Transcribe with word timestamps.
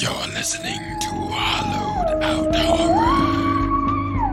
You're 0.00 0.28
listening 0.28 0.78
to 1.00 1.08
Hallowed 1.08 2.22
Out 2.22 2.54
Horror. 2.54 4.28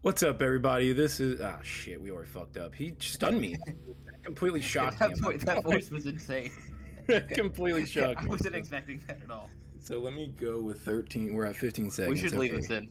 What's 0.00 0.22
up, 0.22 0.40
everybody? 0.40 0.92
This 0.94 1.20
is 1.20 1.40
ah 1.42 1.58
shit. 1.62 2.00
We 2.00 2.10
already 2.10 2.28
fucked 2.28 2.56
up. 2.56 2.74
He 2.74 2.94
stunned 2.98 3.40
me. 3.40 3.56
Completely 4.22 4.60
shocked 4.72 4.98
that, 5.00 5.10
me. 5.10 5.16
vo- 5.20 5.36
that 5.36 5.62
voice 5.64 5.90
was 5.90 6.06
insane. 6.06 6.50
Completely 7.34 7.84
shocked 7.94 8.22
I 8.22 8.26
wasn't 8.26 8.54
expecting 8.54 9.02
that 9.06 9.20
at 9.22 9.30
all. 9.30 9.50
So 9.84 9.98
let 9.98 10.14
me 10.14 10.32
go 10.40 10.60
with 10.60 10.80
13. 10.80 11.34
We're 11.34 11.44
at 11.44 11.56
15 11.56 11.90
seconds. 11.90 12.22
we 12.22 12.26
should 12.26 12.38
leave 12.38 12.52
okay. 12.52 12.60
this 12.62 12.70
in. 12.70 12.90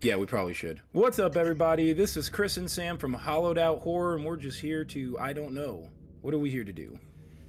Yeah, 0.00 0.16
we 0.16 0.24
probably 0.24 0.54
should. 0.54 0.80
What's 0.92 1.18
up, 1.18 1.36
everybody? 1.36 1.92
This 1.92 2.16
is 2.16 2.30
Chris 2.30 2.56
and 2.56 2.70
Sam 2.70 2.96
from 2.96 3.12
Hallowed 3.12 3.58
Out 3.58 3.80
Horror, 3.80 4.14
and 4.14 4.24
we're 4.24 4.38
just 4.38 4.58
here 4.58 4.86
to 4.86 5.18
I 5.20 5.34
don't 5.34 5.52
know. 5.52 5.90
What 6.22 6.32
are 6.32 6.38
we 6.38 6.50
here 6.50 6.64
to 6.64 6.72
do? 6.72 6.98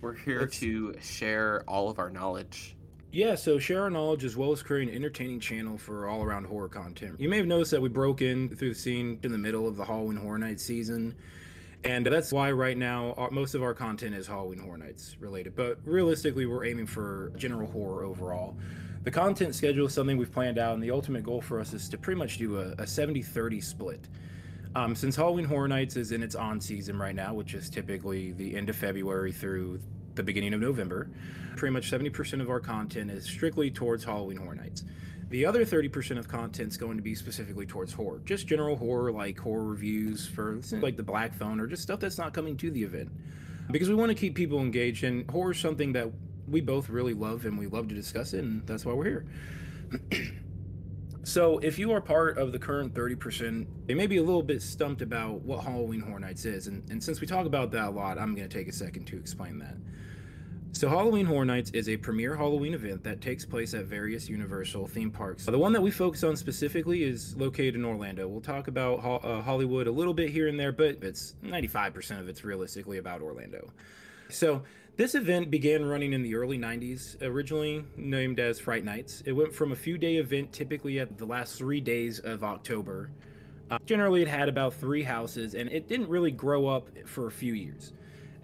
We're 0.02 0.14
here 0.14 0.42
Let's- 0.42 0.60
to 0.60 0.96
share 1.00 1.64
all 1.70 1.90
of 1.90 2.00
our 2.00 2.10
knowledge. 2.10 2.76
Yeah, 3.14 3.36
so 3.36 3.60
share 3.60 3.84
our 3.84 3.90
knowledge 3.90 4.26
as 4.26 4.36
well 4.36 4.52
as 4.52 4.62
create 4.62 4.90
an 4.90 4.94
entertaining 4.94 5.40
channel 5.40 5.78
for 5.78 6.10
all 6.10 6.22
around 6.22 6.48
horror 6.48 6.68
content. 6.68 7.22
You 7.22 7.30
may 7.30 7.38
have 7.38 7.48
noticed 7.48 7.72
that 7.72 7.82
we 7.82 7.88
broke 7.88 8.22
in 8.22 8.50
through 8.50 8.74
the 8.74 8.80
scene 8.80 9.20
in 9.24 9.32
the 9.32 9.38
middle 9.38 9.70
of 9.70 9.78
the 9.78 9.86
Halloween 9.86 10.18
Horror 10.18 10.38
Nights 10.38 10.64
season. 10.64 11.16
And 11.88 12.06
that's 12.06 12.34
why 12.34 12.52
right 12.52 12.78
now 12.78 13.14
our, 13.16 13.32
most 13.32 13.56
of 13.56 13.64
our 13.64 13.74
content 13.74 14.14
is 14.14 14.28
Halloween 14.28 14.60
Horror 14.60 14.78
Nights 14.78 15.16
related. 15.22 15.56
But 15.56 15.80
realistically, 15.86 16.46
we're 16.46 16.66
aiming 16.66 16.86
for 16.86 17.32
general 17.38 17.72
horror 17.72 18.04
overall. 18.04 18.58
The 19.04 19.12
content 19.12 19.56
schedule 19.56 19.88
is 19.88 19.94
something 19.94 20.18
we've 20.18 20.32
planned 20.32 20.58
out, 20.58 20.74
and 20.74 20.84
the 20.84 20.92
ultimate 20.92 21.24
goal 21.24 21.40
for 21.40 21.62
us 21.62 21.72
is 21.72 21.88
to 21.88 21.98
pretty 21.98 22.20
much 22.20 22.40
do 22.40 22.60
a, 22.60 22.74
a 22.80 22.86
70 22.86 23.22
30 23.22 23.62
split. 23.62 24.02
Um, 24.76 24.96
since 24.96 25.16
Halloween 25.16 25.46
Horror 25.46 25.70
Nights 25.70 25.96
is 25.96 26.12
in 26.12 26.24
its 26.24 26.36
on 26.36 26.60
season 26.60 27.00
right 27.00 27.16
now, 27.16 27.34
which 27.34 27.54
is 27.54 27.70
typically 27.70 28.34
the 28.34 28.58
end 28.58 28.68
of 28.68 28.76
February 28.76 29.32
through 29.32 29.80
the 30.16 30.24
beginning 30.24 30.54
of 30.54 30.60
November, 30.60 31.10
pretty 31.56 31.72
much 31.72 31.90
70% 31.90 32.42
of 32.42 32.50
our 32.50 32.60
content 32.60 33.10
is 33.12 33.24
strictly 33.24 33.72
towards 33.72 34.04
Halloween 34.04 34.38
Horror 34.38 34.56
Nights. 34.56 34.84
The 35.30 35.46
other 35.46 35.66
30% 35.66 36.18
of 36.18 36.28
content 36.28 36.72
is 36.72 36.78
going 36.78 36.98
to 36.98 37.04
be 37.04 37.14
specifically 37.14 37.66
towards 37.66 37.92
horror, 37.92 38.22
just 38.26 38.48
general 38.48 38.78
horror, 38.78 39.12
like 39.12 39.38
horror 39.38 39.66
reviews 39.66 40.26
for 40.28 40.54
hmm. 40.56 40.80
like 40.82 40.96
the 40.96 41.04
Black 41.04 41.34
Phone 41.34 41.60
or 41.60 41.68
just 41.68 41.84
stuff 41.84 42.00
that's 42.00 42.18
not 42.18 42.34
coming 42.34 42.56
to 42.58 42.72
the 42.72 42.84
event. 42.84 43.12
Because 43.70 43.90
we 43.90 43.96
want 43.96 44.10
to 44.10 44.16
keep 44.16 44.34
people 44.36 44.60
engaged, 44.60 45.04
and 45.04 45.30
horror 45.30 45.52
is 45.52 45.60
something 45.60 45.92
that 45.94 46.10
we 46.48 46.62
both 46.62 46.88
really 46.88 47.14
love 47.14 47.46
and 47.46 47.60
we 47.60 47.68
love 47.68 47.90
to 47.90 47.96
discuss 47.96 48.34
it, 48.34 48.44
and 48.46 48.66
that's 48.66 48.86
why 48.86 48.94
we're 48.94 49.04
here. 49.04 49.26
So, 51.28 51.58
if 51.58 51.78
you 51.78 51.92
are 51.92 52.00
part 52.00 52.38
of 52.38 52.54
the 52.54 52.58
current 52.58 52.94
30%, 52.94 53.68
they 53.86 53.94
may 53.94 54.08
be 54.08 54.16
a 54.16 54.24
little 54.24 54.42
bit 54.42 54.62
stumped 54.62 55.02
about 55.02 55.42
what 55.42 55.62
Halloween 55.62 56.00
Horror 56.00 56.22
Nights 56.22 56.46
is. 56.46 56.68
And, 56.68 56.90
and 56.90 57.04
since 57.04 57.20
we 57.20 57.28
talk 57.28 57.46
about 57.46 57.70
that 57.72 57.88
a 57.88 57.90
lot, 57.90 58.18
I'm 58.18 58.34
going 58.34 58.48
to 58.48 58.58
take 58.58 58.70
a 58.70 58.72
second 58.72 59.08
to 59.08 59.18
explain 59.18 59.60
that. 59.60 59.76
So, 60.78 60.88
Halloween 60.90 61.26
Horror 61.26 61.44
Nights 61.44 61.72
is 61.72 61.90
a 61.90 61.98
premier 61.98 62.36
Halloween 62.36 62.76
event 62.76 63.04
that 63.04 63.20
takes 63.20 63.44
place 63.44 63.74
at 63.74 63.86
various 63.86 64.30
Universal 64.30 64.86
theme 64.86 65.10
parks. 65.10 65.44
The 65.48 65.58
one 65.58 65.74
that 65.74 65.82
we 65.82 65.90
focus 65.90 66.24
on 66.24 66.36
specifically 66.36 67.02
is 67.02 67.36
located 67.36 67.74
in 67.74 67.84
Orlando. 67.84 68.28
We'll 68.28 68.42
talk 68.42 68.68
about 68.68 69.00
Ho- 69.00 69.16
uh, 69.24 69.42
Hollywood 69.42 69.88
a 69.88 69.92
little 69.92 70.14
bit 70.14 70.30
here 70.30 70.48
and 70.48 70.60
there, 70.60 70.72
but 70.72 71.00
it's 71.02 71.34
95% 71.44 72.20
of 72.20 72.30
it's 72.30 72.44
realistically 72.44 73.00
about 73.00 73.24
Orlando. 73.24 73.72
So, 74.30 74.62
this 74.98 75.16
event 75.16 75.50
began 75.50 75.84
running 75.84 76.14
in 76.14 76.22
the 76.22 76.36
early 76.36 76.60
90s, 76.60 77.20
originally 77.24 77.84
named 77.96 78.40
as 78.40 78.60
Fright 78.60 78.86
Nights. 78.86 79.24
It 79.26 79.32
went 79.32 79.56
from 79.56 79.72
a 79.72 79.76
few 79.76 79.98
day 79.98 80.18
event, 80.18 80.54
typically 80.54 81.00
at 81.00 81.18
the 81.18 81.26
last 81.26 81.58
three 81.58 81.82
days 81.82 82.20
of 82.20 82.44
October. 82.44 83.10
Uh, 83.72 83.80
generally, 83.88 84.22
it 84.22 84.28
had 84.28 84.48
about 84.48 84.76
three 84.76 85.02
houses, 85.02 85.56
and 85.56 85.72
it 85.72 85.88
didn't 85.88 86.08
really 86.08 86.30
grow 86.30 86.68
up 86.68 86.88
for 87.08 87.26
a 87.26 87.32
few 87.32 87.56
years. 87.56 87.94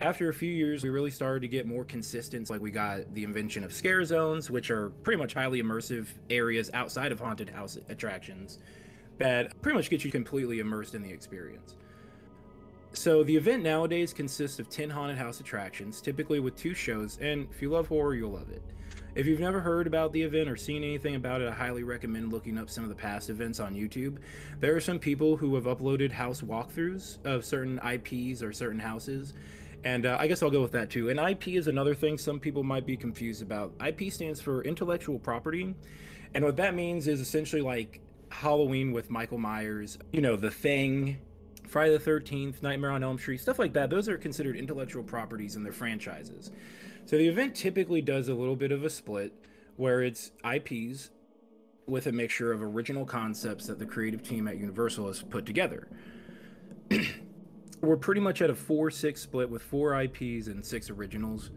After 0.04 0.28
a 0.28 0.34
few 0.34 0.52
years, 0.52 0.84
we 0.84 0.90
really 0.90 1.12
started 1.12 1.44
to 1.44 1.48
get 1.48 1.66
more 1.66 1.86
consistent. 1.86 2.50
Like, 2.50 2.60
we 2.60 2.72
got 2.72 3.14
the 3.14 3.24
invention 3.24 3.64
of 3.64 3.72
scare 3.72 4.04
zones, 4.04 4.52
which 4.52 4.70
are 4.70 4.90
pretty 4.90 5.18
much 5.18 5.34
highly 5.34 5.64
immersive 5.64 6.08
areas 6.30 6.70
outside 6.74 7.14
of 7.14 7.22
haunted 7.22 7.50
house 7.50 7.78
attractions 7.88 8.60
that 9.18 9.62
pretty 9.62 9.78
much 9.78 9.90
get 9.90 10.04
you 10.04 10.12
completely 10.12 10.60
immersed 10.60 10.94
in 10.94 11.04
the 11.04 11.10
experience. 11.10 11.78
So 12.92 13.24
the 13.24 13.38
event 13.38 13.64
nowadays 13.64 14.12
consists 14.12 14.60
of 14.60 14.70
10 14.70 14.90
haunted 14.90 15.18
house 15.18 15.40
attractions, 15.40 16.02
typically 16.02 16.42
with 16.42 16.58
two 16.58 16.74
shows, 16.74 17.18
and 17.22 17.48
if 17.50 17.62
you 17.62 17.70
love 17.70 17.88
horror, 17.88 18.14
you'll 18.14 18.32
love 18.32 18.50
it. 18.50 18.62
If 19.16 19.26
you've 19.26 19.40
never 19.40 19.62
heard 19.62 19.88
about 19.88 20.12
the 20.12 20.22
event 20.22 20.50
or 20.50 20.58
seen 20.58 20.84
anything 20.84 21.16
about 21.16 21.42
it, 21.42 21.48
I 21.48 21.54
highly 21.54 21.84
recommend 21.84 22.34
looking 22.34 22.58
up 22.58 22.70
some 22.70 22.84
of 22.84 22.90
the 22.90 22.96
past 22.96 23.30
events 23.30 23.62
on 23.62 23.74
YouTube. 23.74 24.18
There 24.60 24.76
are 24.76 24.82
some 24.82 25.00
people 25.00 25.38
who 25.38 25.56
have 25.56 25.64
uploaded 25.64 26.12
house 26.12 26.42
walkthroughs 26.42 27.24
of 27.26 27.46
certain 27.46 27.80
IPs 27.80 28.44
or 28.44 28.52
certain 28.52 28.80
houses, 28.80 29.34
and 29.84 30.06
uh, 30.06 30.18
I 30.20 30.28
guess 30.28 30.42
I'll 30.42 30.52
go 30.52 30.62
with 30.62 30.72
that 30.74 30.90
too. 30.90 31.10
And 31.10 31.20
IP 31.20 31.50
is 31.50 31.68
another 31.68 31.94
thing 31.94 32.18
some 32.18 32.40
people 32.40 32.64
might 32.64 32.86
be 32.86 32.96
confused 32.96 33.42
about. 33.42 33.74
IP 33.86 34.12
stands 34.12 34.42
for 34.42 34.64
intellectual 34.64 35.20
property, 35.20 35.76
and 36.34 36.44
what 36.44 36.58
that 36.58 36.76
means 36.76 37.08
is 37.08 37.20
essentially 37.20 37.62
like 37.62 38.02
Halloween 38.30 38.92
with 38.92 39.10
Michael 39.10 39.38
Myers, 39.38 39.98
you 40.12 40.22
know, 40.22 40.36
The 40.36 40.52
Thing, 40.52 41.20
Friday 41.68 41.98
the 41.98 42.04
13th, 42.04 42.62
Nightmare 42.62 42.92
on 42.92 43.04
Elm 43.04 43.18
Street, 43.18 43.40
stuff 43.40 43.60
like 43.60 43.74
that. 43.74 43.90
Those 43.90 44.08
are 44.10 44.18
considered 44.18 44.56
intellectual 44.56 45.04
properties 45.04 45.56
in 45.56 45.64
their 45.64 45.74
franchises. 45.74 46.52
So 47.06 47.18
the 47.18 47.28
event 47.28 47.56
typically 47.56 48.02
does 48.02 48.30
a 48.30 48.34
little 48.34 48.56
bit 48.56 48.72
of 48.72 48.84
a 48.84 48.90
split 48.90 49.34
where 49.76 50.02
it's 50.02 50.32
IPs 50.46 51.10
with 51.86 52.08
a 52.08 52.12
mixture 52.12 52.52
of 52.52 52.62
original 52.62 53.06
concepts 53.06 53.68
that 53.68 53.80
the 53.80 53.86
creative 53.86 54.24
team 54.24 54.48
at 54.48 54.58
Universal 54.58 55.08
has 55.08 55.22
put 55.22 55.46
together. 55.46 55.88
We're 57.84 57.98
pretty 57.98 58.22
much 58.22 58.42
at 58.42 58.50
a 58.50 58.56
4 58.56 58.90
6 58.90 59.22
split 59.22 59.50
with 59.50 59.62
four 59.62 60.02
IPs 60.02 60.48
and 60.48 60.66
six 60.66 60.90
originals. 60.90 61.52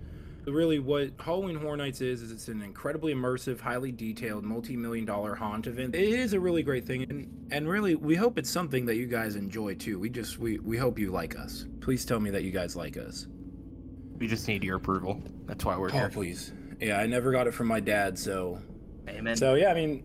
Really, 0.45 0.81
what 0.81 1.11
Halloween 1.21 1.55
Horror 1.57 1.77
Nights 1.77 2.01
is, 2.01 2.21
is 2.23 2.31
it's 2.33 2.49
an 2.49 2.63
incredibly 2.63 3.15
immersive, 3.15 3.61
highly 3.61 3.91
detailed, 3.93 4.45
multi 4.45 4.77
million 4.77 5.05
dollar 5.05 5.35
haunt 5.37 5.67
event. 5.69 5.95
It 5.95 6.03
is 6.09 6.33
a 6.33 6.41
really 6.41 6.63
great 6.65 6.85
thing. 6.85 7.03
And, 7.09 7.49
and 7.53 7.69
really, 7.69 7.95
we 7.95 8.17
hope 8.17 8.39
it's 8.39 8.51
something 8.51 8.87
that 8.87 8.97
you 8.97 9.07
guys 9.07 9.37
enjoy 9.37 9.75
too. 9.75 9.99
We 10.01 10.09
just, 10.09 10.39
we, 10.39 10.59
we 10.59 10.77
hope 10.77 10.99
you 10.99 11.11
like 11.13 11.37
us. 11.37 11.67
Please 11.81 12.05
tell 12.05 12.19
me 12.21 12.31
that 12.31 12.43
you 12.43 12.51
guys 12.53 12.75
like 12.77 12.97
us. 12.97 13.27
We 14.19 14.27
just 14.27 14.47
need 14.49 14.63
your 14.65 14.77
approval. 14.77 15.21
That's 15.47 15.65
why 15.65 15.77
we're 15.77 15.89
Oh, 15.91 15.93
here. 15.93 16.09
please. 16.11 16.53
Yeah, 16.81 16.99
I 16.99 17.07
never 17.07 17.31
got 17.33 17.47
it 17.47 17.55
from 17.55 17.67
my 17.69 17.81
dad, 17.81 18.19
so 18.19 18.61
Amen. 19.09 19.37
So 19.37 19.55
yeah, 19.55 19.71
I 19.71 19.75
mean, 19.75 20.05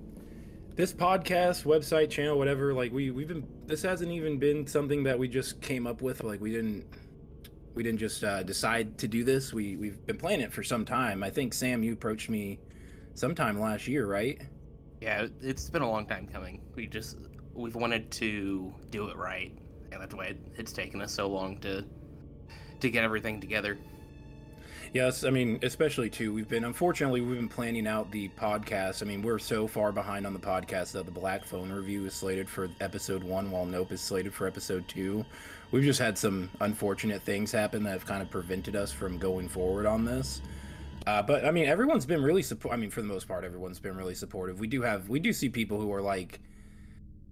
this 0.76 0.94
podcast, 0.94 1.64
website, 1.64 2.10
channel, 2.10 2.38
whatever, 2.38 2.74
like 2.74 2.92
we 2.92 3.12
we've 3.12 3.28
been. 3.28 3.48
This 3.66 3.82
hasn't 3.82 4.12
even 4.12 4.38
been 4.40 4.68
something 4.68 5.04
that 5.04 5.18
we 5.18 5.28
just 5.28 5.62
came 5.62 5.88
up 5.88 6.02
with. 6.02 6.24
Like 6.24 6.42
we 6.42 6.52
didn't 6.52 6.86
we 7.74 7.84
didn't 7.84 8.00
just 8.00 8.24
uh, 8.24 8.44
decide 8.44 8.98
to 9.00 9.08
do 9.08 9.24
this. 9.24 9.54
We 9.54 9.76
we've 9.76 10.06
been 10.06 10.18
playing 10.18 10.42
it 10.42 10.52
for 10.54 10.64
some 10.64 10.86
time. 10.86 11.24
I 11.24 11.30
think 11.30 11.54
Sam, 11.54 11.84
you 11.84 11.94
approached 11.94 12.30
me 12.30 12.60
sometime 13.14 13.60
last 13.60 13.88
year, 13.88 14.06
right? 14.06 14.42
yeah, 15.02 15.26
it's 15.42 15.70
been 15.70 15.82
a 15.82 15.90
long 15.90 16.06
time 16.06 16.28
coming. 16.32 16.62
We 16.76 16.86
just 16.86 17.18
we've 17.54 17.76
wanted 17.76 18.12
to 18.12 18.74
do 18.92 19.08
it 19.10 19.18
right, 19.18 19.52
and 19.92 20.00
that's 20.00 20.14
why 20.14 20.36
it's 20.56 20.72
taken 20.72 21.02
us 21.02 21.12
so 21.12 21.28
long 21.28 21.58
to 21.62 21.84
to 22.80 22.90
get 22.90 23.04
everything 23.04 23.42
together. 23.42 23.78
Yes, 24.94 25.24
I 25.24 25.30
mean, 25.30 25.58
especially 25.64 26.10
too. 26.10 26.34
We've 26.34 26.50
been 26.50 26.66
unfortunately 26.66 27.22
we've 27.22 27.38
been 27.38 27.48
planning 27.48 27.88
out 27.88 28.12
the 28.12 28.28
podcast. 28.30 29.02
I 29.02 29.06
mean, 29.06 29.22
we're 29.22 29.40
so 29.40 29.66
far 29.66 29.94
behind 29.94 30.28
on 30.28 30.34
the 30.34 30.40
podcast 30.40 30.92
that 30.94 31.06
the 31.06 31.12
Black 31.12 31.46
Phone 31.46 31.72
review 31.72 32.06
is 32.06 32.14
slated 32.14 32.50
for 32.50 32.68
episode 32.82 33.24
one, 33.24 33.52
while 33.52 33.66
Nope 33.66 33.94
is 33.94 34.02
slated 34.02 34.34
for 34.34 34.48
episode 34.48 34.86
two. 34.90 35.26
We've 35.72 35.84
just 35.84 36.00
had 36.00 36.18
some 36.18 36.50
unfortunate 36.60 37.22
things 37.22 37.54
happen 37.54 37.84
that 37.84 37.92
have 37.92 38.06
kind 38.06 38.22
of 38.22 38.30
prevented 38.30 38.76
us 38.76 38.92
from 38.92 39.18
going 39.18 39.48
forward 39.48 39.86
on 39.86 40.04
this. 40.04 40.42
Uh, 41.08 41.22
but 41.22 41.46
I 41.46 41.52
mean, 41.52 41.68
everyone's 41.68 42.06
been 42.06 42.22
really 42.22 42.44
support. 42.44 42.74
I 42.74 42.78
mean, 42.78 42.92
for 42.92 43.02
the 43.02 43.08
most 43.08 43.30
part, 43.30 43.46
everyone's 43.46 43.80
been 43.80 43.96
really 43.96 44.14
supportive. 44.14 44.60
We 44.60 44.68
do 44.68 44.82
have, 44.82 45.08
we 45.08 45.20
do 45.22 45.32
see 45.32 45.48
people 45.48 45.80
who 45.80 45.94
are 45.94 46.02
like 46.02 46.42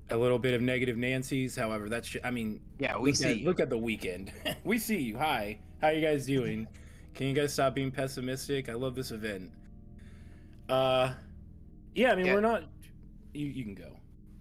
a 0.09 0.15
little 0.15 0.39
bit 0.39 0.53
of 0.53 0.61
negative 0.61 0.95
Nancy's. 0.95 1.57
However, 1.57 1.89
that's, 1.89 2.15
I 2.23 2.31
mean, 2.31 2.61
Yeah, 2.79 2.97
we 2.97 3.09
look 3.09 3.17
see. 3.17 3.41
At, 3.41 3.43
look 3.43 3.59
at 3.59 3.69
the 3.69 3.77
Weeknd. 3.77 4.31
we 4.63 4.79
see 4.79 5.01
you. 5.01 5.17
Hi. 5.17 5.59
How 5.81 5.89
you 5.89 6.01
guys 6.01 6.25
doing? 6.25 6.65
Can 7.13 7.27
you 7.27 7.33
guys 7.33 7.53
stop 7.53 7.75
being 7.75 7.91
pessimistic? 7.91 8.69
I 8.69 8.73
love 8.73 8.95
this 8.95 9.11
event. 9.11 9.51
Uh, 10.67 11.13
yeah. 11.95 12.11
I 12.11 12.15
mean, 12.15 12.25
Yeah. 12.27 12.35
we're 12.35 12.41
not. 12.41 12.63
You 13.33 13.45
you 13.47 13.63
can 13.63 13.75
go. 13.75 13.91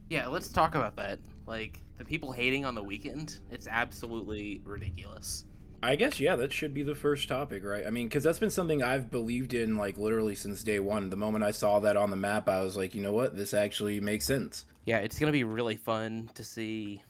Yeah, 0.08 0.26
let's 0.28 0.48
talk 0.48 0.74
about 0.74 0.96
that. 0.96 1.18
Like 1.46 1.80
the 1.98 2.04
people 2.04 2.32
hating 2.32 2.64
on 2.64 2.74
the 2.74 2.82
Weeknd, 2.82 3.38
it's 3.50 3.66
absolutely 3.66 4.60
ridiculous. 4.64 5.44
I 5.82 5.94
guess 5.94 6.18
yeah, 6.18 6.34
that 6.36 6.52
should 6.52 6.74
be 6.74 6.82
the 6.82 6.94
first 6.94 7.28
topic, 7.28 7.64
right? 7.64 7.86
I 7.86 7.90
mean, 7.90 8.08
because 8.08 8.24
that's 8.24 8.38
been 8.40 8.50
something 8.50 8.82
I've 8.82 9.10
believed 9.10 9.54
in 9.54 9.76
like 9.76 9.96
literally 9.96 10.34
since 10.34 10.62
day 10.64 10.80
one. 10.80 11.08
The 11.10 11.16
moment 11.16 11.44
I 11.44 11.52
saw 11.52 11.78
that 11.80 11.96
on 11.96 12.10
the 12.10 12.16
map, 12.16 12.48
I 12.48 12.62
was 12.62 12.76
like, 12.76 12.94
you 12.94 13.02
know 13.02 13.12
what, 13.12 13.36
this 13.36 13.54
actually 13.54 14.00
makes 14.00 14.24
sense. 14.24 14.64
Yeah, 14.86 14.98
it's 14.98 15.18
gonna 15.18 15.32
be 15.32 15.44
really 15.44 15.76
fun 15.76 16.30
to 16.34 16.42
see 16.42 17.02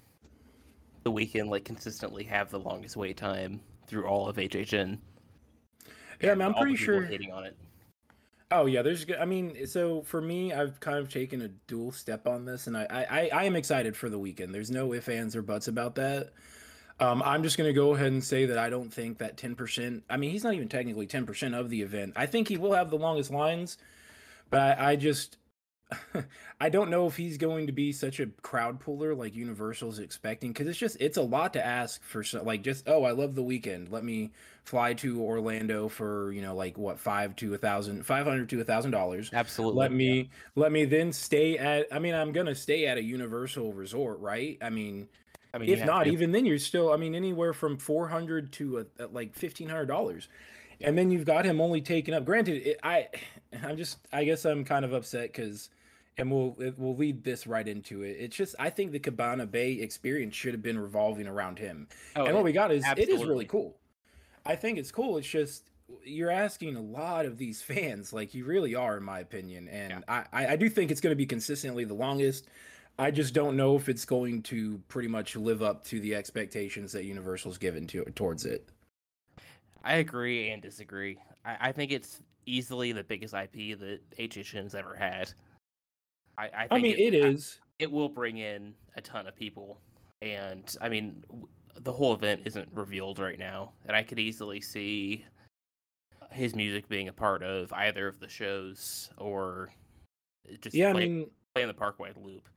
the 1.05 1.12
Weeknd 1.12 1.49
like 1.49 1.64
consistently 1.64 2.25
have 2.25 2.50
the 2.50 2.58
longest 2.58 2.96
wait 2.96 3.16
time 3.16 3.60
through 3.87 4.06
all 4.06 4.28
of 4.28 4.37
HHN. 4.37 4.99
Yeah, 6.20 6.32
I 6.32 6.35
mean, 6.35 6.49
I'm 6.49 6.55
pretty 6.55 6.76
sure. 6.76 7.03
hating 7.03 7.32
on 7.32 7.44
it. 7.44 7.56
Oh 8.50 8.67
yeah, 8.67 8.82
there's. 8.82 9.05
I 9.20 9.25
mean, 9.25 9.67
so 9.67 10.03
for 10.03 10.20
me, 10.20 10.53
I've 10.53 10.81
kind 10.81 10.99
of 10.99 11.11
taken 11.11 11.43
a 11.43 11.49
dual 11.49 11.93
step 11.93 12.26
on 12.26 12.44
this, 12.47 12.67
and 12.67 12.76
I 12.76 12.87
I, 13.11 13.31
I 13.32 13.44
am 13.44 13.56
excited 13.56 13.97
for 13.97 14.09
the 14.09 14.19
Weeknd. 14.19 14.53
There's 14.53 14.70
no 14.70 14.94
ifs, 14.94 15.09
ands, 15.09 15.37
or 15.37 15.43
buts 15.43 15.69
about 15.69 15.94
that. 15.97 16.32
Um, 17.00 17.23
I'm 17.23 17.43
just 17.43 17.56
going 17.56 17.69
to 17.69 17.75
go 17.75 17.94
ahead 17.94 18.09
and 18.09 18.25
say 18.25 18.47
that 18.47 18.59
I 18.59 18.70
don't 18.70 18.93
think 18.93 19.19
that 19.19 19.37
10%. 19.37 20.03
I 20.11 20.17
mean, 20.17 20.32
he's 20.32 20.43
not 20.43 20.55
even 20.55 20.69
technically 20.69 21.06
10% 21.06 21.56
of 21.56 21.70
the 21.70 21.82
event. 21.82 22.15
I 22.17 22.26
think 22.26 22.49
he 22.49 22.56
will 22.56 22.73
have 22.73 22.91
the 22.91 22.99
longest 22.99 23.31
lines, 23.31 23.79
but 24.50 24.61
I, 24.61 24.91
I 24.91 24.97
just 24.97 25.38
I 26.61 26.69
don't 26.69 26.91
know 26.91 27.06
if 27.06 27.17
he's 27.17 27.38
going 27.38 27.67
to 27.67 27.73
be 27.73 27.93
such 27.93 28.20
a 28.20 28.26
crowd 28.43 28.81
puller 28.81 29.15
like 29.15 29.35
Universal's 29.35 29.99
expecting 29.99 30.53
because 30.53 30.67
it's 30.67 30.79
just 30.79 30.97
it's 31.00 31.17
a 31.17 31.23
lot 31.23 31.53
to 31.55 31.65
ask 31.65 32.03
for 32.03 32.23
so, 32.23 32.43
like 32.43 32.62
just 32.62 32.88
oh 32.88 33.05
I 33.05 33.12
love 33.12 33.35
the 33.35 33.43
Weeknd 33.43 33.91
let 33.91 34.05
me 34.05 34.32
fly 34.69 34.93
to 34.93 35.23
Orlando 35.23 35.88
for 35.88 36.31
you 36.31 36.43
know 36.43 36.55
like 36.55 36.76
what 36.76 37.00
five 37.00 37.35
to 37.37 37.55
a 37.55 37.59
thousand 37.59 38.05
five 38.05 38.26
hundred 38.26 38.50
to 38.50 38.61
a 38.61 38.65
thousand 38.65 38.91
dollars 38.91 39.31
Absolutely. 39.32 39.81
let 39.81 39.93
me 39.93 40.17
yeah. 40.17 40.25
let 40.56 40.73
me 40.73 40.85
then 40.85 41.11
stay 41.11 41.56
at 41.56 41.87
I 41.91 41.99
mean 41.99 42.15
I'm 42.15 42.32
gonna 42.32 42.55
stay 42.55 42.87
at 42.87 42.99
a 42.99 43.03
Universal 43.03 43.73
resort 43.73 44.20
right 44.20 44.59
I 44.61 44.69
mean 44.69 45.09
I 45.55 45.59
mean 45.59 45.70
if 45.70 45.87
not 45.87 46.05
to. 46.05 46.11
even 46.11 46.32
then 46.32 46.44
you're 46.44 46.59
still 46.59 46.93
I 46.93 46.99
mean 46.99 47.15
anywhere 47.15 47.55
from 47.55 47.79
four 47.79 48.09
hundred 48.09 48.53
to 48.53 48.85
a, 48.99 49.06
like 49.06 49.35
fifteen 49.35 49.70
hundred 49.70 49.87
dollars 49.87 50.29
and 50.82 50.99
then 50.99 51.11
you've 51.11 51.25
got 51.25 51.47
him 51.47 51.62
only 51.62 51.81
taking 51.81 52.12
up 52.12 52.26
granted 52.26 52.67
it, 52.67 52.81
I 52.82 53.09
I'm 53.62 53.79
just 53.79 53.97
I 54.12 54.25
guess 54.25 54.44
I'm 54.44 54.67
kind 54.67 54.85
of 54.85 54.93
upset 54.93 55.32
because 55.32 55.70
and 56.19 56.31
we'll 56.31 56.55
we'll 56.76 56.97
lead 56.97 57.23
this 57.23 57.47
right 57.47 57.67
into 57.67 58.03
it. 58.03 58.17
It's 58.19 58.37
just 58.37 58.56
I 58.59 58.70
think 58.70 58.91
the 58.91 58.99
Cabana 58.99 59.47
Bay 59.47 59.75
experience 59.75 60.35
should 60.35 60.53
have 60.53 60.62
been 60.62 60.79
revolving 60.79 61.29
around 61.29 61.61
him. 61.61 61.87
Oh, 62.17 62.25
and 62.25 62.35
what 62.35 62.43
we 62.43 62.50
got 62.53 62.73
is 62.73 62.85
absolutely. 62.85 63.15
it 63.15 63.20
is 63.20 63.26
really 63.26 63.44
cool. 63.44 63.76
I 64.48 64.56
think 64.56 64.78
it's 64.78 64.90
cool. 64.90 65.18
It's 65.18 65.28
just 65.28 65.70
you're 66.04 66.30
asking 66.30 66.74
a 66.74 66.80
lot 66.80 67.26
of 67.26 67.38
these 67.38 67.62
fans, 67.62 68.12
like 68.12 68.34
you 68.34 68.44
really 68.44 68.74
are, 68.74 68.96
in 68.96 69.04
my 69.04 69.20
opinion. 69.20 69.68
And 69.68 70.02
yeah. 70.08 70.24
I 70.32 70.48
I 70.48 70.56
do 70.56 70.68
think 70.68 70.90
it's 70.90 71.00
going 71.00 71.12
to 71.12 71.16
be 71.16 71.26
consistently 71.26 71.84
the 71.84 71.94
longest. 71.94 72.48
I 72.98 73.12
just 73.12 73.32
don't 73.32 73.56
know 73.56 73.76
if 73.76 73.88
it's 73.88 74.04
going 74.04 74.42
to 74.44 74.82
pretty 74.88 75.06
much 75.06 75.36
live 75.36 75.62
up 75.62 75.84
to 75.84 76.00
the 76.00 76.16
expectations 76.16 76.90
that 76.92 77.04
Universal's 77.04 77.58
given 77.58 77.86
to 77.88 78.04
towards 78.16 78.44
it. 78.44 78.68
I 79.84 79.96
agree 79.96 80.50
and 80.50 80.60
disagree. 80.60 81.18
I, 81.44 81.68
I 81.68 81.72
think 81.72 81.92
it's 81.92 82.20
easily 82.46 82.92
the 82.92 83.04
biggest 83.04 83.34
IP 83.34 83.78
that 83.78 84.00
HHN's 84.18 84.74
ever 84.74 84.96
had. 84.96 85.32
I, 86.36 86.44
I, 86.46 86.66
I 86.72 86.78
mean, 86.78 86.94
it, 86.94 87.14
it 87.14 87.14
is. 87.14 87.58
It 87.78 87.90
will 87.90 88.08
bring 88.08 88.38
in 88.38 88.74
a 88.96 89.00
ton 89.00 89.26
of 89.28 89.36
people, 89.36 89.78
and 90.22 90.76
I 90.80 90.88
mean, 90.88 91.22
the 91.82 91.92
whole 91.92 92.14
event 92.14 92.42
isn't 92.44 92.69
revealed 92.72 93.19
right 93.19 93.38
now, 93.38 93.72
and 93.86 93.96
I 93.96 94.02
could 94.02 94.19
easily 94.19 94.60
see 94.60 95.25
his 96.30 96.54
music 96.54 96.88
being 96.88 97.08
a 97.08 97.12
part 97.12 97.42
of 97.42 97.72
either 97.72 98.06
of 98.06 98.20
the 98.20 98.28
shows 98.28 99.10
or 99.16 99.70
just 100.60 100.75
yeah, 100.75 100.92
play, 100.92 101.02
I 101.02 101.06
mean, 101.06 101.30
playing 101.54 101.69
the 101.69 101.75
Parkway 101.75 102.12
loop. 102.22 102.48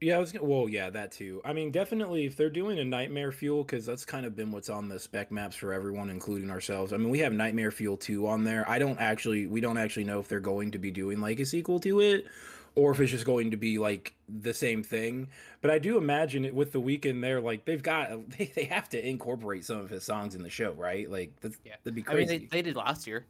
Yeah, 0.00 0.16
I 0.16 0.18
was 0.18 0.32
gonna, 0.32 0.44
well, 0.44 0.68
yeah, 0.68 0.90
that 0.90 1.12
too. 1.12 1.40
I 1.44 1.52
mean, 1.52 1.70
definitely 1.70 2.26
if 2.26 2.36
they're 2.36 2.50
doing 2.50 2.80
a 2.80 2.84
Nightmare 2.84 3.30
Fuel, 3.30 3.62
because 3.62 3.86
that's 3.86 4.04
kind 4.04 4.26
of 4.26 4.34
been 4.34 4.50
what's 4.50 4.68
on 4.68 4.88
the 4.88 4.98
spec 4.98 5.30
maps 5.30 5.54
for 5.54 5.72
everyone, 5.72 6.10
including 6.10 6.50
ourselves. 6.50 6.92
I 6.92 6.96
mean, 6.96 7.10
we 7.10 7.20
have 7.20 7.32
Nightmare 7.32 7.70
Fuel 7.70 7.96
two 7.96 8.26
on 8.26 8.42
there. 8.42 8.68
I 8.68 8.80
don't 8.80 8.98
actually, 8.98 9.46
we 9.46 9.60
don't 9.60 9.78
actually 9.78 10.04
know 10.04 10.18
if 10.18 10.26
they're 10.26 10.40
going 10.40 10.72
to 10.72 10.78
be 10.78 10.90
doing 10.90 11.20
like 11.20 11.38
a 11.38 11.46
sequel 11.46 11.78
to 11.80 12.00
it, 12.00 12.26
or 12.74 12.92
if 12.92 13.00
it's 13.00 13.10
just 13.10 13.26
going 13.26 13.50
to 13.50 13.56
be 13.56 13.78
like 13.78 14.14
the 14.28 14.54
same 14.54 14.82
thing. 14.82 15.28
But 15.60 15.70
I 15.70 15.78
do 15.78 15.98
imagine 15.98 16.44
it 16.44 16.54
with 16.54 16.72
the 16.72 16.80
Weeknd 16.80 17.20
there, 17.20 17.40
like 17.40 17.64
they've 17.64 17.82
got 17.82 18.30
they, 18.38 18.46
they 18.54 18.64
have 18.64 18.88
to 18.90 19.06
incorporate 19.08 19.64
some 19.64 19.78
of 19.78 19.90
his 19.90 20.04
songs 20.04 20.34
in 20.34 20.42
the 20.42 20.50
show, 20.50 20.72
right? 20.72 21.10
Like 21.10 21.32
that's, 21.40 21.58
yeah. 21.64 21.74
that'd 21.84 21.94
be 21.94 22.02
crazy. 22.02 22.34
I 22.34 22.38
mean, 22.38 22.48
they, 22.50 22.56
they 22.56 22.62
did 22.62 22.76
last 22.76 23.06
year. 23.06 23.26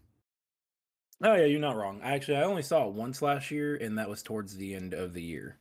Oh 1.22 1.34
yeah, 1.34 1.44
you're 1.44 1.60
not 1.60 1.76
wrong. 1.76 2.00
Actually, 2.02 2.38
I 2.38 2.42
only 2.42 2.62
saw 2.62 2.86
it 2.88 2.94
once 2.94 3.22
last 3.22 3.50
year, 3.50 3.76
and 3.76 3.96
that 3.98 4.08
was 4.08 4.22
towards 4.22 4.56
the 4.56 4.74
end 4.74 4.92
of 4.92 5.12
the 5.12 5.22
year. 5.22 5.56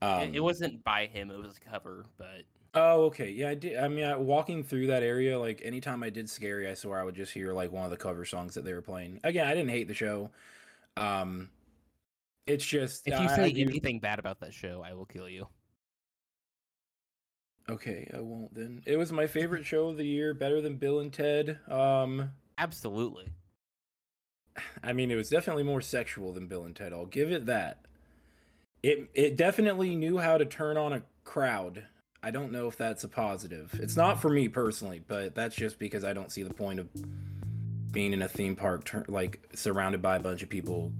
Um, 0.00 0.22
it, 0.22 0.36
it, 0.36 0.40
wasn't 0.40 0.82
by 0.84 1.06
him; 1.06 1.30
it 1.30 1.38
was 1.38 1.56
a 1.56 1.70
cover, 1.70 2.06
but. 2.16 2.44
Oh, 2.74 3.04
okay. 3.04 3.30
Yeah, 3.30 3.50
I 3.50 3.54
did. 3.54 3.78
I 3.78 3.88
mean, 3.88 4.04
I, 4.04 4.16
walking 4.16 4.62
through 4.62 4.88
that 4.88 5.02
area, 5.02 5.38
like 5.38 5.60
anytime 5.64 6.02
I 6.02 6.10
did 6.10 6.28
scary, 6.28 6.68
I 6.68 6.74
swear 6.74 7.00
I 7.00 7.04
would 7.04 7.14
just 7.14 7.32
hear 7.32 7.52
like 7.52 7.72
one 7.72 7.84
of 7.84 7.90
the 7.90 7.96
cover 7.96 8.24
songs 8.24 8.54
that 8.54 8.64
they 8.64 8.72
were 8.72 8.82
playing. 8.82 9.20
Again, 9.24 9.46
I 9.46 9.54
didn't 9.54 9.70
hate 9.70 9.88
the 9.88 9.94
show. 9.94 10.30
Um, 10.96 11.48
it's 12.48 12.64
just 12.64 13.06
if 13.06 13.20
you 13.20 13.28
say 13.28 13.52
anything 13.56 14.00
bad 14.00 14.18
about 14.18 14.40
that 14.40 14.54
show, 14.54 14.82
I 14.84 14.94
will 14.94 15.06
kill 15.06 15.28
you. 15.28 15.46
Okay, 17.70 18.10
I 18.14 18.20
won't 18.20 18.54
then. 18.54 18.82
It 18.86 18.96
was 18.96 19.12
my 19.12 19.26
favorite 19.26 19.66
show 19.66 19.88
of 19.88 19.98
the 19.98 20.06
year, 20.06 20.32
better 20.32 20.60
than 20.60 20.76
Bill 20.76 21.00
and 21.00 21.12
Ted. 21.12 21.58
Um 21.70 22.30
Absolutely. 22.56 23.28
I 24.82 24.92
mean, 24.92 25.10
it 25.10 25.16
was 25.16 25.28
definitely 25.28 25.62
more 25.62 25.80
sexual 25.80 26.32
than 26.32 26.48
Bill 26.48 26.64
and 26.64 26.74
Ted. 26.74 26.92
I'll 26.92 27.06
give 27.06 27.30
it 27.30 27.46
that. 27.46 27.84
It 28.82 29.10
it 29.14 29.36
definitely 29.36 29.94
knew 29.94 30.18
how 30.18 30.38
to 30.38 30.44
turn 30.44 30.76
on 30.76 30.92
a 30.92 31.02
crowd. 31.24 31.84
I 32.22 32.30
don't 32.30 32.50
know 32.50 32.66
if 32.66 32.76
that's 32.76 33.04
a 33.04 33.08
positive. 33.08 33.78
It's 33.80 33.96
not 33.96 34.20
for 34.20 34.28
me 34.28 34.48
personally, 34.48 35.00
but 35.06 35.34
that's 35.34 35.54
just 35.54 35.78
because 35.78 36.04
I 36.04 36.12
don't 36.12 36.32
see 36.32 36.42
the 36.42 36.54
point 36.54 36.80
of 36.80 36.88
being 37.92 38.12
in 38.12 38.22
a 38.22 38.28
theme 38.28 38.56
park 38.56 38.90
like 39.08 39.40
surrounded 39.54 40.02
by 40.02 40.16
a 40.16 40.20
bunch 40.20 40.42
of 40.42 40.48
people 40.48 40.92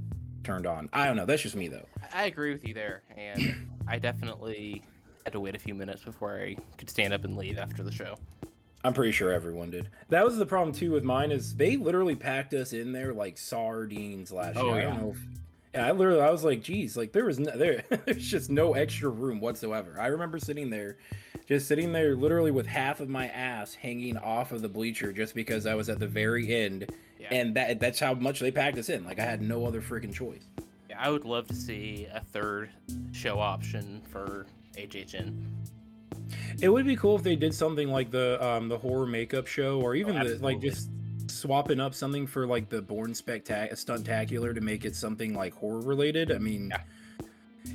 turned 0.48 0.66
on. 0.66 0.88
I 0.94 1.04
don't 1.04 1.16
know. 1.16 1.26
That's 1.26 1.42
just 1.42 1.56
me 1.56 1.68
though. 1.68 1.86
I 2.14 2.24
agree 2.24 2.52
with 2.52 2.66
you 2.66 2.72
there, 2.72 3.02
and 3.16 3.54
I 3.86 3.98
definitely 3.98 4.82
had 5.24 5.34
to 5.34 5.40
wait 5.40 5.54
a 5.54 5.58
few 5.58 5.74
minutes 5.74 6.02
before 6.02 6.40
I 6.40 6.56
could 6.78 6.88
stand 6.88 7.12
up 7.12 7.24
and 7.24 7.36
leave 7.36 7.58
after 7.58 7.82
the 7.82 7.92
show. 7.92 8.16
I'm 8.82 8.94
pretty 8.94 9.12
sure 9.12 9.30
everyone 9.30 9.70
did. 9.70 9.90
That 10.08 10.24
was 10.24 10.38
the 10.38 10.46
problem 10.46 10.74
too 10.74 10.92
with 10.92 11.04
mine 11.04 11.32
is 11.32 11.54
they 11.54 11.76
literally 11.76 12.14
packed 12.14 12.54
us 12.54 12.72
in 12.72 12.92
there 12.92 13.12
like 13.12 13.36
sardines 13.36 14.32
last 14.32 14.56
oh, 14.56 14.72
year. 14.72 14.76
Yeah. 14.76 14.80
I 14.80 14.90
don't 14.90 15.02
know 15.02 15.10
if 15.10 15.18
yeah, 15.74 15.86
I 15.86 15.92
literally 15.92 16.22
I 16.22 16.30
was 16.30 16.44
like, 16.44 16.62
geez, 16.62 16.96
like 16.96 17.12
there 17.12 17.26
was 17.26 17.38
no, 17.38 17.54
there 17.54 17.84
there's 18.06 18.26
just 18.26 18.48
no 18.48 18.72
extra 18.72 19.10
room 19.10 19.40
whatsoever. 19.40 19.96
I 20.00 20.06
remember 20.06 20.38
sitting 20.38 20.70
there, 20.70 20.96
just 21.46 21.68
sitting 21.68 21.92
there 21.92 22.16
literally 22.16 22.52
with 22.52 22.66
half 22.66 23.00
of 23.00 23.10
my 23.10 23.28
ass 23.28 23.74
hanging 23.74 24.16
off 24.16 24.52
of 24.52 24.62
the 24.62 24.68
bleacher 24.68 25.12
just 25.12 25.34
because 25.34 25.66
I 25.66 25.74
was 25.74 25.90
at 25.90 25.98
the 25.98 26.06
very 26.06 26.54
end 26.54 26.90
yeah. 27.18 27.28
And 27.30 27.54
that 27.54 27.80
that's 27.80 27.98
how 27.98 28.14
much 28.14 28.40
they 28.40 28.50
packed 28.50 28.78
us 28.78 28.88
in. 28.88 29.04
Like 29.04 29.18
I 29.18 29.24
had 29.24 29.42
no 29.42 29.66
other 29.66 29.80
freaking 29.80 30.12
choice. 30.12 30.44
Yeah, 30.88 30.96
I 30.98 31.10
would 31.10 31.24
love 31.24 31.46
to 31.48 31.54
see 31.54 32.06
a 32.12 32.20
third 32.20 32.70
show 33.12 33.38
option 33.38 34.02
for 34.10 34.46
HHN. 34.76 35.34
It 36.60 36.68
would 36.68 36.86
be 36.86 36.96
cool 36.96 37.16
if 37.16 37.22
they 37.22 37.36
did 37.36 37.54
something 37.54 37.88
like 37.88 38.10
the 38.10 38.44
um 38.44 38.68
the 38.68 38.78
horror 38.78 39.06
makeup 39.06 39.46
show 39.46 39.80
or 39.80 39.94
even 39.94 40.18
oh, 40.18 40.24
the 40.24 40.38
like 40.38 40.60
just 40.60 40.90
swapping 41.30 41.80
up 41.80 41.94
something 41.94 42.26
for 42.26 42.46
like 42.46 42.68
the 42.68 42.82
Bourne 42.82 43.12
Spectac 43.12 43.72
Stuntacular 43.72 44.54
to 44.54 44.60
make 44.60 44.84
it 44.84 44.96
something 44.96 45.34
like 45.34 45.54
horror 45.54 45.80
related. 45.80 46.32
I 46.32 46.38
mean, 46.38 46.68
yeah. 46.70 46.80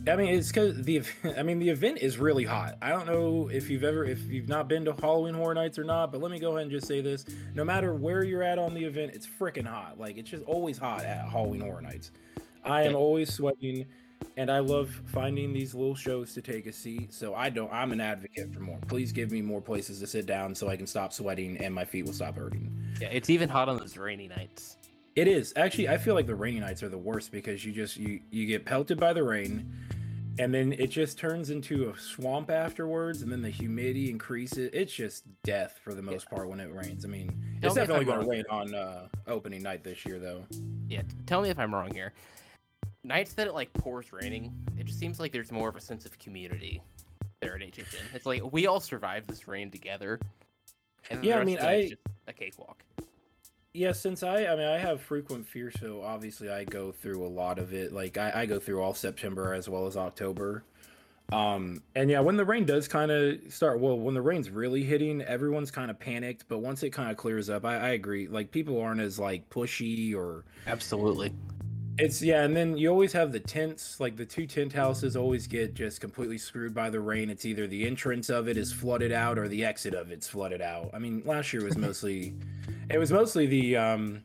I 0.08 0.16
mean, 0.16 0.34
it's 0.34 0.50
because 0.50 0.84
the 0.84 1.02
I 1.38 1.44
mean 1.44 1.60
the 1.60 1.70
event 1.70 2.00
is 2.00 2.18
really 2.18 2.44
hot. 2.44 2.78
I 2.82 2.90
don't 2.90 3.06
know 3.06 3.50
if 3.52 3.70
you've 3.70 3.84
ever 3.84 4.04
if 4.06 4.22
you've 4.26 4.50
not 4.50 4.68
been 4.68 4.86
to 4.86 4.94
Halloween 4.94 5.34
Horror 5.34 5.54
Nights 5.54 5.80
or 5.80 5.84
not, 5.84 6.12
but 6.12 6.22
let 6.22 6.32
me 6.32 6.40
go 6.40 6.52
ahead 6.52 6.64
and 6.64 6.72
just 6.72 6.88
say 6.88 7.02
this: 7.02 7.26
no 7.54 7.64
matter 7.64 7.94
where 7.94 8.24
you're 8.24 8.44
at 8.44 8.60
on 8.60 8.74
the 8.74 8.84
event, 8.84 9.12
it's 9.14 9.28
freaking 9.28 9.66
hot. 9.66 10.00
Like 10.00 10.18
it's 10.18 10.30
just 10.30 10.44
always 10.44 10.78
hot 10.78 11.04
at 11.04 11.30
Halloween 11.30 11.62
Horror 11.62 11.82
Nights. 11.82 12.12
I 12.66 12.84
am 12.84 12.96
always 12.96 13.34
sweating, 13.34 13.86
and 14.38 14.50
I 14.50 14.60
love 14.60 15.02
finding 15.06 15.54
these 15.54 15.74
little 15.74 15.96
shows 15.96 16.34
to 16.34 16.42
take 16.42 16.66
a 16.66 16.74
seat. 16.74 17.14
So 17.14 17.36
I 17.36 17.50
don't. 17.50 17.72
I'm 17.72 17.92
an 17.92 18.02
advocate 18.02 18.54
for 18.54 18.60
more. 18.60 18.80
Please 18.88 19.12
give 19.12 19.32
me 19.32 19.42
more 19.42 19.62
places 19.62 20.00
to 20.00 20.08
sit 20.08 20.26
down 20.26 20.56
so 20.56 20.70
I 20.70 20.76
can 20.76 20.88
stop 20.88 21.14
sweating 21.14 21.58
and 21.58 21.74
my 21.74 21.86
feet 21.86 22.06
will 22.06 22.14
stop 22.14 22.38
hurting. 22.38 22.72
Yeah, 23.00 23.10
it's 23.12 23.30
even 23.30 23.50
hot 23.50 23.70
on 23.70 23.78
those 23.78 23.98
rainy 23.98 24.28
nights. 24.28 24.78
It 25.16 25.28
is 25.28 25.54
actually. 25.56 25.90
I 25.90 25.98
feel 25.98 26.16
like 26.16 26.26
the 26.26 26.36
rainy 26.36 26.60
nights 26.60 26.82
are 26.82 26.90
the 26.90 26.98
worst 26.98 27.32
because 27.32 27.64
you 27.64 27.72
just 27.72 27.98
you 27.98 28.20
you 28.32 28.48
get 28.48 28.66
pelted 28.66 29.00
by 29.00 29.14
the 29.14 29.24
rain, 29.24 29.72
and 30.40 30.52
then 30.52 30.74
it 30.74 30.88
just 30.88 31.20
turns 31.20 31.52
into 31.52 31.90
a 31.90 32.00
swamp 32.00 32.50
afterwards, 32.50 33.22
and 33.22 33.32
then 33.32 33.42
the 33.44 33.50
humidity 33.50 34.10
increases. 34.10 34.72
It's 34.74 34.92
just 34.92 35.24
death 35.44 35.80
for 35.84 35.94
the 35.94 36.02
most 36.02 36.26
yeah. 36.32 36.36
part 36.36 36.50
when 36.50 36.60
it 36.60 36.74
rains. 36.74 37.06
I 37.06 37.10
mean, 37.10 37.28
tell 37.62 37.70
it's 37.70 37.76
definitely 37.76 38.06
going 38.06 38.22
to 38.22 38.28
rain 38.28 38.44
on 38.50 38.74
uh, 38.74 39.08
opening 39.28 39.62
night 39.62 39.84
this 39.84 40.04
year, 40.04 40.18
though. 40.18 40.46
Yeah, 40.88 41.04
tell 41.28 41.42
me 41.42 41.50
if 41.50 41.60
I'm 41.60 41.74
wrong 41.74 41.94
here. 41.94 42.14
Nights 43.04 43.34
that 43.34 43.48
it 43.48 43.54
like 43.54 43.72
pours 43.74 44.12
raining, 44.12 44.52
it 44.80 44.86
just 44.86 44.98
seems 44.98 45.20
like 45.20 45.32
there's 45.32 45.52
more 45.52 45.70
of 45.70 45.76
a 45.76 45.82
sense 45.82 46.06
of 46.06 46.18
community 46.18 46.82
there 47.40 47.56
at 47.56 47.62
HHN. 47.62 48.16
It's 48.16 48.26
like 48.26 48.42
we 48.52 48.66
all 48.66 48.80
survived 48.80 49.30
this 49.30 49.48
rain 49.48 49.70
together. 49.70 50.20
yeah, 51.22 51.38
I 51.38 51.44
mean, 51.44 51.60
I 51.60 51.92
a 52.28 52.34
cakewalk 52.34 52.84
yeah 53.74 53.92
since 53.92 54.22
i 54.24 54.46
i 54.46 54.56
mean 54.56 54.68
i 54.68 54.78
have 54.78 55.02
frequent 55.02 55.48
fear 55.48 55.72
so 55.72 56.02
obviously 56.04 56.50
i 56.50 56.64
go 56.64 56.92
through 56.92 57.26
a 57.26 57.28
lot 57.28 57.58
of 57.58 57.74
it. 57.74 57.92
Like 57.92 58.18
i, 58.18 58.32
I 58.36 58.46
go 58.46 58.60
through 58.60 58.82
all 58.82 58.94
september 58.94 59.54
as 59.54 59.68
well 59.68 59.88
as 59.88 59.98
october. 59.98 60.64
Um 61.32 61.82
and 61.96 62.10
yeah 62.10 62.20
when 62.20 62.38
the 62.38 62.46
rain 62.46 62.66
does 62.66 62.88
kind 62.88 63.10
of 63.10 63.40
start 63.52 63.80
well 63.80 63.98
when 63.98 64.14
the 64.14 64.22
rain's 64.22 64.50
really 64.50 64.84
hitting 64.84 65.22
everyone's 65.22 65.72
kind 65.72 65.90
of 65.90 66.00
panicked 66.00 66.46
but 66.48 66.60
once 66.60 66.84
it 66.84 66.92
kind 66.92 67.10
of 67.10 67.18
clears 67.18 67.50
up 67.50 67.66
I, 67.66 67.78
I 67.78 67.90
agree. 67.90 68.28
Like 68.28 68.52
people 68.52 68.80
aren't 68.80 69.02
as 69.02 69.18
like 69.18 69.50
pushy 69.50 70.16
or 70.16 70.44
absolutely 70.68 71.34
it's 72.00 72.22
yeah 72.22 72.44
and 72.44 72.56
then 72.56 72.76
you 72.78 72.90
always 72.90 73.14
have 73.14 73.32
the 73.32 73.40
tents 73.40 74.00
like 74.00 74.16
the 74.16 74.26
two 74.26 74.48
tent 74.48 74.74
houses 74.74 75.16
always 75.16 75.46
get 75.46 75.74
just 75.76 76.02
completely 76.02 76.38
screwed 76.40 76.74
by 76.74 76.90
the 76.90 77.00
rain 77.00 77.30
it's 77.30 77.46
either 77.46 77.68
the 77.68 77.86
entrance 77.86 78.30
of 78.30 78.48
it 78.48 78.58
is 78.58 78.74
flooded 78.74 79.12
out 79.12 79.38
or 79.38 79.48
the 79.48 79.64
exit 79.64 79.94
of 79.94 80.10
it's 80.12 80.28
flooded 80.28 80.62
out 80.62 80.90
i 80.94 80.98
mean 81.00 81.22
last 81.26 81.54
year 81.54 81.64
was 81.64 81.78
mostly 81.88 82.34
it 82.90 82.98
was 82.98 83.12
mostly 83.12 83.46
the 83.46 83.78
um 83.78 84.24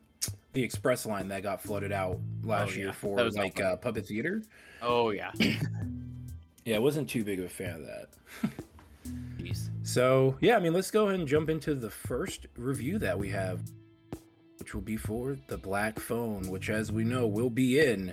the 0.55 0.63
express 0.63 1.05
line 1.05 1.29
that 1.29 1.43
got 1.43 1.61
flooded 1.61 1.93
out 1.93 2.19
last 2.43 2.73
Oh, 2.73 2.77
year 2.77 2.87
yeah. 2.87 2.93
for 2.93 3.17
was 3.23 3.37
like 3.37 3.61
uh, 3.61 3.77
puppet 3.77 4.07
theater. 4.07 4.43
Oh 4.81 5.11
yeah. 5.11 5.31
Yeah, 6.65 6.77
I 6.77 6.79
wasn't 6.79 7.09
too 7.09 7.23
big 7.23 7.39
of 7.39 7.45
a 7.45 7.49
fan 7.49 7.77
of 7.77 7.87
that. 7.87 8.09
Jeez. 9.39 9.69
So 9.83 10.37
yeah, 10.41 10.57
I 10.57 10.59
mean, 10.61 10.73
let's 10.73 10.91
go 10.91 11.07
ahead 11.09 11.21
and 11.21 11.29
jump 11.29 11.51
into 11.51 11.75
the 11.75 11.91
first 11.91 12.47
review 12.57 12.99
that 12.99 13.19
we 13.19 13.29
have, 13.29 13.61
which 14.69 14.75
will 14.75 14.83
be 14.83 14.99
for 14.99 15.39
the 15.47 15.57
Black 15.57 15.99
Phone, 15.99 16.51
which, 16.51 16.69
as 16.69 16.93
we 16.93 17.03
know, 17.03 17.27
will 17.27 17.49
be 17.49 17.81
in 17.81 18.13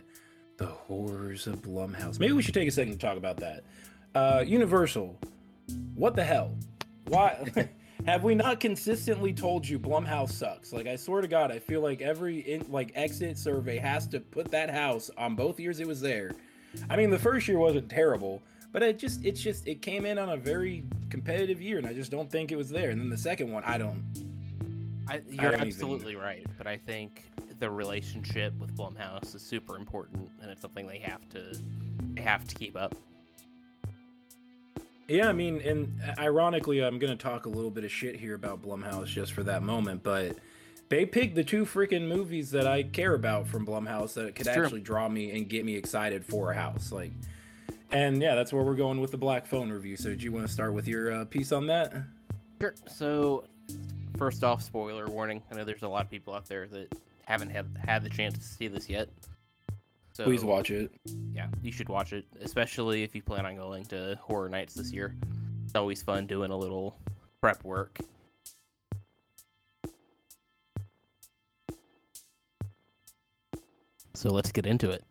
the 0.55 0.67
horrors 0.67 1.47
of 1.47 1.61
Blumhouse. 1.61 2.17
Maybe 2.17 2.31
we 2.31 2.41
should 2.41 2.53
take 2.53 2.69
a 2.69 2.71
second 2.71 2.93
to 2.93 2.97
talk 2.97 3.17
about 3.17 3.35
that. 3.41 3.65
Uh, 4.15 4.41
Universal, 4.47 5.19
what 5.95 6.15
the 6.15 6.23
hell? 6.23 6.55
Why 7.09 7.69
have 8.05 8.23
we 8.23 8.35
not 8.35 8.61
consistently 8.61 9.33
told 9.33 9.67
you 9.67 9.77
Blumhouse 9.77 10.31
sucks? 10.31 10.71
Like, 10.71 10.87
I 10.87 10.95
swear 10.95 11.19
to 11.19 11.27
God, 11.27 11.51
I 11.51 11.59
feel 11.59 11.81
like 11.81 12.01
every 12.01 12.39
in, 12.39 12.65
like 12.69 12.93
exit 12.95 13.37
survey 13.37 13.77
has 13.77 14.07
to 14.07 14.21
put 14.21 14.49
that 14.51 14.69
house 14.69 15.11
on 15.17 15.35
both 15.35 15.59
years 15.59 15.81
it 15.81 15.87
was 15.87 15.99
there. 15.99 16.31
I 16.89 16.95
mean, 16.95 17.09
the 17.09 17.19
first 17.19 17.49
year 17.49 17.57
wasn't 17.57 17.89
terrible, 17.89 18.41
but 18.71 18.81
it 18.81 18.97
just 18.97 19.25
it's 19.25 19.41
just 19.41 19.67
it 19.67 19.81
came 19.81 20.05
in 20.05 20.17
on 20.17 20.29
a 20.29 20.37
very 20.37 20.85
competitive 21.09 21.61
year, 21.61 21.79
and 21.79 21.85
I 21.85 21.91
just 21.91 22.11
don't 22.11 22.31
think 22.31 22.53
it 22.53 22.55
was 22.55 22.69
there. 22.69 22.91
And 22.91 23.01
then 23.01 23.09
the 23.09 23.17
second 23.17 23.51
one, 23.51 23.65
I 23.65 23.77
don't. 23.77 24.05
I, 25.07 25.21
you're 25.29 25.53
even- 25.53 25.61
absolutely 25.67 26.15
right, 26.15 26.45
but 26.57 26.67
I 26.67 26.77
think 26.77 27.23
the 27.59 27.69
relationship 27.69 28.53
with 28.59 28.75
Blumhouse 28.75 29.35
is 29.35 29.41
super 29.41 29.77
important, 29.77 30.29
and 30.41 30.51
it's 30.51 30.61
something 30.61 30.87
they 30.87 30.99
have 30.99 31.27
to 31.29 31.57
have 32.21 32.47
to 32.47 32.55
keep 32.55 32.75
up. 32.75 32.95
Yeah, 35.07 35.29
I 35.29 35.33
mean, 35.33 35.61
and 35.61 36.01
ironically, 36.17 36.83
I'm 36.83 36.97
gonna 36.97 37.15
talk 37.15 37.45
a 37.45 37.49
little 37.49 37.69
bit 37.69 37.83
of 37.83 37.91
shit 37.91 38.15
here 38.15 38.33
about 38.33 38.63
Blumhouse 38.63 39.05
just 39.05 39.33
for 39.33 39.43
that 39.43 39.61
moment, 39.61 40.01
but 40.01 40.37
they 40.89 41.05
picked 41.05 41.35
the 41.35 41.43
two 41.43 41.65
freaking 41.65 42.07
movies 42.07 42.51
that 42.51 42.67
I 42.67 42.83
care 42.83 43.13
about 43.13 43.47
from 43.47 43.65
Blumhouse 43.65 44.13
that 44.15 44.35
could 44.35 44.47
actually 44.47 44.81
draw 44.81 45.07
me 45.07 45.31
and 45.37 45.47
get 45.47 45.65
me 45.65 45.75
excited 45.75 46.25
for 46.25 46.51
a 46.51 46.55
house. 46.55 46.91
Like, 46.91 47.11
and 47.91 48.21
yeah, 48.21 48.35
that's 48.35 48.51
where 48.51 48.63
we're 48.63 48.75
going 48.75 48.99
with 48.99 49.11
the 49.11 49.17
Black 49.17 49.45
Phone 49.45 49.71
review. 49.71 49.95
So, 49.95 50.15
do 50.15 50.23
you 50.23 50.31
want 50.31 50.47
to 50.47 50.51
start 50.51 50.73
with 50.73 50.87
your 50.87 51.11
uh, 51.11 51.25
piece 51.25 51.51
on 51.51 51.67
that? 51.67 51.93
Sure. 52.59 52.73
So, 52.87 53.45
first 54.17 54.43
off, 54.43 54.61
spoiler 54.61 55.07
warning. 55.07 55.41
I 55.51 55.55
know 55.55 55.63
there's 55.63 55.83
a 55.83 55.87
lot 55.87 56.05
of 56.05 56.11
people 56.11 56.33
out 56.33 56.47
there 56.47 56.67
that 56.67 56.95
haven't 57.25 57.49
had 57.49 57.65
had 57.85 58.03
the 58.03 58.09
chance 58.09 58.37
to 58.37 58.43
see 58.43 58.67
this 58.67 58.89
yet. 58.89 59.09
So, 60.13 60.23
Please 60.23 60.45
watch 60.45 60.71
it. 60.71 60.91
Yeah, 61.33 61.47
you 61.61 61.71
should 61.71 61.89
watch 61.89 62.13
it, 62.13 62.25
especially 62.41 63.03
if 63.03 63.13
you 63.13 63.21
plan 63.21 63.45
on 63.45 63.57
going 63.57 63.85
to 63.85 64.17
horror 64.21 64.47
nights 64.47 64.73
this 64.73 64.91
year. 64.91 65.13
It's 65.65 65.75
always 65.75 66.01
fun 66.01 66.25
doing 66.25 66.51
a 66.51 66.57
little 66.57 66.95
prep 67.41 67.63
work. 67.65 67.99
So 74.13 74.29
let's 74.29 74.53
get 74.53 74.65
into 74.65 74.91
it. 74.91 75.03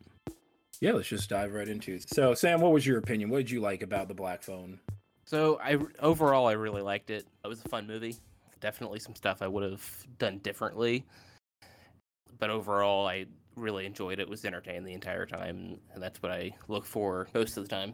Yeah, 0.81 0.93
let's 0.93 1.09
just 1.09 1.29
dive 1.29 1.53
right 1.53 1.69
into 1.69 1.95
it. 1.95 2.09
So, 2.09 2.33
Sam, 2.33 2.61
what 2.61 2.73
was 2.73 2.87
your 2.87 2.99
opinion? 2.99 3.29
What 3.29 3.39
did 3.39 3.51
you 3.51 3.61
like 3.61 3.83
about 3.83 4.09
the 4.09 4.15
Black 4.15 4.43
Phone? 4.43 4.81
So 5.25 5.59
I 5.63 5.79
overall 6.01 6.47
I 6.47 6.53
really 6.53 6.83
liked 6.83 7.11
it. 7.11 7.27
It 7.45 7.49
was 7.49 7.65
a 7.65 7.69
fun 7.69 7.87
movie. 7.87 8.17
Definitely 8.65 8.99
some 8.99 9.15
stuff 9.15 9.43
I 9.43 9.47
would 9.47 9.63
have 9.63 10.07
done 10.19 10.39
differently, 10.39 11.05
but 12.39 12.49
overall 12.49 13.07
I 13.07 13.27
really 13.57 13.85
enjoyed 13.85 14.19
it. 14.21 14.27
Was 14.27 14.43
entertained 14.47 14.87
the 14.87 14.95
entire 14.95 15.27
time, 15.27 15.79
and 15.93 16.03
that's 16.03 16.23
what 16.23 16.33
I 16.33 16.53
look 16.67 16.87
for 16.87 17.29
most 17.35 17.59
of 17.59 17.65
the 17.65 17.69
time. 17.69 17.93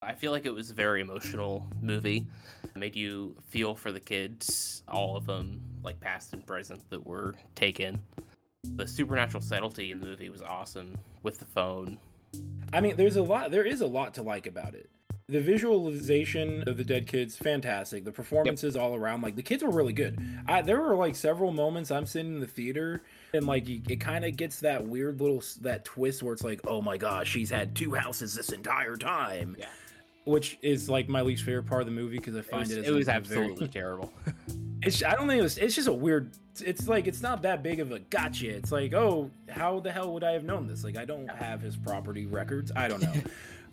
I 0.00 0.14
feel 0.14 0.32
like 0.32 0.46
it 0.46 0.54
was 0.54 0.70
a 0.70 0.74
very 0.74 1.02
emotional 1.02 1.66
movie. 1.82 2.26
It 2.64 2.78
made 2.78 2.96
you 2.96 3.36
feel 3.50 3.74
for 3.74 3.92
the 3.92 4.00
kids, 4.00 4.82
all 4.88 5.18
of 5.18 5.26
them, 5.26 5.60
like 5.82 6.00
past 6.00 6.32
and 6.32 6.46
present, 6.46 6.88
that 6.88 7.06
were 7.06 7.34
taken. 7.54 8.00
The 8.64 8.88
supernatural 8.88 9.42
subtlety 9.42 9.92
in 9.92 10.00
the 10.00 10.06
movie 10.06 10.30
was 10.30 10.40
awesome 10.40 10.96
with 11.24 11.38
the 11.38 11.44
phone. 11.44 11.98
I 12.72 12.80
mean, 12.80 12.96
there's 12.96 13.16
a 13.16 13.22
lot. 13.22 13.50
There 13.50 13.66
is 13.66 13.82
a 13.82 13.86
lot 13.86 14.14
to 14.14 14.22
like 14.22 14.46
about 14.46 14.74
it. 14.74 14.88
The 15.28 15.40
visualization 15.40 16.62
of 16.68 16.76
the 16.76 16.84
dead 16.84 17.08
kids, 17.08 17.36
fantastic. 17.36 18.04
The 18.04 18.12
performances 18.12 18.76
all 18.76 18.94
around, 18.94 19.22
like 19.22 19.34
the 19.34 19.42
kids 19.42 19.64
were 19.64 19.72
really 19.72 19.92
good. 19.92 20.20
I, 20.46 20.62
there 20.62 20.80
were 20.80 20.94
like 20.94 21.16
several 21.16 21.50
moments 21.52 21.90
I'm 21.90 22.06
sitting 22.06 22.34
in 22.34 22.40
the 22.40 22.46
theater 22.46 23.02
and 23.34 23.44
like 23.44 23.66
you, 23.68 23.82
it 23.88 23.96
kind 23.96 24.24
of 24.24 24.36
gets 24.36 24.60
that 24.60 24.86
weird 24.86 25.20
little 25.20 25.42
that 25.62 25.84
twist 25.84 26.22
where 26.22 26.32
it's 26.32 26.44
like, 26.44 26.60
oh 26.64 26.80
my 26.80 26.96
gosh, 26.96 27.28
she's 27.28 27.50
had 27.50 27.74
two 27.74 27.92
houses 27.94 28.34
this 28.34 28.50
entire 28.50 28.96
time. 28.96 29.56
Yeah. 29.58 29.66
Which 30.26 30.58
is 30.62 30.88
like 30.88 31.08
my 31.08 31.22
least 31.22 31.42
favorite 31.42 31.66
part 31.66 31.80
of 31.82 31.86
the 31.86 31.92
movie 31.92 32.18
because 32.18 32.36
I 32.36 32.40
It 32.40 32.44
find 32.44 32.60
was, 32.68 32.70
it, 32.76 32.86
it 32.86 32.92
was 32.92 33.08
a- 33.08 33.16
a 33.16 33.20
very- 33.20 33.46
absolutely 33.46 33.66
terrible. 33.68 34.12
it's 34.82 35.02
I 35.02 35.16
don't 35.16 35.26
think 35.26 35.40
it 35.40 35.42
was 35.42 35.58
it's 35.58 35.74
just 35.74 35.88
a 35.88 35.92
weird 35.92 36.30
it's 36.64 36.86
like 36.86 37.08
it's 37.08 37.20
not 37.20 37.42
that 37.42 37.64
big 37.64 37.80
of 37.80 37.90
a 37.90 37.98
gotcha. 37.98 38.48
It's 38.50 38.70
like, 38.70 38.94
oh, 38.94 39.32
how 39.48 39.80
the 39.80 39.90
hell 39.90 40.12
would 40.14 40.22
I 40.22 40.32
have 40.34 40.44
known 40.44 40.68
this? 40.68 40.84
Like 40.84 40.96
I 40.96 41.04
don't 41.04 41.28
have 41.28 41.60
his 41.60 41.76
property 41.76 42.26
records. 42.26 42.70
I 42.76 42.86
don't 42.86 43.02
know. 43.02 43.12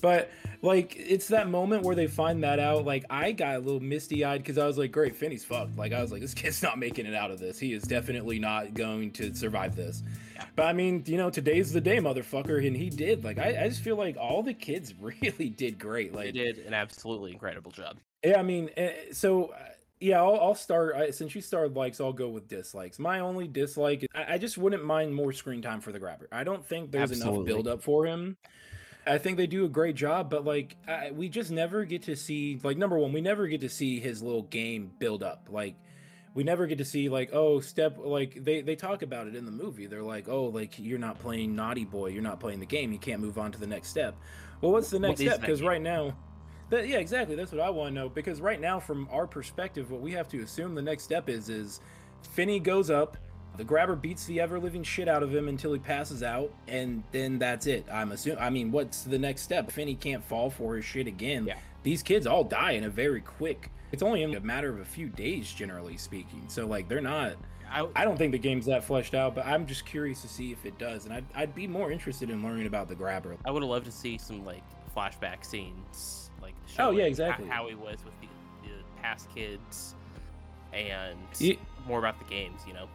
but 0.03 0.29
like 0.61 0.97
it's 0.97 1.29
that 1.29 1.49
moment 1.49 1.83
where 1.83 1.95
they 1.95 2.07
find 2.07 2.43
that 2.43 2.59
out. 2.59 2.83
Like 2.83 3.05
I 3.09 3.31
got 3.31 3.55
a 3.55 3.59
little 3.59 3.79
misty 3.79 4.25
eyed 4.25 4.39
because 4.39 4.57
I 4.57 4.67
was 4.67 4.77
like, 4.77 4.91
great, 4.91 5.15
Finney's 5.15 5.45
fucked. 5.45 5.77
Like 5.77 5.93
I 5.93 6.01
was 6.01 6.11
like, 6.11 6.19
this 6.19 6.33
kid's 6.33 6.61
not 6.61 6.77
making 6.77 7.05
it 7.05 7.15
out 7.15 7.31
of 7.31 7.39
this. 7.39 7.57
He 7.57 7.71
is 7.71 7.83
definitely 7.83 8.37
not 8.37 8.73
going 8.73 9.11
to 9.13 9.33
survive 9.33 9.77
this. 9.77 10.03
Yeah. 10.35 10.43
But 10.57 10.63
I 10.65 10.73
mean, 10.73 11.03
you 11.07 11.15
know, 11.15 11.29
today's 11.29 11.71
the 11.71 11.79
day, 11.79 11.99
motherfucker, 11.99 12.67
and 12.67 12.75
he 12.75 12.89
did. 12.89 13.23
Like 13.23 13.39
I, 13.39 13.63
I 13.63 13.69
just 13.69 13.81
feel 13.81 13.95
like 13.95 14.17
all 14.17 14.43
the 14.43 14.53
kids 14.53 14.93
really 14.99 15.49
did 15.49 15.79
great. 15.79 16.13
Like 16.13 16.25
They 16.25 16.31
did 16.33 16.57
an 16.59 16.73
absolutely 16.73 17.31
incredible 17.31 17.71
job. 17.71 17.95
yeah, 18.25 18.37
I 18.37 18.43
mean, 18.43 18.71
eh, 18.75 18.91
so 19.13 19.45
uh, 19.45 19.57
yeah, 20.01 20.21
I'll, 20.21 20.37
I'll 20.37 20.55
start. 20.55 20.97
I, 20.97 21.11
since 21.11 21.33
you 21.33 21.39
started 21.39 21.77
likes, 21.77 22.01
I'll 22.01 22.11
go 22.11 22.27
with 22.27 22.49
dislikes. 22.49 22.99
My 22.99 23.21
only 23.21 23.47
dislike, 23.47 24.05
I, 24.13 24.33
I 24.33 24.37
just 24.37 24.57
wouldn't 24.57 24.83
mind 24.83 25.15
more 25.15 25.31
screen 25.31 25.61
time 25.61 25.79
for 25.79 25.93
the 25.93 25.99
grabber. 25.99 26.27
I 26.29 26.43
don't 26.43 26.65
think 26.65 26.91
there's 26.91 27.11
enough 27.11 27.27
Absolutely. 27.29 27.53
build 27.53 27.67
up 27.69 27.81
for 27.81 28.05
him. 28.05 28.35
I 29.05 29.17
think 29.17 29.37
they 29.37 29.47
do 29.47 29.65
a 29.65 29.69
great 29.69 29.95
job, 29.95 30.29
but 30.29 30.45
like 30.45 30.75
I, 30.87 31.11
we 31.11 31.29
just 31.29 31.51
never 31.51 31.85
get 31.85 32.03
to 32.03 32.15
see 32.15 32.59
like 32.63 32.77
number 32.77 32.97
one, 32.97 33.11
we 33.11 33.21
never 33.21 33.47
get 33.47 33.61
to 33.61 33.69
see 33.69 33.99
his 33.99 34.21
little 34.21 34.43
game 34.43 34.91
build 34.99 35.23
up. 35.23 35.47
Like 35.49 35.75
we 36.33 36.43
never 36.43 36.67
get 36.67 36.77
to 36.77 36.85
see 36.85 37.09
like 37.09 37.31
oh 37.33 37.59
step 37.59 37.97
like 37.97 38.43
they 38.43 38.61
they 38.61 38.75
talk 38.75 39.01
about 39.01 39.27
it 39.27 39.35
in 39.35 39.45
the 39.45 39.51
movie. 39.51 39.87
They're 39.87 40.03
like 40.03 40.29
oh 40.29 40.45
like 40.45 40.79
you're 40.79 40.99
not 40.99 41.19
playing 41.19 41.55
naughty 41.55 41.85
boy, 41.85 42.07
you're 42.07 42.23
not 42.23 42.39
playing 42.39 42.59
the 42.59 42.65
game, 42.65 42.91
you 42.91 42.99
can't 42.99 43.21
move 43.21 43.37
on 43.37 43.51
to 43.51 43.59
the 43.59 43.67
next 43.67 43.89
step. 43.89 44.15
Well, 44.61 44.71
what's 44.71 44.89
the 44.89 44.99
next 44.99 45.19
is 45.19 45.27
step? 45.27 45.41
Because 45.41 45.61
right 45.61 45.81
now. 45.81 46.15
That, 46.69 46.87
yeah, 46.87 46.97
exactly. 46.97 47.35
That's 47.35 47.51
what 47.51 47.61
I 47.61 47.69
want 47.69 47.89
to 47.89 47.93
know. 47.93 48.09
Because 48.09 48.41
right 48.41 48.59
now, 48.59 48.79
from 48.79 49.07
our 49.11 49.27
perspective, 49.27 49.91
what 49.91 50.01
we 50.01 50.11
have 50.13 50.27
to 50.29 50.41
assume 50.41 50.73
the 50.73 50.81
next 50.81 51.03
step 51.03 51.29
is 51.29 51.49
is 51.49 51.81
Finney 52.31 52.59
goes 52.59 52.89
up, 52.89 53.17
the 53.57 53.63
grabber 53.63 53.95
beats 53.95 54.25
the 54.25 54.39
ever 54.41 54.59
living 54.59 54.83
shit 54.83 55.07
out 55.07 55.21
of 55.23 55.33
him 55.33 55.47
until 55.47 55.73
he 55.73 55.79
passes 55.79 56.23
out, 56.23 56.51
and 56.67 57.03
then 57.11 57.37
that's 57.39 57.67
it. 57.67 57.85
I'm 57.91 58.11
assuming. 58.11 58.39
I 58.39 58.49
mean, 58.49 58.71
what's 58.71 59.03
the 59.03 59.19
next 59.19 59.41
step? 59.43 59.71
Finney 59.71 59.95
can't 59.95 60.23
fall 60.23 60.49
for 60.49 60.75
his 60.75 60.85
shit 60.85 61.07
again. 61.07 61.45
Yeah. 61.45 61.57
These 61.83 62.01
kids 62.03 62.25
all 62.25 62.43
die 62.43 62.71
in 62.71 62.83
a 62.85 62.89
very 62.89 63.21
quick. 63.21 63.69
It's 63.91 64.01
only 64.01 64.23
in 64.23 64.33
a 64.35 64.39
matter 64.39 64.69
of 64.69 64.79
a 64.79 64.85
few 64.85 65.07
days, 65.07 65.51
generally 65.51 65.97
speaking. 65.97 66.45
So 66.47 66.65
like, 66.65 66.87
they're 66.89 67.01
not. 67.01 67.33
I, 67.69 67.87
I 67.95 68.05
don't 68.05 68.17
think 68.17 68.31
the 68.31 68.37
game's 68.39 68.65
that 68.67 68.83
fleshed 68.83 69.13
out, 69.15 69.33
but 69.35 69.45
I'm 69.45 69.65
just 69.65 69.85
curious 69.85 70.21
to 70.21 70.27
see 70.27 70.51
if 70.51 70.65
it 70.65 70.77
does, 70.77 71.05
and 71.05 71.13
I'd, 71.13 71.25
I'd 71.35 71.55
be 71.55 71.65
more 71.67 71.91
interested 71.91 72.29
in 72.29 72.43
learning 72.43 72.67
about 72.67 72.87
the 72.87 72.93
grabber. 72.95 73.35
I 73.45 73.51
would 73.51 73.63
have 73.63 73.69
loved 73.69 73.85
to 73.85 73.91
see 73.91 74.17
some 74.19 74.45
like 74.45 74.61
flashback 74.95 75.43
scenes, 75.43 76.29
like 76.41 76.53
Oh, 76.77 76.91
yeah, 76.91 77.05
exactly. 77.05 77.47
how 77.47 77.67
he 77.67 77.73
was 77.75 77.97
with 78.05 78.13
the, 78.21 78.27
the 78.67 78.75
past 79.01 79.27
kids, 79.33 79.95
and 80.71 81.17
more 81.87 81.99
about 81.99 82.19
the 82.19 82.25
games. 82.25 82.61
You 82.67 82.73
know, 82.73 82.87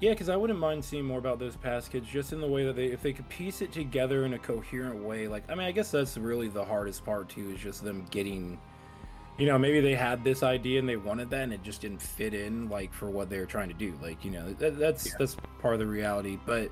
Yeah, 0.00 0.10
because 0.10 0.28
I 0.28 0.36
wouldn't 0.36 0.58
mind 0.60 0.84
seeing 0.84 1.04
more 1.04 1.18
about 1.18 1.40
those 1.40 1.56
past 1.56 1.90
kids, 1.90 2.06
just 2.08 2.32
in 2.32 2.40
the 2.40 2.46
way 2.46 2.64
that 2.66 2.76
they, 2.76 2.86
if 2.86 3.02
they 3.02 3.12
could 3.12 3.28
piece 3.28 3.60
it 3.62 3.72
together 3.72 4.24
in 4.24 4.34
a 4.34 4.38
coherent 4.38 5.02
way. 5.02 5.26
Like, 5.26 5.42
I 5.50 5.56
mean, 5.56 5.66
I 5.66 5.72
guess 5.72 5.90
that's 5.90 6.16
really 6.16 6.46
the 6.48 6.64
hardest 6.64 7.04
part 7.04 7.28
too, 7.28 7.50
is 7.50 7.60
just 7.60 7.82
them 7.82 8.06
getting, 8.10 8.60
you 9.38 9.46
know, 9.46 9.58
maybe 9.58 9.80
they 9.80 9.96
had 9.96 10.22
this 10.22 10.44
idea 10.44 10.78
and 10.78 10.88
they 10.88 10.96
wanted 10.96 11.30
that, 11.30 11.42
and 11.42 11.52
it 11.52 11.64
just 11.64 11.80
didn't 11.80 12.00
fit 12.00 12.32
in, 12.32 12.68
like 12.68 12.92
for 12.92 13.10
what 13.10 13.28
they 13.28 13.38
were 13.40 13.46
trying 13.46 13.68
to 13.68 13.74
do. 13.74 13.92
Like, 14.00 14.24
you 14.24 14.30
know, 14.30 14.52
that, 14.54 14.78
that's 14.78 15.06
Yeah. 15.06 15.12
that's 15.18 15.36
part 15.60 15.74
of 15.74 15.80
the 15.80 15.86
reality. 15.86 16.38
But 16.46 16.70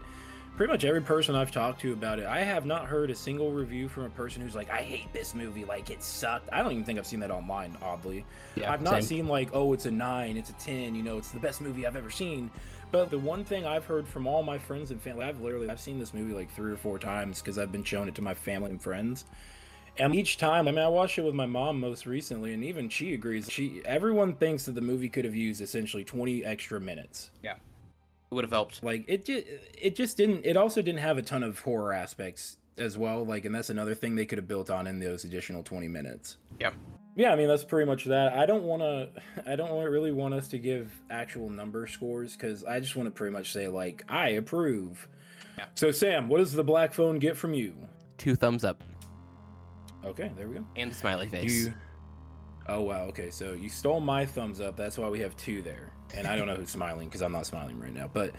pretty 0.56 0.72
much 0.72 0.84
every 0.84 1.02
person 1.02 1.34
I've 1.34 1.50
talked 1.50 1.80
to 1.80 1.92
about 1.92 2.20
it, 2.20 2.26
I 2.26 2.42
have 2.44 2.64
not 2.64 2.86
heard 2.86 3.10
a 3.10 3.14
single 3.16 3.50
review 3.50 3.88
from 3.88 4.04
a 4.04 4.10
person 4.10 4.40
who's 4.40 4.54
like, 4.54 4.70
I 4.70 4.82
hate 4.82 5.12
this 5.12 5.34
movie, 5.34 5.64
like 5.64 5.90
it 5.90 6.00
sucked. 6.00 6.48
I 6.52 6.62
don't 6.62 6.70
even 6.70 6.84
think 6.84 7.00
I've 7.00 7.06
seen 7.08 7.20
that 7.20 7.32
online, 7.32 7.76
oddly. 7.82 8.24
yeah, 8.54 8.72
I've 8.72 8.82
not 8.82 8.94
same. 8.94 9.02
seen 9.02 9.26
like, 9.26 9.48
oh, 9.52 9.72
it's 9.72 9.86
a 9.86 9.90
nine, 9.90 10.36
it's 10.36 10.50
a 10.50 10.54
ten, 10.54 10.94
you 10.94 11.02
know, 11.02 11.18
it's 11.18 11.30
the 11.32 11.40
best 11.40 11.60
movie 11.60 11.84
I've 11.88 11.96
ever 11.96 12.10
seen. 12.10 12.52
But 12.96 13.10
the 13.10 13.18
one 13.18 13.44
thing 13.44 13.66
I've 13.66 13.84
heard 13.84 14.08
from 14.08 14.26
all 14.26 14.42
my 14.42 14.56
friends 14.56 14.90
and 14.90 14.98
family, 14.98 15.26
I've 15.26 15.42
literally 15.42 15.68
I've 15.68 15.78
seen 15.78 15.98
this 15.98 16.14
movie 16.14 16.32
like 16.32 16.50
three 16.50 16.72
or 16.72 16.78
four 16.78 16.98
times 16.98 17.42
because 17.42 17.58
I've 17.58 17.70
been 17.70 17.84
showing 17.84 18.08
it 18.08 18.14
to 18.14 18.22
my 18.22 18.32
family 18.32 18.70
and 18.70 18.80
friends. 18.80 19.26
And 19.98 20.14
each 20.14 20.38
time, 20.38 20.66
I 20.66 20.70
mean, 20.70 20.80
I 20.80 20.88
watched 20.88 21.18
it 21.18 21.22
with 21.22 21.34
my 21.34 21.44
mom 21.44 21.78
most 21.78 22.06
recently, 22.06 22.54
and 22.54 22.64
even 22.64 22.88
she 22.88 23.12
agrees. 23.12 23.52
She, 23.52 23.82
everyone 23.84 24.32
thinks 24.32 24.64
that 24.64 24.74
the 24.74 24.80
movie 24.80 25.10
could 25.10 25.26
have 25.26 25.34
used 25.34 25.60
essentially 25.60 26.04
20 26.04 26.42
extra 26.42 26.80
minutes. 26.80 27.32
Yeah, 27.42 27.56
it 28.30 28.34
would 28.34 28.44
have 28.44 28.50
helped. 28.50 28.82
Like 28.82 29.04
it, 29.08 29.26
just, 29.26 29.44
it 29.78 29.94
just 29.94 30.16
didn't. 30.16 30.46
It 30.46 30.56
also 30.56 30.80
didn't 30.80 31.00
have 31.00 31.18
a 31.18 31.22
ton 31.22 31.42
of 31.42 31.58
horror 31.58 31.92
aspects 31.92 32.56
as 32.78 32.96
well. 32.96 33.26
Like, 33.26 33.44
and 33.44 33.54
that's 33.54 33.68
another 33.68 33.94
thing 33.94 34.16
they 34.16 34.24
could 34.24 34.38
have 34.38 34.48
built 34.48 34.70
on 34.70 34.86
in 34.86 35.00
those 35.00 35.24
additional 35.24 35.62
20 35.62 35.86
minutes. 35.86 36.38
yeah, 36.58 36.70
I 37.18 37.36
mean 37.36 37.48
that's 37.48 37.64
pretty 37.64 37.86
much 37.86 38.04
that. 38.04 38.34
I 38.34 38.44
don't 38.46 38.64
want 38.64 38.82
to. 38.82 39.08
I 39.50 39.56
don't 39.56 39.72
really 39.82 40.12
want 40.12 40.34
us 40.34 40.48
to 40.48 40.58
give 40.58 40.92
actual 41.10 41.48
number 41.50 41.86
scores 41.86 42.32
because 42.36 42.62
I 42.64 42.80
just 42.80 42.94
want 42.96 43.06
to 43.06 43.10
pretty 43.10 43.32
much 43.32 43.52
say 43.52 43.68
like 43.68 44.04
I 44.08 44.30
approve. 44.30 45.08
Yeah. 45.56 45.64
So 45.74 45.90
Sam, 45.90 46.28
what 46.28 46.38
does 46.38 46.52
the 46.52 46.64
black 46.64 46.92
phone 46.92 47.18
get 47.18 47.36
from 47.36 47.54
you? 47.54 47.74
Two 48.18 48.34
thumbs 48.36 48.64
up 48.64 48.82
Okay, 50.04 50.30
there 50.36 50.46
we 50.48 50.56
go. 50.56 50.66
and 50.76 50.92
a 50.92 50.94
smiley 50.94 51.26
face. 51.28 51.52
You. 51.66 51.74
Oh 52.68 52.82
wow. 52.82 53.02
Okay, 53.06 53.30
so 53.30 53.52
you 53.54 53.68
stole 53.68 54.00
my 54.00 54.24
thumbs 54.26 54.60
up. 54.60 54.76
That's 54.76 54.98
why 54.98 55.08
we 55.08 55.18
have 55.20 55.36
two 55.36 55.62
there, 55.62 55.92
and 56.14 56.26
I 56.26 56.36
don't 56.36 56.46
know 56.46 56.54
who's 56.56 56.70
smiling 56.70 57.08
because 57.08 57.22
I'm 57.22 57.32
not 57.32 57.46
smiling 57.46 57.78
right 57.80 57.92
now. 57.94 58.08
But 58.12 58.32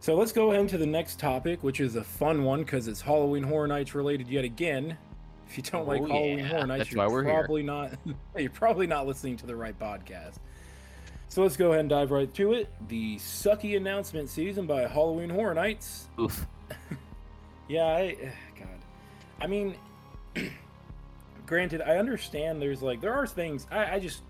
so 0.00 0.14
let's 0.14 0.32
go 0.32 0.52
into 0.52 0.78
the 0.78 0.86
next 0.86 1.18
topic, 1.18 1.62
which 1.62 1.80
is 1.80 1.96
a 1.96 2.04
fun 2.04 2.44
one 2.44 2.60
because 2.60 2.88
it's 2.88 3.00
Halloween 3.00 3.42
Horror 3.42 3.66
Nights 3.68 3.94
related 3.94 4.28
yet 4.28 4.44
again. 4.44 4.96
If 5.50 5.56
you 5.56 5.64
don't 5.64 5.88
like 5.88 6.00
Oh, 6.00 6.06
Halloween 6.06 6.38
yeah, 6.38 6.46
Horror 6.46 6.66
Nights, 6.68 6.92
you're 6.92 7.10
we're 7.10 7.24
here. 7.24 7.32
probably 7.34 7.64
not. 7.64 7.90
you're 8.38 8.50
probably 8.50 8.86
not 8.86 9.08
listening 9.08 9.36
to 9.38 9.46
the 9.46 9.56
right 9.56 9.76
podcast. 9.76 10.36
So 11.28 11.42
let's 11.42 11.56
go 11.56 11.70
ahead 11.70 11.80
and 11.80 11.88
dive 11.88 12.12
right 12.12 12.32
to 12.34 12.52
it. 12.52 12.68
The 12.86 13.16
sucky 13.16 13.76
announcement 13.76 14.28
season 14.28 14.66
by 14.68 14.82
Halloween 14.86 15.28
Horror 15.28 15.54
Nights. 15.54 16.08
Oof. 16.18 16.46
Yeah, 17.68 17.84
I 17.86 18.16
God. 18.58 18.68
I 19.40 19.46
mean 19.46 19.76
granted, 21.46 21.82
I 21.82 21.98
understand 21.98 22.60
there's 22.60 22.82
like 22.82 23.00
there 23.00 23.12
are 23.14 23.26
things 23.28 23.66
I, 23.70 23.94
I 23.94 23.98
just 24.00 24.22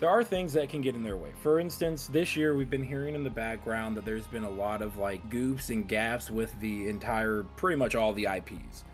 there 0.00 0.08
are 0.08 0.24
things 0.24 0.54
that 0.54 0.70
can 0.70 0.80
get 0.80 0.94
in 0.94 1.02
their 1.02 1.16
way. 1.18 1.30
For 1.42 1.60
instance, 1.60 2.06
this 2.06 2.36
year 2.36 2.54
we've 2.56 2.70
been 2.70 2.82
hearing 2.82 3.14
in 3.14 3.22
the 3.22 3.28
background 3.30 3.96
that 3.98 4.04
there's 4.06 4.26
been 4.26 4.44
a 4.44 4.50
lot 4.50 4.80
of 4.80 4.96
like 4.96 5.28
goofs 5.30 5.68
and 5.70 5.86
gaps 5.86 6.30
with 6.30 6.58
the 6.60 6.88
entire 6.88 7.44
pretty 7.56 7.76
much 7.76 7.94
all 7.94 8.12
the 8.14 8.28
IPs. 8.34 8.84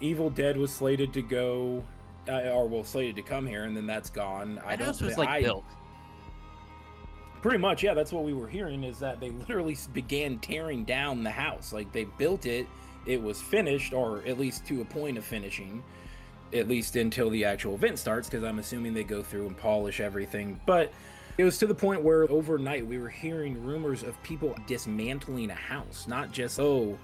Evil 0.00 0.30
Dead 0.30 0.56
was 0.56 0.72
slated 0.72 1.12
to 1.14 1.22
go 1.22 1.82
uh, 2.28 2.50
or 2.50 2.66
well 2.68 2.84
slated 2.84 3.16
to 3.16 3.22
come 3.22 3.46
here 3.46 3.64
and 3.64 3.76
then 3.76 3.86
that's 3.86 4.10
gone. 4.10 4.60
I 4.64 4.72
I 4.72 4.76
don't 4.76 4.86
house 4.86 5.00
was 5.00 5.18
like 5.18 5.28
I- 5.28 5.42
built. 5.42 5.64
Pretty 7.42 7.58
much, 7.58 7.84
yeah. 7.84 7.94
That's 7.94 8.12
what 8.12 8.24
we 8.24 8.32
were 8.32 8.48
hearing 8.48 8.82
is 8.82 8.98
that 8.98 9.20
they 9.20 9.30
literally 9.48 9.76
began 9.92 10.38
tearing 10.38 10.84
down 10.84 11.22
the 11.22 11.30
house. 11.30 11.72
Like 11.72 11.92
they 11.92 12.04
built 12.04 12.46
it, 12.46 12.66
it 13.06 13.22
was 13.22 13.40
finished, 13.40 13.92
or 13.92 14.22
at 14.26 14.38
least 14.38 14.66
to 14.66 14.80
a 14.80 14.84
point 14.84 15.16
of 15.16 15.24
finishing, 15.24 15.82
at 16.52 16.66
least 16.66 16.96
until 16.96 17.30
the 17.30 17.44
actual 17.44 17.74
event 17.74 17.98
starts. 17.98 18.28
Because 18.28 18.42
I'm 18.42 18.58
assuming 18.58 18.94
they 18.94 19.04
go 19.04 19.22
through 19.22 19.46
and 19.46 19.56
polish 19.56 20.00
everything. 20.00 20.60
But 20.66 20.92
it 21.38 21.44
was 21.44 21.58
to 21.58 21.66
the 21.66 21.74
point 21.74 22.02
where 22.02 22.28
overnight 22.30 22.84
we 22.84 22.98
were 22.98 23.10
hearing 23.10 23.62
rumors 23.62 24.02
of 24.02 24.20
people 24.24 24.56
dismantling 24.66 25.50
a 25.50 25.54
house, 25.54 26.06
not 26.08 26.32
just 26.32 26.58
oh. 26.58 26.98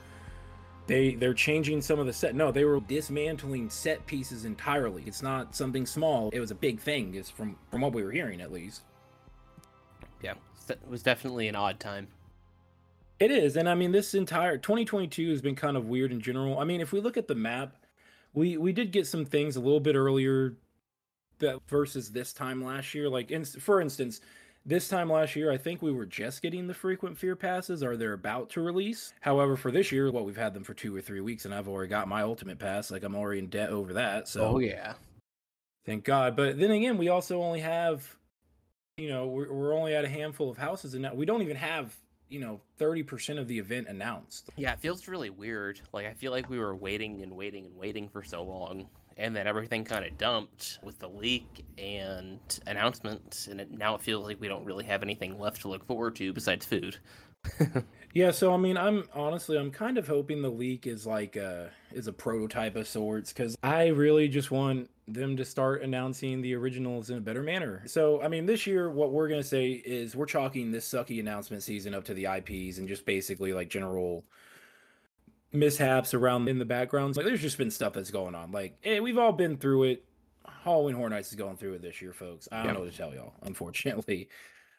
They 0.86 1.14
they're 1.14 1.34
changing 1.34 1.82
some 1.82 1.98
of 1.98 2.06
the 2.06 2.12
set. 2.12 2.34
No, 2.34 2.50
they 2.50 2.64
were 2.64 2.80
dismantling 2.80 3.70
set 3.70 4.04
pieces 4.06 4.44
entirely. 4.44 5.04
It's 5.06 5.22
not 5.22 5.54
something 5.54 5.86
small. 5.86 6.30
It 6.32 6.40
was 6.40 6.50
a 6.50 6.56
big 6.56 6.80
thing. 6.80 7.14
Is 7.14 7.30
from 7.30 7.56
from 7.70 7.80
what 7.80 7.92
we 7.92 8.02
were 8.02 8.10
hearing 8.10 8.40
at 8.40 8.52
least. 8.52 8.82
Yeah, 10.22 10.34
it 10.68 10.80
was 10.88 11.02
definitely 11.02 11.48
an 11.48 11.54
odd 11.54 11.78
time. 11.78 12.08
It 13.20 13.30
is, 13.30 13.56
and 13.56 13.68
I 13.68 13.74
mean 13.76 13.92
this 13.92 14.14
entire 14.14 14.58
2022 14.58 15.30
has 15.30 15.40
been 15.40 15.54
kind 15.54 15.76
of 15.76 15.86
weird 15.86 16.10
in 16.10 16.20
general. 16.20 16.58
I 16.58 16.64
mean, 16.64 16.80
if 16.80 16.92
we 16.92 17.00
look 17.00 17.16
at 17.16 17.28
the 17.28 17.36
map, 17.36 17.76
we 18.34 18.56
we 18.56 18.72
did 18.72 18.90
get 18.90 19.06
some 19.06 19.24
things 19.24 19.54
a 19.54 19.60
little 19.60 19.80
bit 19.80 19.94
earlier 19.94 20.56
that 21.38 21.60
versus 21.68 22.10
this 22.10 22.32
time 22.32 22.64
last 22.64 22.94
year. 22.94 23.08
Like, 23.08 23.30
in, 23.30 23.44
for 23.44 23.80
instance, 23.80 24.20
this 24.64 24.88
time 24.88 25.10
last 25.10 25.34
year, 25.34 25.50
I 25.50 25.56
think 25.56 25.82
we 25.82 25.92
were 25.92 26.06
just 26.06 26.42
getting 26.42 26.66
the 26.66 26.74
frequent 26.74 27.18
fear 27.18 27.34
passes, 27.34 27.82
or 27.82 27.96
they're 27.96 28.12
about 28.12 28.50
to 28.50 28.60
release. 28.60 29.12
However, 29.20 29.56
for 29.56 29.70
this 29.70 29.90
year, 29.90 30.10
well, 30.10 30.24
we've 30.24 30.36
had 30.36 30.54
them 30.54 30.64
for 30.64 30.74
two 30.74 30.94
or 30.94 31.00
three 31.00 31.20
weeks, 31.20 31.44
and 31.44 31.54
I've 31.54 31.68
already 31.68 31.90
got 31.90 32.08
my 32.08 32.22
ultimate 32.22 32.58
pass. 32.58 32.90
Like, 32.90 33.02
I'm 33.02 33.16
already 33.16 33.40
in 33.40 33.48
debt 33.48 33.70
over 33.70 33.94
that. 33.94 34.28
So, 34.28 34.42
oh 34.42 34.58
yeah. 34.58 34.94
Thank 35.84 36.04
God. 36.04 36.36
But 36.36 36.58
then 36.58 36.70
again, 36.70 36.96
we 36.96 37.08
also 37.08 37.42
only 37.42 37.60
have, 37.60 38.16
you 38.96 39.08
know, 39.08 39.26
we're, 39.26 39.52
we're 39.52 39.74
only 39.74 39.94
at 39.94 40.04
a 40.04 40.08
handful 40.08 40.48
of 40.48 40.56
houses, 40.56 40.94
and 40.94 41.02
now 41.02 41.14
we 41.14 41.26
don't 41.26 41.42
even 41.42 41.56
have, 41.56 41.96
you 42.28 42.38
know, 42.38 42.60
30% 42.78 43.38
of 43.40 43.48
the 43.48 43.58
event 43.58 43.88
announced. 43.88 44.48
Yeah, 44.56 44.72
it 44.74 44.78
feels 44.78 45.08
really 45.08 45.30
weird. 45.30 45.80
Like 45.92 46.06
I 46.06 46.12
feel 46.12 46.30
like 46.30 46.48
we 46.48 46.58
were 46.58 46.76
waiting 46.76 47.22
and 47.22 47.32
waiting 47.32 47.66
and 47.66 47.76
waiting 47.76 48.08
for 48.08 48.22
so 48.22 48.44
long, 48.44 48.88
and 49.16 49.34
then 49.34 49.46
everything 49.46 49.84
kind 49.84 50.04
of 50.04 50.16
dumped 50.18 50.78
with 50.82 50.98
the 50.98 51.08
leak 51.08 51.64
and 51.78 52.40
announcements 52.66 53.46
and 53.46 53.60
it, 53.60 53.70
now 53.70 53.94
it 53.94 54.00
feels 54.00 54.26
like 54.26 54.40
we 54.40 54.48
don't 54.48 54.64
really 54.64 54.84
have 54.84 55.02
anything 55.02 55.38
left 55.38 55.62
to 55.62 55.68
look 55.68 55.86
forward 55.86 56.16
to 56.16 56.32
besides 56.32 56.66
food. 56.66 56.96
Yeah, 58.14 58.30
so 58.30 58.52
I 58.52 58.58
mean, 58.58 58.76
I'm 58.76 59.04
honestly, 59.14 59.56
I'm 59.56 59.70
kind 59.70 59.96
of 59.96 60.06
hoping 60.06 60.42
the 60.42 60.50
leak 60.50 60.86
is 60.86 61.06
like 61.06 61.36
a 61.36 61.70
is 61.92 62.08
a 62.08 62.12
prototype 62.12 62.76
of 62.76 62.86
sorts 62.86 63.32
because 63.32 63.56
I 63.62 63.86
really 63.86 64.28
just 64.28 64.50
want 64.50 64.90
them 65.08 65.36
to 65.38 65.44
start 65.44 65.82
announcing 65.82 66.42
the 66.42 66.54
originals 66.54 67.08
in 67.08 67.16
a 67.16 67.22
better 67.22 67.42
manner. 67.42 67.82
So, 67.86 68.20
I 68.22 68.28
mean, 68.28 68.44
this 68.44 68.66
year, 68.66 68.90
what 68.90 69.12
we're 69.12 69.28
gonna 69.28 69.42
say 69.42 69.70
is 69.70 70.14
we're 70.14 70.26
chalking 70.26 70.70
this 70.70 70.86
sucky 70.86 71.20
announcement 71.20 71.62
season 71.62 71.94
up 71.94 72.04
to 72.04 72.14
the 72.14 72.26
IPs 72.26 72.76
and 72.76 72.86
just 72.86 73.06
basically 73.06 73.54
like 73.54 73.70
general 73.70 74.24
mishaps 75.52 76.14
around 76.14 76.48
in 76.48 76.58
the 76.58 76.64
backgrounds. 76.64 77.16
Like, 77.16 77.26
there's 77.26 77.42
just 77.42 77.58
been 77.58 77.70
stuff 77.70 77.92
that's 77.92 78.10
going 78.10 78.34
on. 78.34 78.52
Like, 78.52 78.76
hey, 78.80 79.00
we've 79.00 79.18
all 79.18 79.32
been 79.32 79.56
through 79.56 79.84
it. 79.84 80.04
Halloween 80.64 80.94
Horror 80.94 81.10
Nights 81.10 81.30
is 81.30 81.34
going 81.34 81.56
through 81.56 81.74
it 81.74 81.82
this 81.82 82.00
year, 82.00 82.12
folks. 82.12 82.48
I 82.50 82.62
don't 82.62 82.74
know 82.74 82.80
what 82.80 82.90
to 82.90 82.96
tell 82.96 83.14
y'all, 83.14 83.34
unfortunately. 83.42 84.28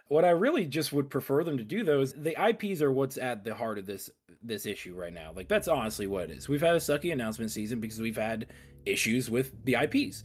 What 0.08 0.26
I 0.26 0.30
really 0.30 0.66
just 0.66 0.94
would 0.94 1.10
prefer 1.10 1.44
them 1.44 1.58
to 1.58 1.64
do 1.64 1.84
though 1.84 2.02
is 2.02 2.14
the 2.14 2.36
IPs 2.40 2.82
are 2.82 2.92
what's 2.92 3.18
at 3.18 3.44
the 3.44 3.56
heart 3.56 3.80
of 3.80 3.86
this 3.86 4.10
this 4.44 4.66
issue 4.66 4.94
right 4.94 5.14
now. 5.14 5.32
Like 5.36 5.48
that's 5.48 5.68
honestly 5.68 6.08
what 6.08 6.30
it 6.30 6.32
is. 6.32 6.50
We've 6.50 6.62
had 6.62 6.76
a 6.76 6.80
sucky 6.80 7.14
announcement 7.14 7.52
season 7.52 7.80
because 7.80 8.00
we've 8.00 8.18
had 8.18 8.48
issues 8.86 9.30
with 9.30 9.54
the 9.66 9.76
IPs. 9.76 10.24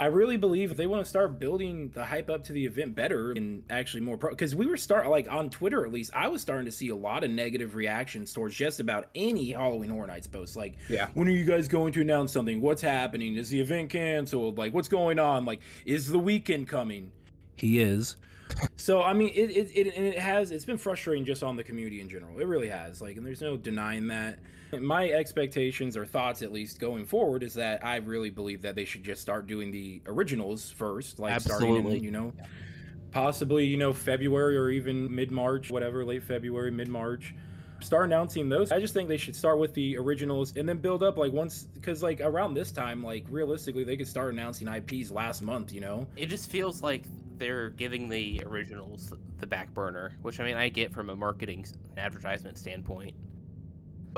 I 0.00 0.06
really 0.06 0.36
believe 0.36 0.70
if 0.70 0.76
they 0.76 0.86
want 0.86 1.02
to 1.04 1.08
start 1.08 1.40
building 1.40 1.90
the 1.92 2.04
hype 2.04 2.30
up 2.30 2.44
to 2.44 2.52
the 2.52 2.64
event 2.64 2.94
better 2.94 3.32
and 3.32 3.64
actually 3.68 4.02
more 4.02 4.16
pro 4.16 4.30
because 4.30 4.54
we 4.54 4.66
were 4.66 4.76
start 4.76 5.08
like 5.08 5.26
on 5.30 5.50
Twitter 5.50 5.84
at 5.84 5.92
least, 5.92 6.12
I 6.14 6.28
was 6.28 6.40
starting 6.40 6.66
to 6.66 6.72
see 6.72 6.90
a 6.90 6.96
lot 6.96 7.24
of 7.24 7.30
negative 7.30 7.74
reactions 7.74 8.32
towards 8.32 8.54
just 8.54 8.78
about 8.78 9.08
any 9.14 9.50
Halloween 9.50 9.90
Horror 9.90 10.06
Nights 10.06 10.26
post. 10.28 10.54
Like, 10.56 10.76
Yeah. 10.88 11.08
when 11.14 11.26
are 11.26 11.32
you 11.32 11.44
guys 11.44 11.66
going 11.66 11.92
to 11.94 12.00
announce 12.00 12.32
something? 12.32 12.60
What's 12.60 12.82
happening? 12.82 13.34
Is 13.34 13.48
the 13.50 13.60
event 13.60 13.90
canceled? 13.90 14.56
Like, 14.56 14.72
what's 14.72 14.88
going 14.88 15.18
on? 15.18 15.44
Like, 15.44 15.60
is 15.84 16.08
the 16.08 16.18
Weeknd 16.20 16.68
coming? 16.68 17.10
He 17.56 17.80
is. 17.80 18.16
So 18.76 19.02
I 19.02 19.12
mean, 19.12 19.30
it 19.34 19.50
it, 19.50 19.70
it 19.74 19.94
and 19.96 20.06
it 20.06 20.18
has 20.18 20.52
it's 20.52 20.64
been 20.64 20.78
frustrating 20.78 21.24
just 21.24 21.42
on 21.42 21.56
the 21.56 21.64
community 21.64 22.00
in 22.00 22.08
general. 22.08 22.38
It 22.38 22.46
really 22.46 22.68
has. 22.68 23.02
Like, 23.02 23.16
and 23.16 23.26
there's 23.26 23.42
no 23.42 23.56
denying 23.56 24.06
that. 24.08 24.38
My 24.78 25.10
expectations 25.10 25.96
or 25.96 26.04
thoughts, 26.04 26.42
at 26.42 26.52
least 26.52 26.78
going 26.78 27.04
forward, 27.06 27.42
is 27.42 27.54
that 27.54 27.84
I 27.84 27.96
really 27.96 28.30
believe 28.30 28.62
that 28.62 28.74
they 28.74 28.84
should 28.84 29.02
just 29.04 29.22
start 29.22 29.46
doing 29.46 29.70
the 29.70 30.02
originals 30.06 30.70
first, 30.70 31.18
like 31.18 31.32
starting 31.40 31.68
in 31.96 32.04
you 32.04 32.10
know, 32.10 32.32
possibly 33.10 33.64
you 33.66 33.76
know 33.76 33.92
February 33.92 34.56
or 34.56 34.70
even 34.70 35.14
mid 35.14 35.30
March, 35.30 35.70
whatever, 35.70 36.04
late 36.04 36.22
February, 36.22 36.70
mid 36.70 36.88
March. 36.88 37.34
Start 37.80 38.06
announcing 38.06 38.48
those. 38.48 38.72
I 38.72 38.80
just 38.80 38.92
think 38.92 39.08
they 39.08 39.16
should 39.16 39.36
start 39.36 39.58
with 39.58 39.72
the 39.72 39.96
originals 39.96 40.52
and 40.56 40.68
then 40.68 40.78
build 40.78 41.04
up 41.04 41.16
like 41.16 41.32
once 41.32 41.62
because 41.74 42.02
like 42.02 42.20
around 42.20 42.54
this 42.54 42.72
time, 42.72 43.02
like 43.04 43.24
realistically, 43.30 43.84
they 43.84 43.96
could 43.96 44.08
start 44.08 44.32
announcing 44.32 44.66
IPs 44.66 45.10
last 45.12 45.42
month. 45.42 45.72
You 45.72 45.80
know. 45.80 46.06
It 46.16 46.26
just 46.26 46.50
feels 46.50 46.82
like 46.82 47.04
they're 47.36 47.70
giving 47.70 48.08
the 48.08 48.42
originals 48.44 49.12
the 49.38 49.46
back 49.46 49.72
burner, 49.74 50.12
which 50.22 50.40
I 50.40 50.44
mean 50.44 50.56
I 50.56 50.68
get 50.68 50.92
from 50.92 51.08
a 51.08 51.14
marketing 51.14 51.60
s- 51.60 51.72
and 51.90 51.98
advertisement 52.00 52.58
standpoint. 52.58 53.14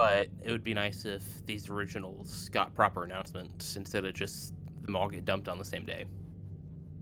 But 0.01 0.29
it 0.43 0.51
would 0.51 0.65
be 0.65 0.73
nice 0.73 1.05
if 1.05 1.23
these 1.45 1.69
originals 1.69 2.49
got 2.49 2.75
proper 2.75 3.05
announcements 3.05 3.77
instead 3.77 4.07
of 4.07 4.15
just 4.15 4.55
them 4.81 4.97
all 4.97 5.11
get 5.11 5.27
dumped 5.27 5.47
on 5.47 5.59
the 5.59 5.65
same 5.65 5.85
day. 5.85 6.07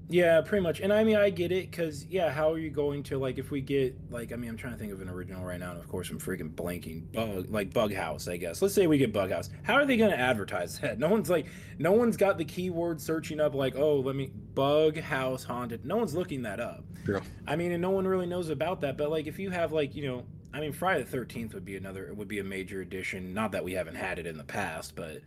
Yeah, 0.08 0.40
pretty 0.40 0.64
much. 0.64 0.80
And 0.80 0.92
I 0.92 1.04
mean, 1.04 1.14
I 1.14 1.30
get 1.30 1.52
it 1.52 1.70
because, 1.70 2.06
yeah, 2.06 2.28
how 2.28 2.52
are 2.52 2.58
you 2.58 2.70
going 2.70 3.04
to, 3.04 3.16
like, 3.16 3.38
if 3.38 3.52
we 3.52 3.60
get, 3.60 3.94
like, 4.10 4.32
I 4.32 4.36
mean, 4.36 4.50
I'm 4.50 4.56
trying 4.56 4.72
to 4.72 4.78
think 4.80 4.92
of 4.92 5.00
an 5.00 5.08
original 5.08 5.44
right 5.44 5.60
now, 5.60 5.70
and 5.70 5.78
of 5.78 5.86
course, 5.88 6.10
I'm 6.10 6.18
freaking 6.18 6.50
blanking. 6.50 7.12
Bug, 7.12 7.46
like, 7.50 7.72
Bug 7.72 7.94
House, 7.94 8.26
I 8.26 8.36
guess. 8.36 8.60
Let's 8.60 8.74
say 8.74 8.88
we 8.88 8.98
get 8.98 9.12
Bug 9.12 9.30
House. 9.30 9.48
How 9.62 9.74
are 9.74 9.86
they 9.86 9.96
going 9.96 10.10
to 10.10 10.18
advertise 10.18 10.80
that? 10.80 10.98
No 10.98 11.08
one's 11.08 11.30
like, 11.30 11.46
no 11.78 11.92
one's 11.92 12.16
got 12.16 12.36
the 12.36 12.44
keyword 12.44 13.00
searching 13.00 13.38
up, 13.38 13.54
like, 13.54 13.76
oh, 13.76 14.00
let 14.00 14.16
me, 14.16 14.32
Bug 14.54 14.98
House 14.98 15.44
Haunted. 15.44 15.84
No 15.84 15.98
one's 15.98 16.14
looking 16.14 16.42
that 16.42 16.58
up. 16.58 16.82
True. 17.04 17.20
I 17.46 17.54
mean, 17.54 17.70
and 17.70 17.80
no 17.80 17.90
one 17.90 18.08
really 18.08 18.26
knows 18.26 18.48
about 18.48 18.80
that. 18.80 18.96
But, 18.96 19.10
like, 19.10 19.28
if 19.28 19.38
you 19.38 19.50
have, 19.50 19.70
like, 19.70 19.94
you 19.94 20.04
know, 20.04 20.24
I 20.58 20.60
mean, 20.60 20.72
Friday 20.72 21.04
the 21.04 21.16
13th 21.16 21.54
would 21.54 21.64
be 21.64 21.76
another, 21.76 22.08
it 22.08 22.16
would 22.16 22.26
be 22.26 22.40
a 22.40 22.44
major 22.44 22.80
addition. 22.80 23.32
Not 23.32 23.52
that 23.52 23.62
we 23.62 23.74
haven't 23.74 23.94
had 23.94 24.18
it 24.18 24.26
in 24.26 24.36
the 24.36 24.44
past, 24.44 24.96
but, 24.96 25.22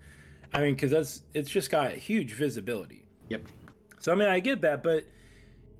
I 0.53 0.59
mean, 0.59 0.75
because 0.75 0.91
that's, 0.91 1.21
it's 1.33 1.49
just 1.49 1.71
got 1.71 1.93
huge 1.93 2.33
visibility. 2.33 3.05
Yep. 3.29 3.43
So 4.01 4.11
I 4.11 4.15
mean, 4.15 4.27
I 4.27 4.41
get 4.41 4.59
that, 4.61 4.83
but 4.83 5.05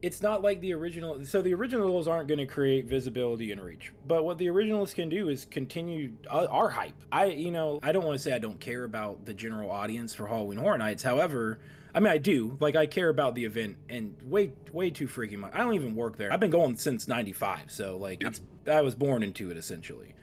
it's 0.02 0.22
not 0.22 0.42
like 0.42 0.62
the 0.62 0.74
original. 0.74 1.26
So 1.26 1.42
the 1.42 1.54
originals 1.54 2.08
aren't 2.08 2.30
going 2.30 2.40
to 2.40 2.46
create 2.46 2.86
visibility 2.86 3.52
and 3.52 3.62
reach. 3.62 3.92
But 4.08 4.24
what 4.24 4.38
the 4.38 4.50
originals 4.50 4.94
can 4.94 5.10
do 5.10 5.28
is 5.28 5.46
continue 5.46 6.14
uh, 6.30 6.48
our 6.50 6.70
hype. 6.70 6.96
I, 7.12 7.26
you 7.26 7.52
know, 7.52 7.80
I 7.84 7.92
don't 7.92 8.06
want 8.06 8.18
to 8.18 8.24
say 8.24 8.32
I 8.32 8.40
don't 8.40 8.60
care 8.60 8.86
about 8.86 9.26
the 9.26 9.34
general 9.34 9.70
audience 9.70 10.14
for 10.14 10.28
Halloween 10.28 10.60
Horror 10.60 10.78
Nights. 10.78 11.04
However, 11.04 11.60
I 11.94 12.00
mean, 12.00 12.14
I 12.14 12.20
do. 12.20 12.58
Like, 12.60 12.76
I 12.76 12.86
care 12.86 13.10
about 13.10 13.36
the 13.36 13.44
event 13.44 13.76
and 13.90 14.16
way, 14.24 14.54
way 14.72 14.92
too 14.92 15.08
freaking 15.08 15.40
much. 15.40 15.52
I 15.54 15.58
don't 15.58 15.74
even 15.74 15.94
work 15.94 16.18
there. 16.18 16.32
I've 16.32 16.40
been 16.40 16.52
going 16.52 16.78
since 16.78 17.08
'95, 17.08 17.70
so 17.70 17.98
like, 17.98 18.24
it's 18.24 18.40
I 18.68 18.82
was 18.82 18.96
born 18.96 19.24
into 19.24 19.52
it 19.52 19.58
essentially. 19.58 20.14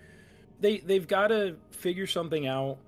They 0.60 0.78
they've 0.78 1.06
got 1.06 1.28
to 1.28 1.56
figure 1.70 2.06
something 2.06 2.46
out 2.46 2.78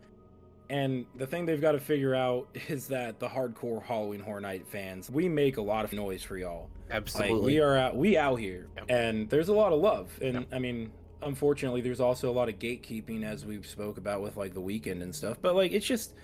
And 0.69 1.07
the 1.17 1.27
thing 1.27 1.47
they've 1.47 1.61
got 1.61 1.73
to 1.73 1.81
figure 1.81 2.15
out 2.15 2.49
is 2.69 2.87
that 2.89 3.19
the 3.19 3.29
hardcore 3.29 3.83
Halloween 3.83 4.21
Horror 4.21 4.41
Night 4.41 4.67
fans, 4.69 5.11
we 5.11 5.29
make 5.29 5.57
a 5.57 5.63
lot 5.63 5.85
of 5.85 5.93
noise 5.93 6.23
for 6.23 6.37
y'all. 6.37 6.71
Absolutely. 6.91 7.37
Like 7.37 7.45
we 7.47 7.59
are 7.61 7.77
out, 7.77 7.97
we 7.97 8.17
out 8.17 8.37
here, 8.37 8.69
Yep. 8.77 8.85
and 8.89 9.31
there's 9.31 9.49
a 9.49 9.53
lot 9.53 9.73
of 9.73 9.81
love. 9.81 10.09
And 10.23 10.35
Yep. 10.35 10.47
I 10.53 10.59
mean, 10.61 10.93
unfortunately, 11.23 11.81
there's 11.81 12.01
also 12.01 12.31
a 12.31 12.33
lot 12.41 12.49
of 12.49 12.59
gatekeeping, 12.59 13.25
as 13.25 13.45
we've 13.45 13.67
spoke 13.67 13.99
about 13.99 14.23
with 14.23 14.37
like 14.37 14.55
the 14.55 14.61
Weeknd 14.61 15.03
and 15.03 15.15
stuff. 15.15 15.39
But 15.43 15.55
like, 15.57 15.73
it's 15.73 15.87
just, 15.87 16.15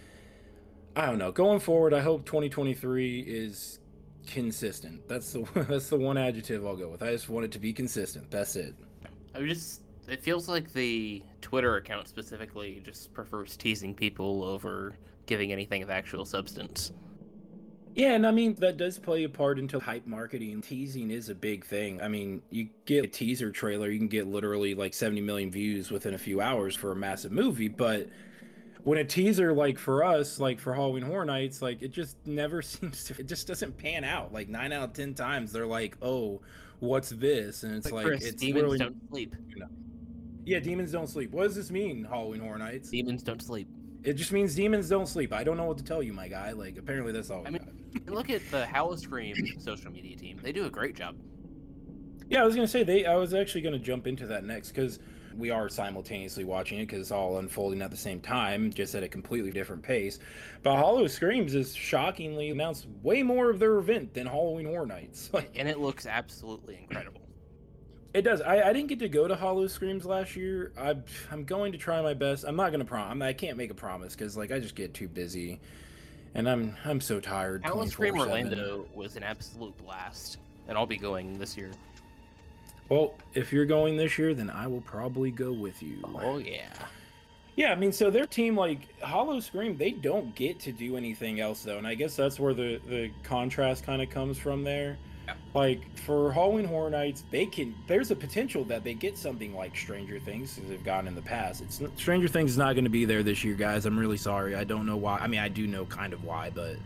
I 0.95 1.07
don't 1.07 1.19
know. 1.19 1.33
Going 1.33 1.61
forward, 1.61 1.93
I 1.95 2.01
hope 2.01 2.25
2023 2.25 3.21
is 3.21 3.79
consistent. 4.27 5.07
That's 5.09 5.33
the 5.33 5.45
that's 5.69 5.89
the 5.89 5.97
one 5.99 6.17
adjective 6.19 6.65
I'll 6.67 6.77
go 6.77 6.89
with. 6.89 7.03
I 7.03 7.11
just 7.13 7.29
want 7.29 7.45
it 7.45 7.53
to 7.53 7.59
be 7.59 7.73
consistent. 7.73 8.31
That's 8.31 8.57
it. 8.57 8.75
I 9.37 9.47
just 9.47 9.83
it 10.09 10.23
feels 10.23 10.49
like 10.49 10.73
the 10.73 11.23
Twitter 11.41 11.77
account 11.77 12.09
specifically 12.09 12.81
just 12.85 13.13
prefers 13.13 13.57
teasing 13.57 13.95
people 13.95 14.45
over 14.45 14.97
giving 15.27 15.53
anything 15.53 15.83
of 15.83 15.91
actual 15.91 16.25
substance. 16.25 16.93
Yeah, 17.95 18.13
and 18.13 18.27
I 18.27 18.31
mean 18.31 18.55
that 18.57 18.77
does 18.77 18.99
play 18.99 19.25
a 19.25 19.29
part 19.29 19.59
into 19.59 19.81
hype 19.81 20.07
marketing. 20.07 20.61
Teasing 20.61 21.11
is 21.11 21.29
a 21.29 21.35
big 21.35 21.65
thing. 21.65 22.01
I 22.03 22.09
mean, 22.09 22.43
you 22.51 22.69
get 22.85 23.05
a 23.05 23.09
teaser 23.09 23.51
trailer, 23.51 23.91
you 23.91 23.99
can 23.99 24.09
get 24.09 24.27
literally 24.27 24.75
like 24.75 24.93
70 24.95 25.23
million 25.23 25.51
views 25.51 25.91
within 25.91 26.15
a 26.15 26.19
few 26.19 26.41
hours 26.41 26.77
for 26.77 26.93
a 26.93 26.97
massive 26.97 27.33
movie, 27.33 27.69
but 27.69 28.09
when 28.85 28.99
a 28.99 29.05
teaser 29.05 29.53
like 29.53 29.79
for 29.79 30.05
us, 30.05 30.39
like 30.39 30.61
for 30.61 30.73
Halloween 30.75 31.03
Horror 31.03 31.25
Nights, 31.25 31.61
like 31.63 31.83
it 31.83 31.91
just 31.91 32.17
never 32.27 32.63
seems 32.63 33.05
to 33.05 33.19
it 33.19 33.27
just 33.27 33.49
doesn't 33.49 33.77
pan 33.79 34.05
out. 34.05 34.33
Like 34.33 34.49
9 34.49 34.73
out 34.73 34.85
of 34.85 34.93
10 34.93 35.15
times 35.15 35.51
they're 35.53 35.67
like, 35.67 35.97
"Oh, 36.03 36.43
what's 36.81 37.11
this?" 37.11 37.63
And 37.63 37.75
it's 37.75 37.87
Like, 37.87 37.95
like 37.95 38.07
Chris, 38.07 38.25
it's 38.25 38.41
demons 38.41 38.57
literally 38.57 38.79
don't 38.79 39.09
sleep. 39.09 39.35
Yeah, 40.45 40.61
demons 40.61 40.93
don't 40.93 41.09
sleep. 41.09 41.33
What 41.33 41.43
does 41.43 41.57
this 41.57 41.73
mean, 41.73 42.05
Halloween 42.05 42.41
Horror 42.41 42.59
Nights? 42.59 42.91
Demons 42.91 43.23
don't 43.23 43.43
sleep. 43.43 43.69
It 44.05 44.15
just 44.15 44.31
means 44.31 44.55
demons 44.55 44.89
don't 44.89 45.09
sleep. 45.09 45.33
I 45.33 45.43
don't 45.43 45.57
know 45.57 45.65
what 45.65 45.79
to 45.79 45.85
tell 45.85 46.03
you, 46.03 46.13
my 46.13 46.29
guy. 46.29 46.53
Like 46.53 46.79
apparently 46.79 47.13
that's 47.13 47.31
all. 47.31 47.43
I 47.47 47.51
mean. 47.51 47.67
Look 48.07 48.31
at 48.31 48.49
the 48.51 48.67
Howl 48.67 48.97
Scream 48.97 49.35
social 49.59 49.91
media 49.91 50.17
team. 50.17 50.39
They 50.43 50.53
do 50.53 50.67
a 50.67 50.71
great 50.71 50.95
job. 50.95 51.17
Yeah, 52.29 52.43
I 52.43 52.45
was 52.45 52.55
gonna 52.55 52.69
say 52.69 52.85
they. 52.85 53.07
I 53.07 53.17
was 53.17 53.35
actually 53.35 53.63
gonna 53.63 53.79
jump 53.79 54.07
into 54.07 54.27
that 54.27 54.45
next 54.45 54.69
because 54.69 54.99
we 55.37 55.51
are 55.51 55.69
simultaneously 55.69 56.45
watching 56.45 56.79
it 56.79 56.87
because 56.87 57.01
it's 57.01 57.11
all 57.11 57.39
unfolding 57.39 57.83
at 57.83 57.91
the 57.91 57.97
same 57.97 58.21
time, 58.21 58.73
just 58.73 58.95
at 58.95 59.03
a 59.03 59.09
completely 59.09 59.51
different 59.51 59.83
pace. 59.83 60.19
But 60.63 60.77
Howl-O-Scream's 60.77 61.55
is 61.55 61.75
shockingly 61.75 62.51
announced 62.51 62.87
way 63.03 63.23
more 63.23 63.51
of 63.51 63.59
their 63.59 63.77
event 63.79 64.15
than 64.15 64.27
Halloween 64.27 64.67
Horror 64.67 64.87
Nights. 64.87 65.31
Like 65.37 65.51
And 65.57 65.69
it 65.69 65.79
looks 65.79 66.07
absolutely 66.07 66.79
incredible. 66.89 67.21
it 68.15 68.23
does. 68.23 68.41
I, 68.41 68.63
I 68.63 68.73
didn't 68.73 68.89
get 68.89 69.01
to 69.01 69.09
go 69.09 69.29
to 69.29 69.37
Howl-O-Screams 69.37 70.07
last 70.07 70.35
year. 70.35 70.73
I 70.79 70.97
I'm 71.31 71.45
going 71.45 71.73
to 71.73 71.79
try 71.79 72.01
my 72.01 72.15
best. 72.15 72.45
I'm 72.45 72.57
not 72.57 72.73
gonna 72.73 72.85
prom. 72.87 73.21
I 73.21 73.33
can't 73.35 73.59
make 73.59 73.71
a 73.71 73.75
promise 73.75 74.15
because 74.15 74.37
like 74.37 74.51
I 74.51 74.59
just 74.59 74.75
get 74.75 74.95
too 74.95 75.09
busy, 75.09 75.61
and 76.35 76.49
I'm 76.49 76.75
I'm 76.85 77.01
so 77.01 77.21
tired. 77.21 77.65
Howl 77.65 77.87
Scream 77.87 78.19
Orlando 78.19 78.87
was 78.95 79.17
an 79.17 79.23
absolute 79.23 79.77
blast. 79.77 80.39
And 80.69 80.77
I'll 80.77 80.87
be 80.87 80.97
going 80.97 81.39
this 81.39 81.57
year. 81.57 81.71
Well, 82.89 83.15
if 83.35 83.53
you're 83.53 83.67
going 83.67 83.97
this 83.97 84.19
year, 84.19 84.35
then 84.35 84.51
I 84.51 84.67
will 84.67 84.81
probably 84.83 85.31
go 85.31 85.53
with 85.53 85.83
you. 85.83 85.99
Oh 86.05 86.39
yeah. 86.39 86.69
Yeah, 87.57 87.73
I 87.73 87.75
mean, 87.75 87.91
so 87.91 88.11
their 88.11 88.27
team, 88.27 88.55
like 88.55 89.01
Howl-O-Scream, 89.01 89.79
they 89.79 89.91
don't 89.91 90.35
get 90.35 90.61
to 90.61 90.73
do 90.73 90.99
anything 90.99 91.41
else 91.41 91.63
though, 91.63 91.79
and 91.79 91.87
I 91.87 91.95
guess 91.95 92.15
that's 92.15 92.39
where 92.39 92.55
the 92.55 92.81
the 92.87 93.11
contrast 93.23 93.85
kind 93.85 94.03
of 94.03 94.11
comes 94.11 94.39
from 94.39 94.63
there. 94.63 94.99
Yeah. 95.27 95.35
Like 95.55 95.99
for 95.99 96.31
Halloween 96.33 96.67
Horror 96.67 96.91
Nights, 96.91 97.25
they 97.31 97.47
can. 97.47 97.75
There's 97.89 98.11
a 98.11 98.17
potential 98.17 98.63
that 98.65 98.85
they 98.85 98.95
get 98.95 99.19
something 99.19 99.55
like 99.55 99.77
Stranger 99.77 100.21
Things, 100.21 100.59
as 100.59 100.69
they've 100.69 100.85
gotten 100.85 101.09
in 101.09 101.15
the 101.15 101.23
past. 101.23 101.63
It's 101.63 101.81
Stranger 101.97 102.29
Things 102.29 102.53
is 102.53 102.59
not 102.59 102.75
going 102.75 102.85
to 102.85 102.91
be 102.91 103.07
there 103.07 103.23
this 103.23 103.43
year, 103.43 103.55
guys. 103.55 103.87
I'm 103.87 103.99
really 103.99 104.19
sorry. 104.19 104.55
I 104.55 104.65
don't 104.65 104.87
know 104.87 104.97
why. 104.97 105.19
I 105.19 105.27
mean, 105.27 105.41
I 105.41 105.49
do 105.49 105.67
know 105.67 105.87
kind 105.87 106.13
of 106.13 106.23
why, 106.23 106.51
but 106.51 106.77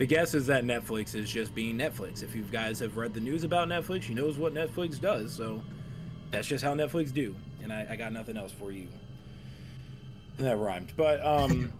the 0.00 0.06
guess 0.06 0.32
is 0.32 0.46
that 0.46 0.64
Netflix 0.64 1.14
is 1.14 1.30
just 1.30 1.54
being 1.54 1.76
Netflix. 1.76 2.22
If 2.22 2.34
you 2.34 2.40
guys 2.44 2.78
have 2.78 2.96
read 2.96 3.12
the 3.12 3.20
news 3.20 3.44
about 3.44 3.68
Netflix, 3.68 4.08
you 4.08 4.14
knows 4.14 4.38
what 4.38 4.54
Netflix 4.54 4.98
does. 4.98 5.30
So 5.30 5.62
that's 6.30 6.48
just 6.48 6.64
how 6.64 6.72
Netflix 6.72 7.12
do, 7.12 7.36
and 7.62 7.70
I, 7.70 7.86
I 7.90 7.96
got 7.96 8.10
nothing 8.10 8.38
else 8.38 8.50
for 8.50 8.72
you. 8.72 8.88
That 10.38 10.56
rhymed, 10.56 10.94
but 10.96 11.22
um, 11.22 11.70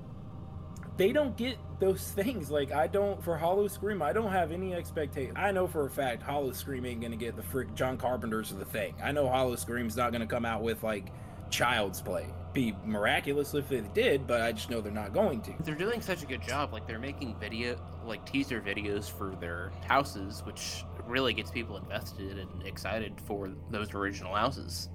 they 0.98 1.12
don't 1.12 1.34
get 1.34 1.56
those 1.78 2.10
things. 2.10 2.50
Like 2.50 2.72
I 2.72 2.88
don't 2.88 3.24
for 3.24 3.38
Howl-O-Scream, 3.38 4.02
I 4.02 4.12
don't 4.12 4.30
have 4.30 4.52
any 4.52 4.74
expectation. 4.74 5.34
I 5.34 5.50
know 5.50 5.66
for 5.66 5.86
a 5.86 5.90
fact 5.90 6.22
Howl-O-Scream 6.22 6.84
ain't 6.84 7.00
gonna 7.00 7.16
get 7.16 7.36
the 7.36 7.42
frick 7.42 7.74
John 7.74 7.96
Carpenter's 7.96 8.52
of 8.52 8.58
the 8.58 8.66
thing. 8.66 8.94
I 9.02 9.12
know 9.12 9.30
Howl-O-Scream's 9.30 9.96
not 9.96 10.12
gonna 10.12 10.26
come 10.26 10.44
out 10.44 10.60
with 10.60 10.82
like 10.82 11.06
Child's 11.50 12.00
Play. 12.00 12.26
Be 12.52 12.74
miraculous 12.84 13.54
if 13.54 13.68
they 13.68 13.80
did, 13.94 14.26
but 14.26 14.40
I 14.40 14.52
just 14.52 14.70
know 14.70 14.80
they're 14.80 14.92
not 14.92 15.12
going 15.12 15.40
to. 15.42 15.54
They're 15.60 15.74
doing 15.74 16.00
such 16.00 16.22
a 16.22 16.26
good 16.26 16.42
job. 16.42 16.72
Like 16.72 16.86
they're 16.86 16.98
making 16.98 17.36
video, 17.38 17.80
like 18.04 18.24
teaser 18.26 18.60
videos 18.60 19.10
for 19.10 19.36
their 19.40 19.70
houses, 19.86 20.42
which 20.44 20.84
really 21.06 21.32
gets 21.32 21.50
people 21.50 21.76
invested 21.76 22.38
and 22.38 22.66
excited 22.66 23.20
for 23.20 23.50
those 23.70 23.94
original 23.94 24.34
houses. 24.34 24.88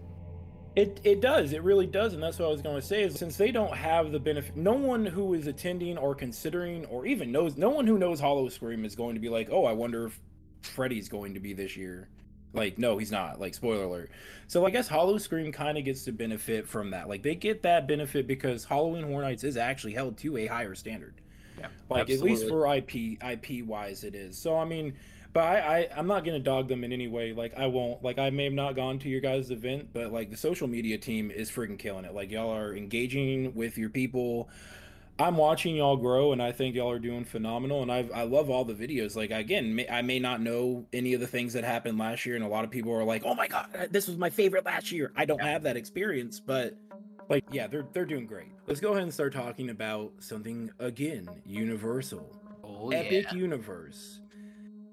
It 0.75 0.99
it 1.05 1.21
does. 1.21 1.53
It 1.53 1.63
really 1.63 1.87
does, 1.87 2.13
and 2.13 2.21
that's 2.21 2.39
what 2.39 2.47
I 2.47 2.51
was 2.51 2.61
going 2.61 2.75
to 2.75 2.85
say. 2.85 3.03
Is 3.03 3.15
since 3.15 3.37
they 3.37 3.51
don't 3.51 3.73
have 3.73 4.11
the 4.11 4.19
benefit, 4.19 4.57
no 4.57 4.73
one 4.73 5.05
who 5.05 5.33
is 5.33 5.47
attending 5.47 5.97
or 5.97 6.13
considering 6.13 6.85
or 6.87 7.05
even 7.05 7.31
knows, 7.31 7.55
no 7.55 7.69
one 7.69 7.87
who 7.87 7.97
knows 7.97 8.19
Howl-O-Scream 8.19 8.83
is 8.83 8.95
going 8.95 9.15
to 9.15 9.21
be 9.21 9.29
like, 9.29 9.47
oh, 9.49 9.63
I 9.63 9.71
wonder 9.71 10.07
if 10.07 10.19
Freddy's 10.63 11.07
going 11.07 11.33
to 11.35 11.39
be 11.39 11.53
this 11.53 11.77
year. 11.77 12.09
Like, 12.55 12.77
no, 12.77 12.97
he's 12.97 13.11
not. 13.11 13.39
Like, 13.39 13.53
spoiler 13.53 13.83
alert. 13.83 14.11
So 14.47 14.65
I 14.65 14.69
guess 14.69 14.87
Howl-O-Scream 14.87 15.51
kind 15.51 15.77
of 15.77 15.85
gets 15.85 16.03
to 16.05 16.11
benefit 16.11 16.67
from 16.67 16.91
that. 16.91 17.09
Like, 17.09 17.23
they 17.23 17.35
get 17.35 17.63
that 17.63 17.87
benefit 17.87 18.27
because 18.27 18.65
Halloween 18.65 19.03
Horror 19.03 19.23
Nights 19.23 19.43
is 19.43 19.57
actually 19.57 19.93
held 19.93 20.17
to 20.17 20.37
a 20.37 20.47
higher 20.47 20.75
standard. 20.75 21.15
Yeah, 21.59 21.67
Like 21.89 22.09
at 22.09 22.19
least 22.19 22.47
for 22.47 22.73
IP 22.73 22.95
IP 23.23 23.65
wise, 23.65 24.03
it 24.03 24.15
is. 24.15 24.37
So 24.37 24.57
I 24.57 24.65
mean, 24.65 24.93
but 25.33 25.43
I, 25.43 25.57
I 25.59 25.89
I'm 25.95 26.07
not 26.07 26.25
gonna 26.25 26.39
dog 26.39 26.67
them 26.67 26.83
in 26.83 26.91
any 26.91 27.07
way. 27.07 27.33
Like 27.33 27.57
I 27.57 27.67
won't. 27.67 28.03
Like 28.03 28.19
I 28.19 28.29
may 28.29 28.45
have 28.45 28.53
not 28.53 28.75
gone 28.75 28.99
to 28.99 29.09
your 29.09 29.21
guys' 29.21 29.51
event, 29.51 29.89
but 29.93 30.11
like 30.11 30.31
the 30.31 30.37
social 30.37 30.67
media 30.67 30.97
team 30.97 31.31
is 31.31 31.49
freaking 31.49 31.79
killing 31.79 32.05
it. 32.05 32.13
Like 32.13 32.31
y'all 32.31 32.53
are 32.53 32.75
engaging 32.75 33.53
with 33.55 33.77
your 33.77 33.89
people. 33.89 34.49
I'm 35.17 35.37
watching 35.37 35.75
y'all 35.77 35.95
grow, 35.95 36.33
and 36.33 36.41
I 36.43 36.51
think 36.51 36.75
y'all 36.75 36.91
are 36.91 36.99
doing 36.99 37.23
phenomenal. 37.23 37.81
And 37.81 37.91
I 37.91 38.07
I 38.13 38.23
love 38.23 38.49
all 38.49 38.65
the 38.65 38.73
videos. 38.73 39.15
Like 39.15 39.31
again, 39.31 39.75
may, 39.75 39.87
I 39.87 40.01
may 40.01 40.19
not 40.19 40.41
know 40.41 40.85
any 40.91 41.13
of 41.13 41.21
the 41.21 41.27
things 41.27 41.53
that 41.53 41.63
happened 41.63 41.97
last 41.97 42.25
year, 42.25 42.35
and 42.35 42.43
a 42.43 42.47
lot 42.47 42.65
of 42.65 42.71
people 42.71 42.91
are 42.91 43.03
like, 43.03 43.23
"Oh 43.25 43.33
my 43.33 43.47
god, 43.47 43.87
this 43.91 44.07
was 44.07 44.17
my 44.17 44.29
favorite 44.29 44.65
last 44.65 44.91
year." 44.91 45.11
I 45.15 45.25
don't 45.25 45.41
have 45.41 45.63
that 45.63 45.77
experience, 45.77 46.39
but 46.39 46.75
like 47.29 47.45
yeah, 47.51 47.67
they're 47.67 47.85
they're 47.93 48.05
doing 48.05 48.25
great. 48.25 48.51
Let's 48.67 48.81
go 48.81 48.91
ahead 48.91 49.03
and 49.03 49.13
start 49.13 49.33
talking 49.33 49.69
about 49.69 50.11
something 50.19 50.69
again. 50.79 51.29
Universal. 51.45 52.35
Oh 52.63 52.89
Epic 52.89 53.27
yeah. 53.31 53.37
Universe. 53.37 54.19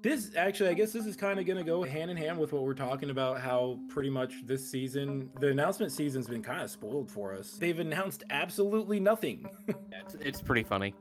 This 0.03 0.31
actually, 0.35 0.69
I 0.69 0.73
guess 0.73 0.91
this 0.91 1.05
is 1.05 1.15
kind 1.15 1.39
of 1.39 1.45
going 1.45 1.57
to 1.57 1.63
go 1.63 1.81
hand 1.81 2.11
in 2.11 2.17
hand 2.17 2.37
with 2.37 2.51
what 2.51 2.63
we're 2.63 2.73
talking 2.73 3.09
about. 3.09 3.39
How 3.39 3.79
pretty 3.87 4.09
much 4.09 4.45
this 4.45 4.69
season, 4.69 5.29
the 5.39 5.47
announcement 5.47 5.93
season's 5.93 6.27
been 6.27 6.43
kind 6.43 6.61
of 6.61 6.69
spoiled 6.69 7.09
for 7.09 7.33
us. 7.33 7.53
They've 7.53 7.79
announced 7.79 8.25
absolutely 8.29 8.99
nothing. 8.99 9.49
It's, 10.05 10.15
it's 10.15 10.41
pretty 10.41 10.63
funny. 10.63 10.93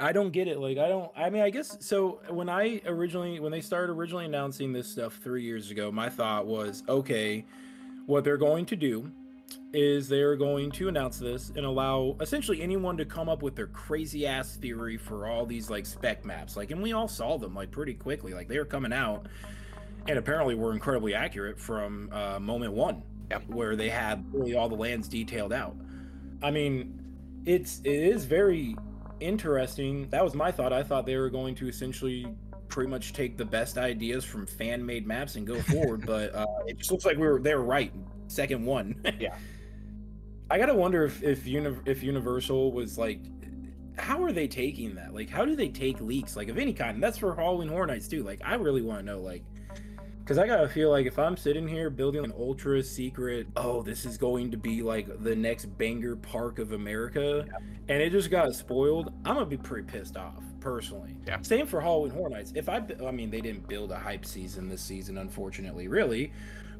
I 0.00 0.12
don't 0.12 0.30
get 0.30 0.48
it. 0.48 0.58
Like, 0.58 0.78
I 0.78 0.88
don't. 0.88 1.12
I 1.14 1.28
mean, 1.28 1.42
I 1.42 1.50
guess 1.50 1.76
so. 1.80 2.22
When 2.30 2.48
I 2.48 2.80
originally, 2.86 3.38
when 3.38 3.52
they 3.52 3.60
started 3.60 3.92
originally 3.92 4.24
announcing 4.24 4.72
this 4.72 4.88
stuff 4.88 5.20
three 5.22 5.42
years 5.42 5.70
ago, 5.70 5.92
my 5.92 6.08
thought 6.08 6.46
was, 6.46 6.82
okay, 6.88 7.44
what 8.06 8.24
they're 8.24 8.38
going 8.38 8.64
to 8.66 8.76
do 8.76 9.12
is 9.72 10.08
they're 10.08 10.36
going 10.36 10.70
to 10.70 10.88
announce 10.88 11.18
this 11.18 11.50
and 11.56 11.64
allow 11.64 12.16
essentially 12.20 12.60
anyone 12.60 12.96
to 12.98 13.04
come 13.04 13.28
up 13.28 13.42
with 13.42 13.56
their 13.56 13.68
crazy 13.68 14.26
ass 14.26 14.56
theory 14.56 14.96
for 14.96 15.26
all 15.26 15.46
these 15.46 15.70
like 15.70 15.86
spec 15.86 16.24
maps. 16.24 16.56
Like, 16.56 16.70
and 16.70 16.82
we 16.82 16.92
all 16.92 17.08
saw 17.08 17.38
them 17.38 17.54
like 17.54 17.70
pretty 17.70 17.94
quickly. 17.94 18.34
Like, 18.34 18.48
they 18.48 18.58
were 18.58 18.64
coming 18.66 18.92
out, 18.92 19.26
and 20.08 20.18
apparently 20.18 20.54
were 20.54 20.72
incredibly 20.72 21.14
accurate 21.14 21.58
from 21.58 22.10
uh, 22.12 22.38
moment 22.38 22.72
one, 22.72 23.02
Yep. 23.30 23.48
where 23.48 23.76
they 23.76 23.88
had 23.88 24.24
really 24.34 24.54
all 24.54 24.68
the 24.68 24.74
lands 24.74 25.08
detailed 25.08 25.52
out. 25.52 25.74
I 26.42 26.50
mean, 26.50 26.98
it's 27.46 27.80
it 27.84 27.92
is 27.94 28.24
very 28.24 28.76
interesting. 29.20 30.08
That 30.10 30.22
was 30.22 30.34
my 30.34 30.50
thought. 30.50 30.72
I 30.72 30.82
thought 30.82 31.06
they 31.06 31.16
were 31.16 31.30
going 31.30 31.54
to 31.56 31.68
essentially 31.68 32.26
pretty 32.68 32.90
much 32.90 33.12
take 33.12 33.36
the 33.36 33.44
best 33.44 33.78
ideas 33.78 34.24
from 34.24 34.46
fan 34.46 34.84
made 34.84 35.06
maps 35.06 35.36
and 35.36 35.46
go 35.46 35.60
forward, 35.62 36.04
but 36.06 36.34
uh, 36.34 36.46
it 36.66 36.76
just 36.78 36.90
looks 36.90 37.04
like 37.06 37.16
we 37.16 37.26
were 37.26 37.40
they 37.40 37.54
were 37.54 37.64
right. 37.64 37.92
Second 38.28 38.64
one. 38.66 39.00
Yeah. 39.18 39.34
I 40.52 40.58
gotta 40.58 40.74
wonder 40.74 41.02
if 41.06 41.22
if 41.22 41.46
Uni- 41.46 41.78
if 41.86 42.02
Universal 42.02 42.72
was 42.72 42.98
like, 42.98 43.20
how 43.96 44.22
are 44.22 44.32
they 44.32 44.46
taking 44.46 44.94
that? 44.96 45.14
Like, 45.14 45.30
how 45.30 45.46
do 45.46 45.56
they 45.56 45.68
take 45.68 45.98
leaks 46.02 46.36
like 46.36 46.50
of 46.50 46.58
any 46.58 46.74
kind? 46.74 46.96
And 46.96 47.02
that's 47.02 47.16
for 47.16 47.34
Halloween 47.34 47.68
Horror 47.68 47.86
Nights 47.86 48.06
too. 48.06 48.22
Like, 48.22 48.42
I 48.44 48.56
really 48.56 48.82
want 48.82 49.00
to 49.00 49.04
know 49.06 49.20
like. 49.20 49.44
Because 50.18 50.36
I 50.36 50.46
gotta 50.46 50.68
feel 50.68 50.90
like 50.90 51.06
if 51.06 51.18
I'm 51.18 51.38
sitting 51.38 51.66
here 51.66 51.88
building 51.88 52.22
an 52.22 52.34
ultra 52.38 52.82
secret, 52.82 53.46
oh, 53.56 53.82
this 53.82 54.04
is 54.04 54.18
going 54.18 54.50
to 54.50 54.58
be 54.58 54.82
like 54.82 55.22
the 55.24 55.34
next 55.34 55.64
banger 55.78 56.16
park 56.16 56.58
of 56.58 56.72
America, 56.72 57.46
and 57.88 58.02
it 58.02 58.10
just 58.10 58.30
got 58.30 58.54
spoiled, 58.54 59.12
I'm 59.24 59.34
gonna 59.34 59.46
be 59.46 59.56
pretty 59.56 59.90
pissed 59.90 60.18
off 60.18 60.44
personally. 60.60 61.16
Yeah. 61.26 61.40
Same 61.40 61.66
for 61.66 61.80
Halloween 61.80 62.12
Horror 62.12 62.28
Nights. 62.28 62.52
If 62.54 62.68
I, 62.68 62.82
I 63.04 63.10
mean, 63.10 63.30
they 63.30 63.40
didn't 63.40 63.66
build 63.68 63.90
a 63.90 63.98
hype 63.98 64.26
season 64.26 64.68
this 64.68 64.82
season, 64.82 65.16
unfortunately, 65.16 65.88
really. 65.88 66.30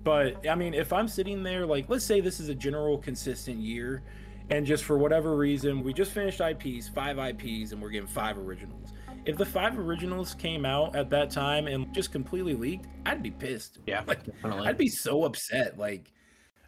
But 0.04 0.48
I 0.48 0.54
mean, 0.54 0.74
if 0.74 0.92
I'm 0.92 1.08
sitting 1.08 1.42
there, 1.42 1.66
like, 1.66 1.88
let's 1.88 2.04
say 2.04 2.20
this 2.20 2.40
is 2.40 2.48
a 2.48 2.54
general 2.54 2.98
consistent 2.98 3.58
year, 3.58 4.02
and 4.50 4.66
just 4.66 4.84
for 4.84 4.98
whatever 4.98 5.36
reason, 5.36 5.82
we 5.82 5.92
just 5.92 6.12
finished 6.12 6.40
IPs, 6.40 6.88
five 6.88 7.18
IPs, 7.18 7.72
and 7.72 7.80
we're 7.80 7.90
getting 7.90 8.08
five 8.08 8.38
originals. 8.38 8.92
If 9.24 9.36
the 9.36 9.46
five 9.46 9.78
originals 9.78 10.34
came 10.34 10.66
out 10.66 10.96
at 10.96 11.08
that 11.10 11.30
time 11.30 11.68
and 11.68 11.94
just 11.94 12.10
completely 12.10 12.54
leaked, 12.54 12.86
I'd 13.06 13.22
be 13.22 13.30
pissed. 13.30 13.78
Yeah, 13.86 14.02
like 14.06 14.24
definitely. 14.24 14.66
I'd 14.66 14.78
be 14.78 14.88
so 14.88 15.24
upset. 15.24 15.78
Like, 15.78 16.12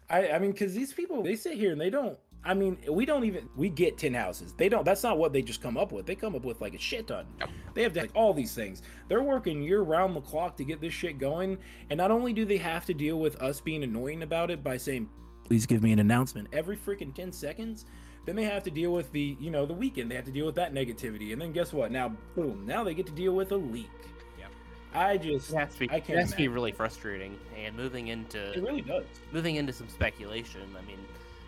I, 0.09 0.29
I 0.29 0.39
mean, 0.39 0.51
because 0.51 0.73
these 0.73 0.93
people 0.93 1.21
they 1.21 1.35
sit 1.35 1.55
here 1.55 1.73
and 1.73 1.81
they 1.81 1.89
don't. 1.89 2.17
I 2.45 2.53
mean, 2.53 2.77
we 2.87 3.05
don't 3.05 3.23
even 3.25 3.49
we 3.55 3.69
get 3.69 3.97
ten 3.97 4.13
houses. 4.13 4.53
They 4.53 4.69
don't. 4.69 4.85
That's 4.85 5.01
not 5.01 5.17
what 5.17 5.33
they 5.33 5.41
just 5.41 5.61
come 5.61 5.77
up 5.77 5.91
with. 5.91 6.05
They 6.05 6.15
come 6.15 6.35
up 6.35 6.45
with 6.45 6.61
like 6.61 6.75
a 6.75 6.79
shit 6.79 7.07
ton. 7.07 7.25
They 7.73 7.81
have 7.81 7.93
to, 7.93 8.01
like 8.01 8.11
all 8.13 8.33
these 8.33 8.53
things. 8.53 8.83
They're 9.07 9.23
working 9.23 9.63
year 9.63 9.81
round 9.81 10.15
the 10.15 10.21
clock 10.21 10.55
to 10.57 10.63
get 10.63 10.79
this 10.79 10.93
shit 10.93 11.17
going. 11.17 11.57
And 11.89 11.97
not 11.97 12.11
only 12.11 12.33
do 12.33 12.45
they 12.45 12.57
have 12.57 12.85
to 12.85 12.93
deal 12.93 13.19
with 13.19 13.41
us 13.41 13.59
being 13.59 13.83
annoying 13.83 14.21
about 14.21 14.51
it 14.51 14.63
by 14.63 14.77
saying, 14.77 15.09
"Please 15.43 15.65
give 15.65 15.81
me 15.81 15.91
an 15.91 15.99
announcement 15.99 16.47
every 16.53 16.77
freaking 16.77 17.13
ten 17.13 17.31
seconds." 17.31 17.85
Then 18.25 18.35
they 18.35 18.43
have 18.43 18.63
to 18.63 18.71
deal 18.71 18.91
with 18.91 19.11
the, 19.11 19.37
you 19.39 19.51
know, 19.51 19.65
the 19.65 19.75
Weeknd. 19.75 20.09
They 20.09 20.15
have 20.15 20.25
to 20.25 20.31
deal 20.31 20.47
with 20.47 20.55
that 20.55 20.73
negativity. 20.73 21.31
And 21.31 21.39
then 21.41 21.51
guess 21.51 21.71
what? 21.71 21.91
Now, 21.91 22.09
boom, 22.35 22.65
now 22.65 22.83
they 22.83 22.95
get 22.95 23.05
to 23.05 23.11
deal 23.11 23.33
with 23.33 23.51
a 23.51 23.55
leak. 23.55 23.91
Yep. 24.39 24.49
I 24.95 25.17
just, 25.17 25.51
It 25.51 25.57
has 25.57 25.73
to 25.73 25.79
be, 25.81 25.89
I 25.91 25.99
can't 25.99 26.17
has 26.17 26.31
to 26.31 26.37
be 26.37 26.47
really 26.47 26.71
frustrating. 26.71 27.37
And 27.55 27.75
moving 27.77 28.07
into 28.07 28.51
it 28.53 28.63
really 28.63 28.81
does. 28.81 29.05
moving 29.31 29.57
into 29.57 29.73
some 29.73 29.87
speculation, 29.89 30.61
I 30.75 30.83
mean, 30.87 30.97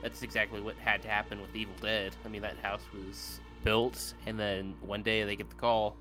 that's 0.08 0.24
exactly 0.24 0.62
what 0.62 0.78
had 0.78 1.02
to 1.02 1.10
happen 1.10 1.42
with 1.42 1.54
Evil 1.54 1.76
Dead. 1.82 2.16
I 2.24 2.30
mean, 2.30 2.42
that 2.42 2.56
house 2.62 2.84
was 2.94 3.42
built, 3.66 4.14
and 4.26 4.40
then 4.40 4.74
one 4.80 5.04
day 5.04 5.26
they 5.26 5.36
get 5.36 5.50
the 5.50 5.56
call, 5.56 5.98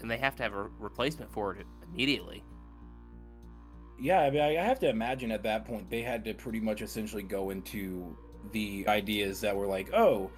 and 0.00 0.10
they 0.10 0.18
have 0.18 0.36
to 0.36 0.42
have 0.42 0.52
a 0.52 0.68
replacement 0.78 1.32
for 1.32 1.54
it 1.54 1.66
immediately. 1.90 2.44
Yeah, 3.98 4.20
I 4.20 4.30
mean, 4.30 4.42
I 4.42 4.52
have 4.62 4.78
to 4.80 4.88
imagine 4.88 5.32
at 5.32 5.42
that 5.44 5.64
point 5.64 5.88
they 5.88 6.02
had 6.02 6.26
to 6.26 6.34
pretty 6.34 6.60
much 6.60 6.82
essentially 6.82 7.22
go 7.22 7.48
into 7.48 8.14
the 8.52 8.84
ideas 8.86 9.40
that 9.40 9.56
were 9.56 9.66
like, 9.66 9.94
oh, 9.94 10.30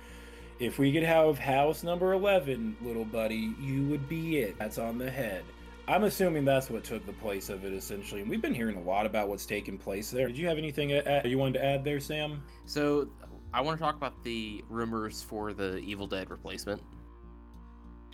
if 0.61 0.79
we 0.79 0.92
could 0.92 1.03
have 1.03 1.37
house 1.37 1.83
number 1.83 2.12
11, 2.12 2.77
little 2.81 3.05
buddy, 3.05 3.55
you 3.61 3.88
would 3.88 4.09
be 4.09 4.38
it. 4.38 4.57
That's 4.57 4.79
on 4.79 4.99
the 4.99 5.11
head. 5.11 5.42
I'm 5.90 6.05
assuming 6.05 6.44
that's 6.44 6.70
what 6.70 6.85
took 6.85 7.05
the 7.05 7.12
place 7.12 7.48
of 7.48 7.64
it 7.64 7.72
essentially. 7.72 8.20
And 8.20 8.31
we've 8.31 8.40
been 8.40 8.55
hearing 8.55 8.76
a 8.76 8.83
lot 8.83 9.07
about 9.07 9.29
what's 9.29 9.44
taking 9.44 9.76
place 9.76 10.11
there. 10.11 10.29
Did 10.29 10.38
you 10.38 10.46
have 10.46 10.57
anything 10.57 10.90
you 10.90 11.38
wanted 11.38 11.55
to 11.55 11.64
add 11.64 11.85
there, 11.85 11.98
Sam? 11.98 12.42
So, 12.64 13.09
I 13.53 13.61
want 13.61 13.76
to 13.76 13.85
talk 13.85 13.96
about 13.96 14.22
the 14.22 14.62
rumors 14.68 15.22
for 15.22 15.53
the 15.53 15.79
Evil 15.79 16.07
Dead 16.07 16.31
replacement. 16.31 16.81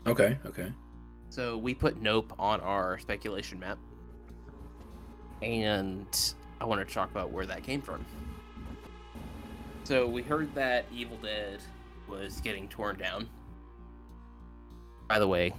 Okay, 0.06 0.38
okay. 0.46 0.72
So 1.28 1.58
we 1.58 1.74
put 1.74 2.00
Nope 2.00 2.32
on 2.38 2.62
our 2.62 2.98
speculation 2.98 3.60
map, 3.60 3.76
and 5.42 6.06
I 6.58 6.64
want 6.64 6.86
to 6.88 6.94
talk 6.94 7.10
about 7.10 7.32
where 7.32 7.44
that 7.44 7.62
came 7.62 7.82
from. 7.82 8.06
So 9.84 10.06
we 10.06 10.22
heard 10.22 10.54
that 10.54 10.86
Evil 10.90 11.18
Dead 11.18 11.60
was 12.08 12.40
getting 12.40 12.66
torn 12.68 12.96
down. 12.96 13.28
By 15.08 15.18
the 15.18 15.28
way, 15.28 15.52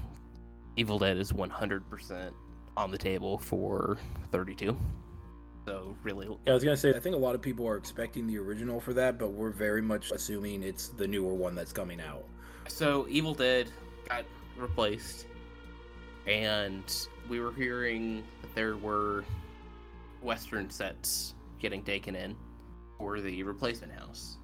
Evil 0.77 0.99
Dead 0.99 1.17
is 1.17 1.31
100% 1.33 2.31
on 2.77 2.91
the 2.91 2.97
table 2.97 3.39
for 3.39 3.97
32. 4.31 4.77
So 5.65 5.97
really, 6.03 6.27
Yeah, 6.45 6.51
I 6.51 6.53
was 6.53 6.63
gonna 6.63 6.77
say 6.77 6.93
I 6.93 6.99
think 6.99 7.15
a 7.15 7.19
lot 7.19 7.35
of 7.35 7.41
people 7.41 7.67
are 7.67 7.75
expecting 7.75 8.25
the 8.27 8.37
original 8.37 8.79
for 8.79 8.93
that, 8.93 9.17
but 9.17 9.31
we're 9.31 9.49
very 9.49 9.81
much 9.81 10.11
assuming 10.11 10.63
it's 10.63 10.89
the 10.89 11.07
newer 11.07 11.33
one 11.33 11.55
that's 11.55 11.73
coming 11.73 11.99
out. 11.99 12.23
So 12.69 13.05
Evil 13.09 13.33
Dead 13.33 13.67
got 14.07 14.23
replaced, 14.55 15.25
and 16.25 16.83
we 17.27 17.39
were 17.41 17.51
hearing 17.51 18.23
that 18.41 18.55
there 18.55 18.77
were 18.77 19.25
Western 20.21 20.69
sets 20.69 21.33
getting 21.59 21.83
taken 21.83 22.15
in 22.15 22.35
for 22.97 23.19
the 23.19 23.43
replacement 23.43 23.91
house. 23.91 24.37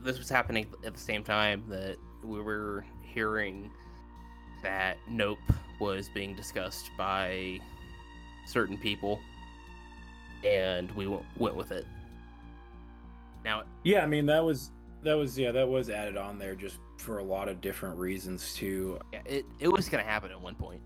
This 0.00 0.18
was 0.18 0.28
happening 0.28 0.66
at 0.86 0.94
the 0.94 1.00
same 1.00 1.24
time 1.24 1.64
that 1.68 1.96
we 2.22 2.40
were 2.40 2.86
hearing 3.02 3.70
that 4.62 4.96
Nope 5.08 5.38
was 5.80 6.08
being 6.08 6.34
discussed 6.34 6.90
by 6.96 7.58
certain 8.46 8.76
people, 8.78 9.20
and 10.44 10.90
we 10.92 11.04
w- 11.04 11.24
went 11.36 11.54
with 11.56 11.70
it. 11.72 11.86
Now, 13.44 13.62
Yeah, 13.84 14.02
I 14.02 14.06
mean 14.06 14.26
that 14.26 14.44
was 14.44 14.70
that 15.04 15.14
was 15.14 15.38
yeah 15.38 15.52
that 15.52 15.68
was 15.68 15.88
added 15.90 16.16
on 16.16 16.38
there 16.38 16.54
just 16.54 16.78
for 16.98 17.18
a 17.18 17.22
lot 17.22 17.48
of 17.48 17.60
different 17.60 17.96
reasons 17.96 18.52
too. 18.54 18.98
yeah, 19.12 19.20
it, 19.24 19.44
it 19.60 19.68
was 19.68 19.88
going 19.88 20.02
to 20.04 20.10
happen 20.10 20.30
at 20.32 20.40
one 20.40 20.54
point. 20.56 20.80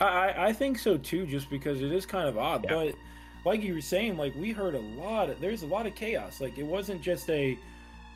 I 0.00 0.04
I- 0.04 0.46
I 0.48 0.52
think 0.52 0.78
so 0.78 0.96
too, 0.98 1.26
just 1.26 1.48
because 1.50 1.80
it 1.80 1.92
is 1.92 2.04
kind 2.06 2.28
of 2.28 2.36
odd. 2.38 2.64
Yeah. 2.68 2.74
But 2.74 2.94
like 3.44 3.62
you 3.62 3.74
were 3.74 3.80
saying, 3.80 4.16
like 4.16 4.34
we 4.36 4.52
heard 4.52 4.74
a 4.74 4.80
lot. 4.80 5.30
Of, 5.30 5.40
there's 5.40 5.62
a 5.62 5.66
lot 5.66 5.86
of 5.86 5.94
chaos. 5.94 6.40
Like 6.40 6.58
it 6.58 6.66
wasn't 6.66 7.00
just 7.02 7.28
a 7.30 7.58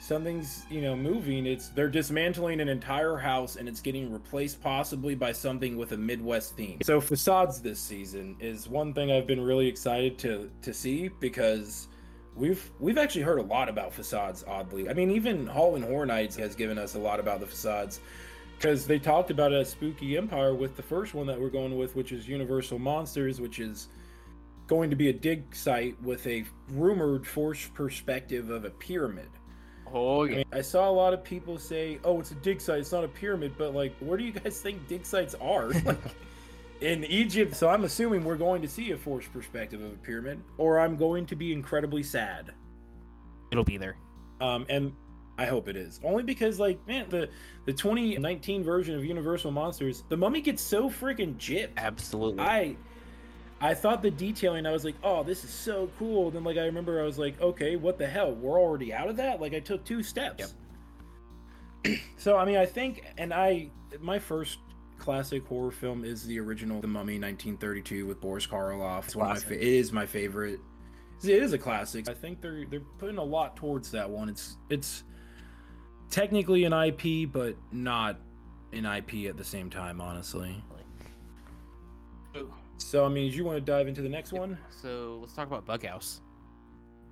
something's 0.00 0.64
you 0.70 0.80
know 0.80 0.96
moving. 0.96 1.46
It's 1.46 1.68
they're 1.70 1.88
dismantling 1.88 2.60
an 2.60 2.68
entire 2.68 3.16
house 3.16 3.56
and 3.56 3.68
it's 3.68 3.80
getting 3.80 4.12
replaced 4.12 4.62
possibly 4.62 5.14
by 5.14 5.32
something 5.32 5.76
with 5.76 5.92
a 5.92 5.96
Midwest 5.96 6.56
theme. 6.56 6.78
So 6.82 7.00
facades 7.00 7.60
this 7.60 7.80
season 7.80 8.36
is 8.40 8.68
one 8.68 8.92
thing 8.94 9.10
I've 9.10 9.26
been 9.26 9.40
really 9.40 9.66
excited 9.68 10.18
to 10.20 10.50
to 10.62 10.74
see 10.74 11.08
because. 11.20 11.88
We've 12.34 12.70
we've 12.78 12.98
actually 12.98 13.22
heard 13.22 13.38
a 13.38 13.42
lot 13.44 13.70
about 13.70 13.94
facades. 13.94 14.44
Oddly, 14.46 14.90
I 14.90 14.92
mean, 14.92 15.10
even 15.10 15.46
Halloween 15.46 15.82
Horror 15.82 16.04
Nights 16.04 16.36
has 16.36 16.54
given 16.54 16.76
us 16.76 16.94
a 16.94 16.98
lot 16.98 17.18
about 17.18 17.40
the 17.40 17.46
facades 17.46 17.98
because 18.58 18.86
they 18.86 18.98
talked 18.98 19.30
about 19.30 19.54
at 19.54 19.66
Spooky 19.66 20.16
Empire 20.16 20.54
with 20.54 20.76
the 20.76 20.82
first 20.82 21.14
one 21.14 21.26
that 21.26 21.40
we're 21.40 21.48
going 21.48 21.76
with, 21.78 21.96
which 21.96 22.12
is 22.12 22.28
Universal 22.28 22.78
Monsters, 22.78 23.40
which 23.40 23.58
is 23.58 23.88
going 24.66 24.90
to 24.90 24.96
be 24.96 25.08
a 25.08 25.12
dig 25.12 25.54
site 25.54 26.00
with 26.02 26.26
a 26.26 26.44
rumored 26.70 27.26
forced 27.26 27.72
perspective 27.74 28.50
of 28.50 28.64
a 28.64 28.70
pyramid. 28.70 29.28
Oh 29.92 30.26
I, 30.26 30.28
mean, 30.28 30.44
I 30.52 30.60
saw 30.60 30.88
a 30.88 30.92
lot 30.92 31.14
of 31.14 31.22
people 31.22 31.58
say, 31.58 31.98
"Oh, 32.04 32.20
it's 32.20 32.30
a 32.32 32.34
dig 32.36 32.60
site. 32.60 32.80
It's 32.80 32.92
not 32.92 33.04
a 33.04 33.08
pyramid." 33.08 33.54
But 33.56 33.74
like, 33.74 33.96
where 33.98 34.18
do 34.18 34.24
you 34.24 34.32
guys 34.32 34.60
think 34.60 34.86
dig 34.88 35.04
sites 35.04 35.34
are? 35.40 35.68
like 35.84 35.98
in 36.80 37.04
Egypt. 37.04 37.54
So 37.54 37.68
I'm 37.68 37.84
assuming 37.84 38.24
we're 38.24 38.36
going 38.36 38.62
to 38.62 38.68
see 38.68 38.90
a 38.92 38.96
forced 38.96 39.32
perspective 39.32 39.80
of 39.80 39.92
a 39.92 39.96
pyramid, 39.96 40.42
or 40.58 40.80
I'm 40.80 40.96
going 40.96 41.26
to 41.26 41.36
be 41.36 41.52
incredibly 41.52 42.02
sad. 42.02 42.52
It'll 43.52 43.64
be 43.64 43.76
there. 43.76 43.96
Um, 44.40 44.66
and 44.68 44.92
I 45.38 45.46
hope 45.46 45.68
it 45.68 45.76
is 45.76 46.00
only 46.02 46.22
because, 46.22 46.58
like, 46.58 46.84
man, 46.86 47.06
the 47.08 47.28
the 47.64 47.72
2019 47.72 48.64
version 48.64 48.94
of 48.94 49.04
Universal 49.04 49.50
Monsters, 49.50 50.04
the 50.08 50.16
mummy 50.16 50.40
gets 50.40 50.62
so 50.62 50.90
freaking 50.90 51.36
gypped. 51.36 51.76
Absolutely. 51.76 52.42
I 52.42 52.76
I 53.60 53.72
thought 53.74 54.02
the 54.02 54.10
detailing, 54.10 54.66
I 54.66 54.72
was 54.72 54.84
like, 54.84 54.96
oh, 55.02 55.22
this 55.22 55.42
is 55.42 55.50
so 55.50 55.90
cool. 55.98 56.30
Then 56.30 56.44
like 56.44 56.58
I 56.58 56.64
remember 56.66 57.00
I 57.00 57.04
was 57.04 57.18
like, 57.18 57.40
okay, 57.40 57.76
what 57.76 57.98
the 57.98 58.06
hell? 58.06 58.32
We're 58.32 58.60
already 58.60 58.92
out 58.92 59.08
of 59.08 59.16
that? 59.16 59.40
Like 59.40 59.54
I 59.54 59.60
took 59.60 59.84
two 59.84 60.02
steps. 60.02 60.54
so 62.18 62.36
I 62.36 62.44
mean 62.44 62.56
I 62.56 62.66
think 62.66 63.04
and 63.16 63.32
I 63.32 63.70
my 64.00 64.18
first 64.18 64.58
classic 64.98 65.44
horror 65.46 65.70
film 65.70 66.04
is 66.04 66.26
the 66.26 66.38
original 66.40 66.80
The 66.80 66.86
Mummy 66.86 67.14
1932 67.18 68.06
with 68.06 68.20
Boris 68.20 68.46
Karloff. 68.46 69.04
It's 69.04 69.16
one 69.16 69.30
of 69.30 69.36
my 69.36 69.40
fa- 69.40 69.54
it 69.54 69.62
is 69.62 69.92
my 69.92 70.06
favorite. 70.06 70.60
It 71.22 71.42
is 71.42 71.54
a 71.54 71.58
classic. 71.58 72.08
I 72.10 72.14
think 72.14 72.42
they're 72.42 72.66
they're 72.66 72.80
putting 72.98 73.16
a 73.18 73.24
lot 73.24 73.56
towards 73.56 73.90
that 73.92 74.08
one. 74.08 74.28
It's 74.28 74.56
it's 74.68 75.04
technically 76.10 76.64
an 76.64 76.72
IP, 76.74 77.32
but 77.32 77.56
not 77.72 78.18
an 78.72 78.84
IP 78.84 79.28
at 79.30 79.38
the 79.38 79.44
same 79.44 79.70
time, 79.70 80.00
honestly. 80.02 80.62
So- 82.34 82.52
So, 82.78 83.04
I 83.04 83.08
mean, 83.08 83.30
do 83.30 83.36
you 83.36 83.44
want 83.44 83.56
to 83.56 83.60
dive 83.60 83.88
into 83.88 84.02
the 84.02 84.08
next 84.08 84.32
Yep. 84.32 84.40
one? 84.40 84.58
So 84.70 85.18
let's 85.20 85.34
talk 85.34 85.46
about 85.46 85.64
Bug 85.66 85.84
House. 85.84 86.20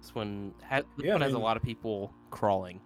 This 0.00 0.14
one, 0.14 0.55
ha- 0.68 0.83
this 0.96 1.07
Yeah, 1.07 1.12
I 1.12 1.14
one 1.14 1.22
has 1.22 1.33
a 1.35 1.38
lot 1.38 1.57
of 1.57 1.62
people 1.62 2.12
crawling. 2.31 2.81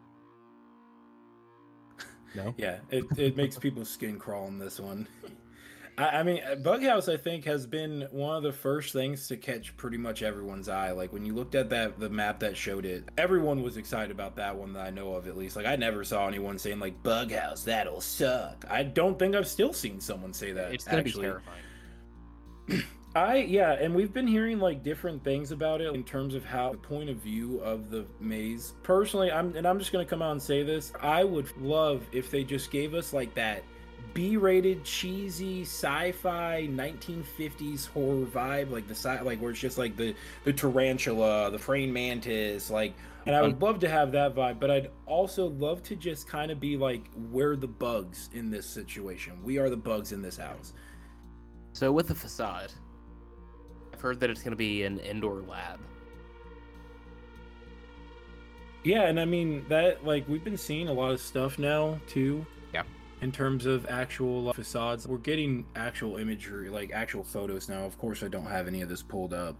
No. 2.34 2.54
Yeah, 2.58 2.78
it, 2.90 3.04
it 3.16 3.36
makes 3.36 3.58
people's 3.58 3.88
skin 3.88 4.18
crawl 4.18 4.46
in 4.48 4.58
this 4.58 4.78
one. 4.78 5.08
I, 5.96 6.20
I 6.20 6.22
mean, 6.22 6.40
uh, 6.48 6.54
Bughouse, 6.56 7.12
I 7.12 7.16
think, 7.16 7.44
has 7.46 7.66
been 7.66 8.06
one 8.12 8.36
of 8.36 8.42
the 8.42 8.52
first 8.52 8.92
things 8.92 9.26
to 9.28 9.36
catch 9.36 9.76
pretty 9.76 9.96
much 9.96 10.22
everyone's 10.22 10.68
eye. 10.68 10.92
Like 10.92 11.12
when 11.12 11.24
you 11.24 11.34
looked 11.34 11.54
at 11.56 11.70
that 11.70 11.98
the 11.98 12.08
map 12.10 12.38
that 12.40 12.56
showed 12.56 12.84
it, 12.84 13.04
everyone 13.18 13.62
was 13.62 13.76
excited 13.76 14.10
about 14.12 14.36
that 14.36 14.54
one 14.54 14.72
that 14.74 14.86
I 14.86 14.90
know 14.90 15.14
of 15.14 15.26
at 15.26 15.36
least. 15.36 15.56
Like 15.56 15.66
I 15.66 15.74
never 15.76 16.04
saw 16.04 16.28
anyone 16.28 16.58
saying 16.58 16.78
like 16.78 17.02
Bughouse, 17.02 17.64
that'll 17.64 18.00
suck. 18.00 18.64
I 18.70 18.82
don't 18.84 19.18
think 19.18 19.34
I've 19.34 19.48
still 19.48 19.72
seen 19.72 19.98
someone 20.00 20.32
say 20.32 20.52
that. 20.52 20.72
It's 20.72 20.84
gonna 20.84 20.98
actually. 20.98 21.22
be 21.22 21.28
terrifying. 21.28 21.62
I 23.14 23.36
yeah, 23.38 23.72
and 23.72 23.94
we've 23.94 24.12
been 24.12 24.26
hearing 24.26 24.60
like 24.60 24.82
different 24.82 25.24
things 25.24 25.50
about 25.50 25.80
it 25.80 25.94
in 25.94 26.04
terms 26.04 26.34
of 26.34 26.44
how 26.44 26.72
the 26.72 26.78
point 26.78 27.10
of 27.10 27.16
view 27.16 27.58
of 27.60 27.90
the 27.90 28.06
maze. 28.20 28.74
Personally, 28.82 29.32
I'm 29.32 29.56
and 29.56 29.66
I'm 29.66 29.78
just 29.78 29.92
gonna 29.92 30.04
come 30.04 30.22
out 30.22 30.32
and 30.32 30.42
say 30.42 30.62
this. 30.62 30.92
I 31.00 31.24
would 31.24 31.56
love 31.58 32.02
if 32.12 32.30
they 32.30 32.44
just 32.44 32.70
gave 32.70 32.94
us 32.94 33.12
like 33.12 33.34
that 33.34 33.62
B-rated, 34.14 34.84
cheesy, 34.84 35.62
sci-fi 35.62 36.68
1950s 36.70 37.88
horror 37.88 38.26
vibe, 38.26 38.70
like 38.70 38.86
the 38.86 38.94
sci 38.94 39.20
like 39.22 39.40
where 39.40 39.50
it's 39.50 39.60
just 39.60 39.78
like 39.78 39.96
the 39.96 40.14
the 40.44 40.52
tarantula, 40.52 41.50
the 41.50 41.58
praying 41.58 41.92
mantis, 41.92 42.70
like. 42.70 42.94
And 43.26 43.36
I 43.36 43.42
would 43.42 43.54
um, 43.54 43.58
love 43.58 43.78
to 43.80 43.88
have 43.90 44.12
that 44.12 44.34
vibe, 44.34 44.58
but 44.58 44.70
I'd 44.70 44.90
also 45.04 45.48
love 45.48 45.82
to 45.82 45.96
just 45.96 46.26
kind 46.26 46.50
of 46.50 46.58
be 46.60 46.78
like, 46.78 47.10
we're 47.30 47.56
the 47.56 47.68
bugs 47.68 48.30
in 48.32 48.50
this 48.50 48.64
situation. 48.64 49.34
We 49.44 49.58
are 49.58 49.68
the 49.68 49.76
bugs 49.76 50.12
in 50.12 50.22
this 50.22 50.38
house. 50.38 50.72
So 51.78 51.92
with 51.92 52.08
the 52.08 52.14
facade, 52.16 52.72
I've 53.92 54.00
heard 54.00 54.18
that 54.18 54.30
it's 54.30 54.42
going 54.42 54.50
to 54.50 54.56
be 54.56 54.82
an 54.82 54.98
indoor 54.98 55.42
lab. 55.42 55.78
Yeah, 58.82 59.02
and 59.02 59.20
I 59.20 59.24
mean 59.24 59.64
that 59.68 60.04
like 60.04 60.28
we've 60.28 60.42
been 60.42 60.56
seeing 60.56 60.88
a 60.88 60.92
lot 60.92 61.12
of 61.12 61.20
stuff 61.20 61.56
now 61.56 62.00
too. 62.08 62.44
Yeah. 62.74 62.82
In 63.20 63.30
terms 63.30 63.64
of 63.64 63.86
actual 63.88 64.52
facades, 64.54 65.06
we're 65.06 65.18
getting 65.18 65.66
actual 65.76 66.16
imagery, 66.16 66.68
like 66.68 66.90
actual 66.90 67.22
photos 67.22 67.68
now. 67.68 67.84
Of 67.84 67.96
course, 67.96 68.24
I 68.24 68.28
don't 68.28 68.46
have 68.46 68.66
any 68.66 68.82
of 68.82 68.88
this 68.88 69.04
pulled 69.04 69.32
up, 69.32 69.54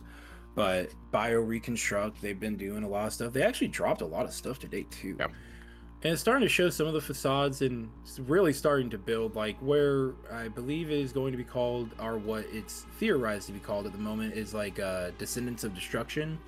but 0.56 0.90
BioReconstruct, 1.12 2.14
they've 2.20 2.40
been 2.40 2.56
doing 2.56 2.82
a 2.82 2.88
lot 2.88 3.06
of 3.06 3.12
stuff. 3.12 3.32
They 3.32 3.42
actually 3.42 3.68
dropped 3.68 4.00
a 4.00 4.06
lot 4.06 4.24
of 4.24 4.32
stuff 4.32 4.58
to 4.58 4.66
date 4.66 4.90
too. 4.90 5.14
Yeah. 5.20 5.28
And 6.02 6.12
it's 6.12 6.20
starting 6.20 6.46
to 6.46 6.48
show 6.48 6.70
some 6.70 6.86
of 6.86 6.92
the 6.92 7.00
facades 7.00 7.60
and 7.60 7.90
it's 8.02 8.20
really 8.20 8.52
starting 8.52 8.88
to 8.90 8.98
build 8.98 9.34
like 9.34 9.56
where 9.58 10.12
I 10.32 10.46
believe 10.46 10.90
is 10.90 11.12
going 11.12 11.32
to 11.32 11.38
be 11.38 11.44
called 11.44 11.90
or 12.00 12.18
what 12.18 12.46
it's 12.52 12.86
theorized 12.98 13.48
to 13.48 13.52
be 13.52 13.58
called 13.58 13.86
at 13.86 13.92
the 13.92 13.98
moment 13.98 14.34
is 14.34 14.54
like 14.54 14.78
uh 14.78 15.10
Descendants 15.18 15.64
of 15.64 15.74
Destruction 15.74 16.38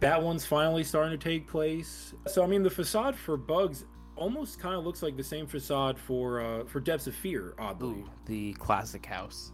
that 0.00 0.22
one's 0.22 0.44
finally 0.44 0.82
starting 0.82 1.16
to 1.18 1.22
take 1.22 1.46
place. 1.46 2.14
So 2.26 2.42
I 2.42 2.46
mean, 2.46 2.62
the 2.62 2.70
facade 2.70 3.14
for 3.14 3.36
Bugs 3.36 3.84
almost 4.16 4.58
kind 4.58 4.74
of 4.74 4.84
looks 4.84 5.02
like 5.02 5.16
the 5.16 5.24
same 5.24 5.46
facade 5.46 5.98
for 5.98 6.40
uh, 6.40 6.64
for 6.64 6.80
Depths 6.80 7.06
of 7.06 7.14
Fear. 7.14 7.54
Oddly, 7.58 8.00
Ooh, 8.00 8.10
the 8.26 8.54
classic 8.54 9.06
house. 9.06 9.52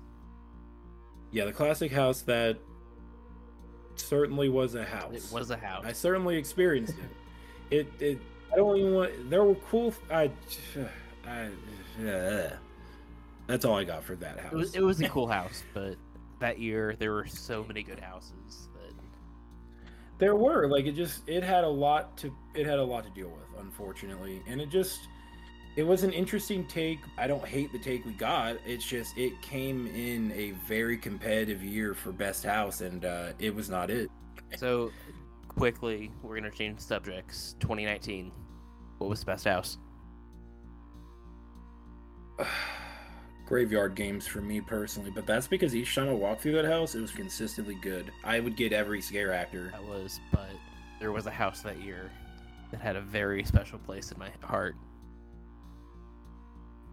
yeah, 1.32 1.44
the 1.44 1.52
classic 1.52 1.92
house 1.92 2.22
that 2.22 2.58
certainly 3.96 4.48
was 4.48 4.74
a 4.74 4.84
house. 4.84 5.12
It 5.14 5.32
was 5.32 5.50
a 5.50 5.56
house. 5.56 5.84
I 5.84 5.92
certainly 5.92 6.36
experienced 6.36 6.94
it. 7.70 7.76
It 7.76 8.02
it. 8.02 8.18
I 8.56 8.58
don't 8.60 8.76
even 8.78 8.94
want. 8.94 9.30
There 9.30 9.44
were 9.44 9.54
cool. 9.54 9.92
I. 10.10 10.30
I. 11.26 11.50
uh, 12.02 12.50
that's 13.46 13.66
all 13.66 13.76
I 13.76 13.84
got 13.84 14.02
for 14.02 14.16
that 14.16 14.38
house. 14.38 14.52
It 14.52 14.56
was 14.56 14.74
it 14.76 14.80
was 14.80 15.00
a 15.02 15.08
cool 15.10 15.28
house, 15.28 15.62
but 15.74 15.96
that 16.40 16.58
year 16.58 16.96
there 16.98 17.12
were 17.12 17.26
so 17.26 17.64
many 17.64 17.82
good 17.82 18.00
houses 18.00 18.68
that 18.74 18.94
There 20.18 20.36
were 20.36 20.68
like 20.68 20.86
it 20.86 20.92
just 20.92 21.28
it 21.28 21.42
had 21.42 21.64
a 21.64 21.68
lot 21.68 22.16
to 22.18 22.34
it 22.54 22.64
had 22.64 22.78
a 22.78 22.82
lot 22.82 23.04
to 23.04 23.10
deal 23.10 23.28
with, 23.28 23.60
unfortunately, 23.60 24.42
and 24.48 24.58
it 24.58 24.70
just 24.70 25.00
it 25.76 25.82
was 25.82 26.02
an 26.02 26.12
interesting 26.14 26.66
take. 26.66 27.00
I 27.18 27.26
don't 27.26 27.44
hate 27.44 27.70
the 27.72 27.78
take 27.78 28.06
we 28.06 28.12
got. 28.12 28.56
It's 28.64 28.86
just 28.86 29.18
it 29.18 29.38
came 29.42 29.86
in 29.88 30.32
a 30.32 30.52
very 30.66 30.96
competitive 30.96 31.62
year 31.62 31.92
for 31.92 32.10
best 32.10 32.42
house, 32.42 32.80
and 32.80 33.04
uh, 33.04 33.32
it 33.38 33.54
was 33.54 33.68
not 33.68 33.90
it. 33.90 34.10
so 34.56 34.90
quickly 35.46 36.10
we're 36.22 36.36
gonna 36.36 36.50
change 36.50 36.80
subjects. 36.80 37.54
2019. 37.60 38.32
What 38.98 39.10
was 39.10 39.20
the 39.20 39.26
best 39.26 39.44
house? 39.44 39.78
Graveyard 43.46 43.94
games 43.94 44.26
for 44.26 44.40
me 44.40 44.60
personally, 44.60 45.10
but 45.14 45.26
that's 45.26 45.46
because 45.46 45.74
each 45.74 45.94
time 45.94 46.08
I 46.08 46.12
walked 46.12 46.42
through 46.42 46.54
that 46.54 46.64
house, 46.64 46.94
it 46.96 47.00
was 47.00 47.12
consistently 47.12 47.76
good. 47.76 48.10
I 48.24 48.40
would 48.40 48.56
get 48.56 48.72
every 48.72 49.00
scare 49.00 49.32
actor. 49.32 49.70
That 49.72 49.84
was, 49.84 50.20
but 50.32 50.50
there 50.98 51.12
was 51.12 51.26
a 51.26 51.30
house 51.30 51.62
that 51.62 51.80
year 51.80 52.10
that 52.72 52.80
had 52.80 52.96
a 52.96 53.00
very 53.00 53.44
special 53.44 53.78
place 53.78 54.10
in 54.10 54.18
my 54.18 54.30
heart, 54.42 54.74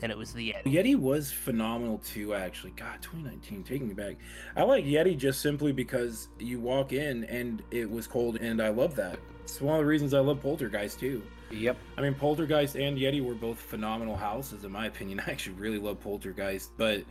and 0.04 0.12
it 0.12 0.18
was 0.18 0.34
the 0.34 0.52
Yeti. 0.52 0.66
Yeti 0.66 0.96
was 0.96 1.32
phenomenal 1.32 1.98
too, 2.00 2.36
actually. 2.36 2.72
God, 2.72 3.02
2019, 3.02 3.64
taking 3.64 3.88
me 3.88 3.94
back. 3.94 4.18
I 4.56 4.64
like 4.64 4.86
Yeti 4.86 5.18
just 5.18 5.42
simply 5.42 5.72
because 5.72 6.28
you 6.38 6.60
walk 6.60 6.92
in 6.94 7.24
and 7.24 7.64
it 7.72 7.90
was 7.90 8.06
cold, 8.06 8.36
and 8.36 8.62
I 8.62 8.70
love 8.70 8.96
that. 8.98 9.18
It's 9.44 9.62
one 9.62 9.76
of 9.76 9.80
the 9.80 9.86
reasons 9.86 10.14
I 10.14 10.20
love 10.20 10.42
Poltergeist 10.42 11.00
too. 11.00 11.24
Yep. 11.54 11.78
I 11.98 12.02
mean, 12.02 12.14
Poltergeist 12.16 12.76
and 12.76 12.98
Yeti 12.98 13.24
were 13.24 13.36
both 13.36 13.60
phenomenal 13.60 14.16
houses, 14.16 14.64
in 14.64 14.72
my 14.72 14.86
opinion. 14.92 15.20
I 15.26 15.32
actually 15.32 15.56
really 15.56 15.78
love 15.80 16.00
Poltergeist, 16.02 16.72
but 16.78 17.04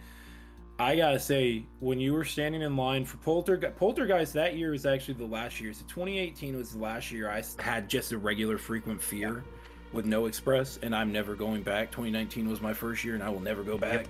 I 0.78 0.96
gotta 0.96 1.20
say, 1.20 1.64
when 1.80 2.00
you 2.00 2.12
were 2.12 2.24
standing 2.24 2.62
in 2.62 2.76
line 2.76 3.04
for 3.04 3.18
Poltergeist, 3.18 3.76
Poltergeist 3.76 4.32
that 4.34 4.56
year 4.56 4.72
was 4.72 4.84
actually 4.86 5.14
the 5.14 5.26
last 5.26 5.60
year. 5.60 5.72
So 5.72 5.84
2018 5.88 6.56
was 6.56 6.72
the 6.72 6.78
last 6.78 7.12
year 7.12 7.30
I 7.30 7.42
had 7.60 7.88
just 7.88 8.12
a 8.12 8.18
regular 8.18 8.58
frequent 8.58 9.00
fear 9.00 9.44
with 9.92 10.06
no 10.06 10.26
express, 10.26 10.78
and 10.82 10.96
I'm 10.96 11.12
never 11.12 11.34
going 11.34 11.62
back. 11.62 11.90
2019 11.90 12.48
was 12.48 12.60
my 12.60 12.72
first 12.72 13.04
year, 13.04 13.14
and 13.14 13.22
I 13.22 13.28
will 13.28 13.40
never 13.40 13.62
go 13.62 13.76
back. 13.78 14.06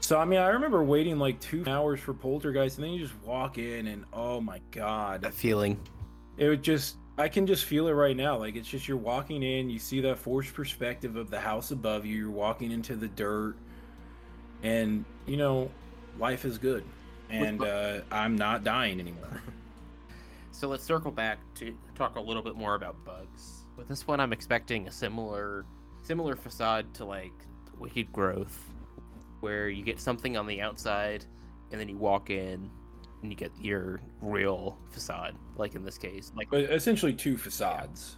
So 0.00 0.18
I 0.20 0.24
mean, 0.26 0.38
I 0.38 0.48
remember 0.48 0.84
waiting 0.84 1.18
like 1.18 1.40
two 1.40 1.64
hours 1.66 1.98
for 1.98 2.12
Poltergeist, 2.14 2.76
and 2.76 2.84
then 2.84 2.92
you 2.92 3.00
just 3.00 3.18
walk 3.24 3.58
in, 3.58 3.86
and 3.88 4.04
oh 4.12 4.40
my 4.40 4.60
god, 4.70 5.22
That 5.22 5.34
feeling. 5.34 5.80
it 6.36 6.46
would 6.48 6.62
just 6.62 6.96
I 7.18 7.28
can 7.28 7.46
just 7.46 7.64
feel 7.64 7.88
it 7.88 7.92
right 7.92 8.16
now. 8.16 8.36
Like 8.36 8.56
it's 8.56 8.68
just 8.68 8.86
you're 8.88 8.96
walking 8.96 9.42
in, 9.42 9.70
you 9.70 9.78
see 9.78 10.00
that 10.02 10.18
forced 10.18 10.52
perspective 10.52 11.16
of 11.16 11.30
the 11.30 11.40
house 11.40 11.70
above 11.70 12.04
you, 12.04 12.16
you're 12.16 12.30
walking 12.30 12.70
into 12.70 12.94
the 12.94 13.08
dirt, 13.08 13.56
and 14.62 15.04
you 15.26 15.36
know, 15.36 15.70
life 16.18 16.44
is 16.44 16.58
good. 16.58 16.84
And 17.28 17.62
uh, 17.62 18.00
I'm 18.12 18.36
not 18.36 18.64
dying 18.64 19.00
anymore. 19.00 19.42
So 20.52 20.68
let's 20.68 20.84
circle 20.84 21.10
back 21.10 21.38
to 21.56 21.76
talk 21.94 22.16
a 22.16 22.20
little 22.20 22.42
bit 22.42 22.56
more 22.56 22.76
about 22.76 23.04
bugs. 23.04 23.66
With 23.76 23.88
this 23.88 24.06
one, 24.06 24.20
I'm 24.20 24.32
expecting 24.32 24.88
a 24.88 24.90
similar, 24.90 25.66
similar 26.00 26.34
facade 26.34 26.94
to 26.94 27.04
like 27.04 27.34
Wicked 27.78 28.10
Growth, 28.10 28.58
where 29.40 29.68
you 29.68 29.84
get 29.84 30.00
something 30.00 30.34
on 30.34 30.46
the 30.46 30.62
outside, 30.62 31.26
and 31.70 31.78
then 31.78 31.90
you 31.90 31.98
walk 31.98 32.30
in, 32.30 32.70
and 33.22 33.30
you 33.30 33.36
get 33.36 33.50
your 33.60 34.00
real 34.20 34.78
facade. 34.90 35.34
Like 35.56 35.74
in 35.74 35.84
this 35.84 35.98
case, 35.98 36.32
like 36.36 36.50
But 36.50 36.64
essentially 36.64 37.12
two 37.12 37.36
facades. 37.36 38.16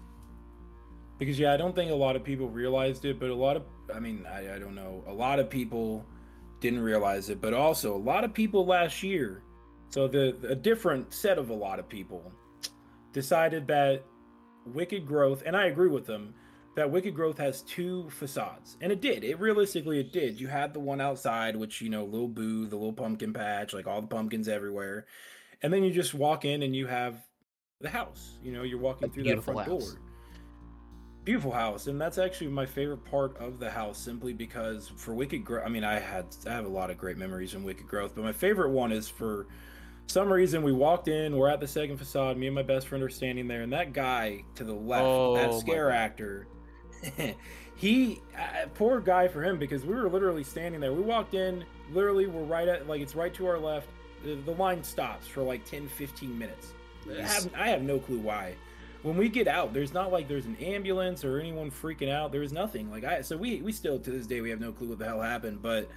Because 1.18 1.38
yeah, 1.38 1.52
I 1.52 1.56
don't 1.56 1.74
think 1.74 1.90
a 1.90 1.94
lot 1.94 2.16
of 2.16 2.22
people 2.22 2.48
realized 2.48 3.04
it, 3.04 3.18
but 3.18 3.30
a 3.30 3.34
lot 3.34 3.56
of 3.56 3.64
I 3.94 4.00
mean, 4.00 4.26
I, 4.26 4.56
I 4.56 4.58
don't 4.58 4.74
know. 4.74 5.02
A 5.06 5.12
lot 5.12 5.38
of 5.38 5.48
people 5.50 6.04
didn't 6.60 6.80
realize 6.80 7.30
it, 7.30 7.40
but 7.40 7.54
also 7.54 7.94
a 7.94 7.98
lot 7.98 8.24
of 8.24 8.34
people 8.34 8.66
last 8.66 9.02
year, 9.02 9.42
so 9.90 10.08
the 10.08 10.36
a 10.48 10.54
different 10.54 11.12
set 11.12 11.38
of 11.38 11.50
a 11.50 11.54
lot 11.54 11.78
of 11.78 11.88
people 11.88 12.32
decided 13.12 13.66
that 13.68 14.04
Wicked 14.66 15.06
Growth, 15.06 15.42
and 15.46 15.56
I 15.56 15.66
agree 15.66 15.88
with 15.88 16.06
them, 16.06 16.34
that 16.78 16.92
Wicked 16.92 17.12
Growth 17.12 17.38
has 17.38 17.62
two 17.62 18.08
facades. 18.08 18.76
And 18.80 18.92
it 18.92 19.00
did. 19.00 19.24
It 19.24 19.40
realistically 19.40 19.98
it 19.98 20.12
did. 20.12 20.40
You 20.40 20.46
had 20.46 20.72
the 20.72 20.78
one 20.78 21.00
outside, 21.00 21.56
which, 21.56 21.80
you 21.80 21.90
know, 21.90 22.04
little 22.04 22.28
boo, 22.28 22.66
the 22.68 22.76
little 22.76 22.92
pumpkin 22.92 23.32
patch, 23.32 23.74
like 23.74 23.88
all 23.88 24.00
the 24.00 24.06
pumpkins 24.06 24.46
everywhere. 24.46 25.06
And 25.60 25.72
then 25.72 25.82
you 25.82 25.92
just 25.92 26.14
walk 26.14 26.44
in 26.44 26.62
and 26.62 26.76
you 26.76 26.86
have 26.86 27.16
the 27.80 27.88
house. 27.88 28.38
You 28.44 28.52
know, 28.52 28.62
you're 28.62 28.78
walking 28.78 29.08
A 29.08 29.12
through 29.12 29.24
that 29.24 29.42
front 29.42 29.58
house. 29.58 29.66
door. 29.90 30.00
Beautiful 31.24 31.50
house, 31.50 31.88
and 31.88 32.00
that's 32.00 32.16
actually 32.16 32.46
my 32.46 32.64
favorite 32.64 33.04
part 33.04 33.36
of 33.38 33.58
the 33.58 33.68
house, 33.68 33.98
simply 33.98 34.32
because 34.32 34.88
for 34.96 35.14
Wicked 35.14 35.44
Growth, 35.44 35.66
I 35.66 35.68
mean, 35.68 35.82
I 35.84 35.98
had 35.98 36.26
I 36.46 36.52
have 36.52 36.64
a 36.64 36.68
lot 36.68 36.90
of 36.90 36.96
great 36.96 37.18
memories 37.18 37.54
in 37.54 37.64
Wicked 37.64 37.86
Growth, 37.88 38.12
but 38.14 38.24
my 38.24 38.32
favorite 38.32 38.70
one 38.70 38.92
is 38.92 39.08
for 39.08 39.46
some 40.06 40.32
reason 40.32 40.62
we 40.62 40.72
walked 40.72 41.08
in, 41.08 41.36
we're 41.36 41.50
at 41.50 41.60
the 41.60 41.66
second 41.66 41.98
facade, 41.98 42.38
me 42.38 42.46
and 42.46 42.54
my 42.54 42.62
best 42.62 42.86
friend 42.86 43.02
are 43.04 43.10
standing 43.10 43.46
there, 43.46 43.60
and 43.62 43.72
that 43.72 43.92
guy 43.92 44.42
to 44.54 44.64
the 44.64 44.72
left, 44.72 45.04
Oh, 45.04 45.34
that 45.34 45.52
scare 45.54 45.90
actor, 45.90 46.46
he 47.76 48.20
uh, 48.36 48.66
poor 48.74 49.00
guy 49.00 49.28
for 49.28 49.42
him 49.42 49.58
because 49.58 49.84
we 49.84 49.94
were 49.94 50.08
literally 50.08 50.44
standing 50.44 50.80
there. 50.80 50.92
We 50.92 51.02
walked 51.02 51.34
in, 51.34 51.64
literally, 51.92 52.26
we're 52.26 52.42
right 52.42 52.68
at 52.68 52.88
like 52.88 53.00
it's 53.00 53.14
right 53.14 53.32
to 53.34 53.46
our 53.46 53.58
left. 53.58 53.88
The, 54.24 54.34
the 54.34 54.52
line 54.52 54.82
stops 54.82 55.28
for 55.28 55.42
like 55.42 55.64
10, 55.64 55.88
15 55.88 56.36
minutes. 56.36 56.72
I 57.08 57.22
have, 57.22 57.50
I 57.56 57.68
have 57.68 57.82
no 57.82 57.98
clue 57.98 58.18
why. 58.18 58.54
When 59.02 59.16
we 59.16 59.28
get 59.28 59.46
out, 59.46 59.72
there's 59.72 59.94
not 59.94 60.10
like 60.10 60.26
there's 60.26 60.46
an 60.46 60.56
ambulance 60.56 61.24
or 61.24 61.38
anyone 61.38 61.70
freaking 61.70 62.10
out. 62.10 62.32
There's 62.32 62.52
nothing. 62.52 62.90
Like 62.90 63.04
I, 63.04 63.22
so 63.22 63.36
we 63.36 63.62
we 63.62 63.72
still 63.72 63.98
to 63.98 64.10
this 64.10 64.26
day 64.26 64.40
we 64.40 64.50
have 64.50 64.60
no 64.60 64.72
clue 64.72 64.88
what 64.88 64.98
the 64.98 65.04
hell 65.04 65.22
happened. 65.22 65.62
But 65.62 65.88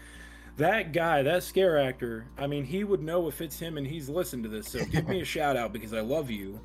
that 0.58 0.94
guy, 0.94 1.24
that 1.24 1.44
scare 1.44 1.80
actor, 1.80 2.28
I 2.38 2.48
mean, 2.48 2.66
he 2.66 2.84
would 2.84 3.02
know 3.02 3.28
if 3.28 3.42
it's 3.42 3.60
him 3.60 3.78
and 3.78 3.88
he's 3.88 4.08
listened 4.08 4.44
to 4.44 4.50
this. 4.50 4.68
So 4.68 4.86
give 4.86 5.08
me 5.08 5.22
a 5.22 5.26
shout 5.26 5.58
out 5.58 5.74
because 5.74 5.94
I 5.94 6.02
love 6.02 6.30
you. 6.30 6.60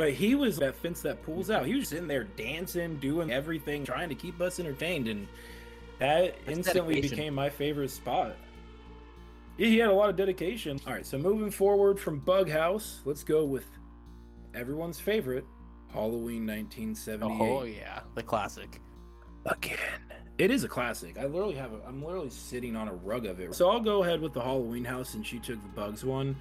But 0.00 0.12
he 0.12 0.34
was 0.34 0.56
that 0.58 0.74
fence 0.76 1.02
that 1.02 1.22
pulls 1.22 1.50
out. 1.50 1.66
He 1.66 1.74
was 1.74 1.92
in 1.92 2.08
there 2.08 2.24
dancing, 2.24 2.96
doing 2.96 3.30
everything, 3.30 3.84
trying 3.84 4.08
to 4.08 4.14
keep 4.14 4.40
us 4.40 4.58
entertained, 4.58 5.08
and 5.08 5.28
that 5.98 6.36
That's 6.46 6.56
instantly 6.56 6.94
dedication. 6.94 7.16
became 7.16 7.34
my 7.34 7.50
favorite 7.50 7.90
spot. 7.90 8.36
Yeah, 9.58 9.66
he 9.66 9.78
had 9.78 9.90
a 9.90 9.92
lot 9.92 10.08
of 10.08 10.16
dedication. 10.16 10.80
All 10.86 10.94
right, 10.94 11.04
so 11.04 11.18
moving 11.18 11.50
forward 11.50 12.00
from 12.00 12.18
Bug 12.20 12.48
House, 12.48 13.00
let's 13.04 13.22
go 13.22 13.44
with 13.44 13.66
everyone's 14.54 14.98
favorite, 14.98 15.44
Halloween 15.92 16.46
1978. 16.46 17.30
oh 17.30 17.64
yeah, 17.64 18.00
the 18.14 18.22
classic. 18.22 18.80
Again. 19.44 19.78
It 20.38 20.50
is 20.50 20.64
a 20.64 20.68
classic. 20.68 21.18
I 21.18 21.26
literally 21.26 21.56
have 21.56 21.74
a, 21.74 21.86
I'm 21.86 22.02
literally 22.02 22.30
sitting 22.30 22.74
on 22.74 22.88
a 22.88 22.94
rug 22.94 23.26
of 23.26 23.40
it. 23.40 23.54
So 23.54 23.68
I'll 23.68 23.80
go 23.80 24.02
ahead 24.02 24.22
with 24.22 24.32
the 24.32 24.40
Halloween 24.40 24.86
house 24.86 25.10
since 25.10 25.30
you 25.30 25.38
took 25.38 25.60
the 25.60 25.68
Bugs 25.68 26.02
one. 26.02 26.34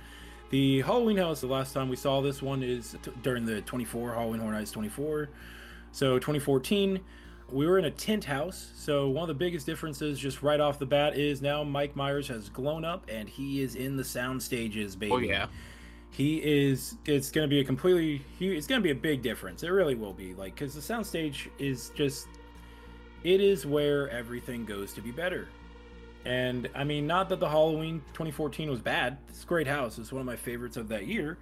The 0.50 0.82
Halloween 0.82 1.18
house, 1.18 1.42
the 1.42 1.48
last 1.48 1.74
time 1.74 1.90
we 1.90 1.96
saw 1.96 2.22
this 2.22 2.42
one 2.42 2.64
is 2.64 2.96
t- 3.04 3.12
during 3.22 3.46
the 3.46 3.62
24 3.62 4.14
Halloween 4.14 4.40
Horror 4.42 4.54
Nights 4.54 4.72
24. 4.72 5.30
So 5.92 6.18
2014, 6.18 7.00
we 7.52 7.68
were 7.68 7.78
in 7.78 7.86
a 7.86 7.92
tent 7.92 8.24
house. 8.26 8.72
So 8.76 9.10
one 9.10 9.24
of 9.24 9.28
the 9.28 9.34
biggest 9.36 9.68
differences 9.68 10.18
just 10.18 10.42
right 10.42 10.60
off 10.60 10.80
the 10.80 10.88
bat 10.88 11.16
is 11.16 11.42
now 11.42 11.64
Mike 11.64 11.96
Myers 11.96 12.28
has 12.30 12.50
grown 12.50 12.84
up 12.84 13.06
and 13.08 13.30
he 13.30 13.62
is 13.62 13.76
in 13.76 13.96
the 13.96 14.04
sound 14.04 14.42
stages, 14.42 14.96
baby. 14.96 15.12
Oh 15.12 15.18
yeah. 15.20 15.48
he 16.12 16.38
is 16.38 16.96
it's 17.06 17.30
going 17.30 17.48
to 17.48 17.50
be 17.50 17.60
a 17.60 17.64
completely 17.64 18.20
it's 18.40 18.66
going 18.66 18.82
to 18.82 18.84
be 18.84 18.90
a 18.90 18.96
big 18.96 19.22
difference 19.22 19.62
it 19.62 19.70
really 19.70 19.94
will 19.94 20.14
be 20.14 20.34
like 20.34 20.56
because 20.56 20.74
the 20.74 20.82
soundstage 20.82 21.48
is 21.60 21.92
just 21.94 22.28
it 23.24 23.40
is 23.40 23.68
where 23.68 24.10
everything 24.10 24.66
goes 24.66 24.92
to 24.94 25.02
be 25.02 25.12
better 25.12 25.48
and 26.30 26.70
i 26.76 26.84
mean 26.84 27.06
not 27.08 27.28
that 27.28 27.40
the 27.40 27.50
halloween 27.50 28.02
2014 28.14 28.70
was 28.70 28.80
bad 28.80 29.18
it's 29.28 29.44
a 29.44 29.48
great 29.48 29.68
house 29.68 29.98
it's 29.98 30.12
one 30.12 30.20
of 30.22 30.26
my 30.26 30.36
favorites 30.36 30.78
of 30.78 30.88
that 30.88 31.08
year 31.08 31.38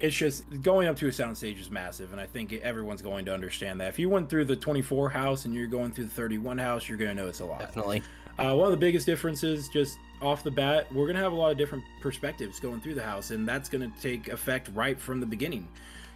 it's 0.00 0.14
just 0.14 0.44
going 0.62 0.86
up 0.86 0.96
to 0.96 1.08
a 1.08 1.10
soundstage 1.10 1.60
is 1.60 1.70
massive, 1.70 2.12
and 2.12 2.20
I 2.20 2.26
think 2.26 2.52
everyone's 2.52 3.02
going 3.02 3.24
to 3.24 3.34
understand 3.34 3.80
that. 3.80 3.88
If 3.88 3.98
you 3.98 4.08
went 4.08 4.30
through 4.30 4.44
the 4.44 4.56
24 4.56 5.10
house 5.10 5.44
and 5.44 5.54
you're 5.54 5.66
going 5.66 5.92
through 5.92 6.04
the 6.04 6.10
31 6.10 6.58
house, 6.58 6.88
you're 6.88 6.98
going 6.98 7.16
to 7.16 7.20
notice 7.20 7.40
a 7.40 7.44
lot. 7.44 7.60
Definitely. 7.60 8.02
Uh, 8.38 8.54
one 8.54 8.66
of 8.66 8.70
the 8.70 8.76
biggest 8.76 9.06
differences, 9.06 9.68
just 9.68 9.98
off 10.22 10.44
the 10.44 10.50
bat, 10.50 10.92
we're 10.92 11.06
going 11.06 11.16
to 11.16 11.22
have 11.22 11.32
a 11.32 11.36
lot 11.36 11.50
of 11.50 11.58
different 11.58 11.82
perspectives 12.00 12.60
going 12.60 12.80
through 12.80 12.94
the 12.94 13.02
house, 13.02 13.32
and 13.32 13.48
that's 13.48 13.68
going 13.68 13.90
to 13.90 14.00
take 14.00 14.28
effect 14.28 14.70
right 14.72 15.00
from 15.00 15.18
the 15.18 15.26
beginning. 15.26 15.66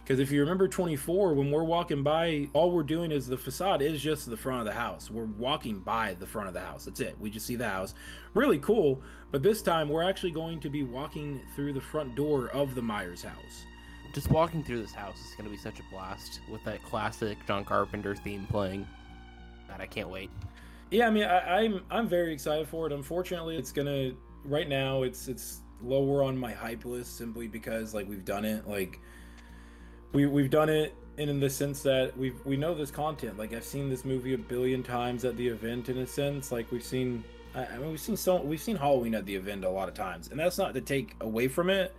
Because 0.03 0.19
if 0.19 0.31
you 0.31 0.41
remember 0.41 0.67
24, 0.67 1.33
when 1.33 1.49
we're 1.49 1.63
walking 1.63 2.03
by, 2.03 2.49
all 2.51 2.71
we're 2.71 2.83
doing 2.83 3.09
is 3.09 3.25
the 3.25 3.37
facade 3.37 3.81
is 3.81 4.01
just 4.01 4.29
the 4.29 4.35
front 4.35 4.59
of 4.59 4.65
the 4.65 4.73
house. 4.73 5.09
We're 5.09 5.23
walking 5.23 5.79
by 5.79 6.15
the 6.19 6.27
front 6.27 6.49
of 6.49 6.53
the 6.53 6.59
house. 6.59 6.83
That's 6.83 6.99
it. 6.99 7.15
We 7.19 7.29
just 7.29 7.45
see 7.45 7.55
the 7.55 7.69
house. 7.69 7.93
Really 8.33 8.59
cool. 8.59 9.01
But 9.31 9.43
this 9.43 9.61
time, 9.61 9.87
we're 9.87 10.03
actually 10.03 10.31
going 10.31 10.59
to 10.59 10.69
be 10.69 10.83
walking 10.83 11.41
through 11.55 11.71
the 11.71 11.81
front 11.81 12.15
door 12.15 12.49
of 12.49 12.75
the 12.75 12.81
Myers 12.81 13.23
house. 13.23 13.65
Just 14.13 14.29
walking 14.29 14.61
through 14.61 14.81
this 14.81 14.91
house 14.91 15.19
is 15.19 15.35
going 15.37 15.45
to 15.45 15.49
be 15.49 15.57
such 15.57 15.79
a 15.79 15.83
blast 15.89 16.41
with 16.51 16.63
that 16.65 16.83
classic 16.83 17.37
John 17.47 17.63
Carpenter 17.63 18.13
theme 18.13 18.45
playing. 18.51 18.85
God, 19.69 19.79
I 19.79 19.87
can't 19.87 20.09
wait. 20.09 20.29
Yeah, 20.91 21.07
I 21.07 21.09
mean, 21.09 21.23
I, 21.23 21.61
I'm 21.61 21.81
I'm 21.89 22.07
very 22.07 22.31
excited 22.31 22.67
for 22.67 22.85
it. 22.85 22.93
Unfortunately, 22.93 23.55
it's 23.57 23.71
gonna 23.71 24.11
right 24.45 24.69
now. 24.69 25.01
It's 25.01 25.27
it's 25.27 25.61
lower 25.81 26.23
on 26.23 26.37
my 26.37 26.51
hype 26.51 26.85
list 26.85 27.17
simply 27.17 27.47
because 27.47 27.95
like 27.95 28.07
we've 28.07 28.23
done 28.23 28.45
it. 28.45 28.67
Like 28.67 28.99
we 30.13 30.27
we've 30.27 30.49
done 30.49 30.69
it 30.69 30.95
in, 31.17 31.29
in 31.29 31.39
the 31.39 31.49
sense 31.49 31.83
that 31.83 32.17
we've 32.17 32.39
we 32.45 32.55
know 32.55 32.73
this 32.73 32.91
content. 32.91 33.37
Like 33.37 33.53
I've 33.53 33.63
seen 33.63 33.89
this 33.89 34.05
movie 34.05 34.33
a 34.33 34.37
billion 34.37 34.83
times 34.83 35.25
at 35.25 35.35
the 35.35 35.47
event. 35.47 35.89
In 35.89 35.97
a 35.97 36.07
sense, 36.07 36.51
like 36.51 36.71
we've 36.71 36.83
seen. 36.83 37.23
I 37.53 37.65
I 37.65 37.77
mean, 37.77 37.89
we've 37.89 37.99
seen 37.99 38.15
so 38.15 38.41
we've 38.41 38.61
seen 38.61 38.77
Halloween 38.77 39.15
at 39.15 39.25
the 39.25 39.35
event 39.35 39.65
a 39.65 39.69
lot 39.69 39.89
of 39.89 39.95
times, 39.95 40.29
and 40.29 40.39
that's 40.39 40.57
not 40.57 40.73
to 40.75 40.81
take 40.81 41.15
away 41.21 41.47
from 41.47 41.69
it. 41.69 41.95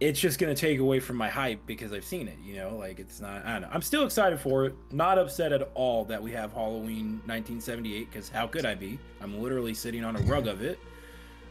It's 0.00 0.20
just 0.20 0.38
gonna 0.38 0.54
take 0.54 0.78
away 0.78 1.00
from 1.00 1.16
my 1.16 1.28
hype 1.28 1.66
because 1.66 1.92
I've 1.92 2.04
seen 2.04 2.28
it. 2.28 2.38
You 2.42 2.56
know, 2.56 2.76
like 2.76 2.98
it's 2.98 3.20
not. 3.20 3.44
I 3.44 3.52
don't 3.54 3.62
know. 3.62 3.68
I'm 3.72 3.82
still 3.82 4.04
excited 4.04 4.40
for 4.40 4.66
it. 4.66 4.74
Not 4.92 5.18
upset 5.18 5.52
at 5.52 5.70
all 5.74 6.04
that 6.06 6.22
we 6.22 6.32
have 6.32 6.52
Halloween 6.52 7.20
1978 7.26 8.10
because 8.10 8.28
how 8.28 8.46
could 8.46 8.64
I 8.64 8.74
be? 8.74 8.98
I'm 9.20 9.40
literally 9.40 9.74
sitting 9.74 10.04
on 10.04 10.16
a 10.16 10.20
rug 10.20 10.46
of 10.46 10.62
it. 10.62 10.78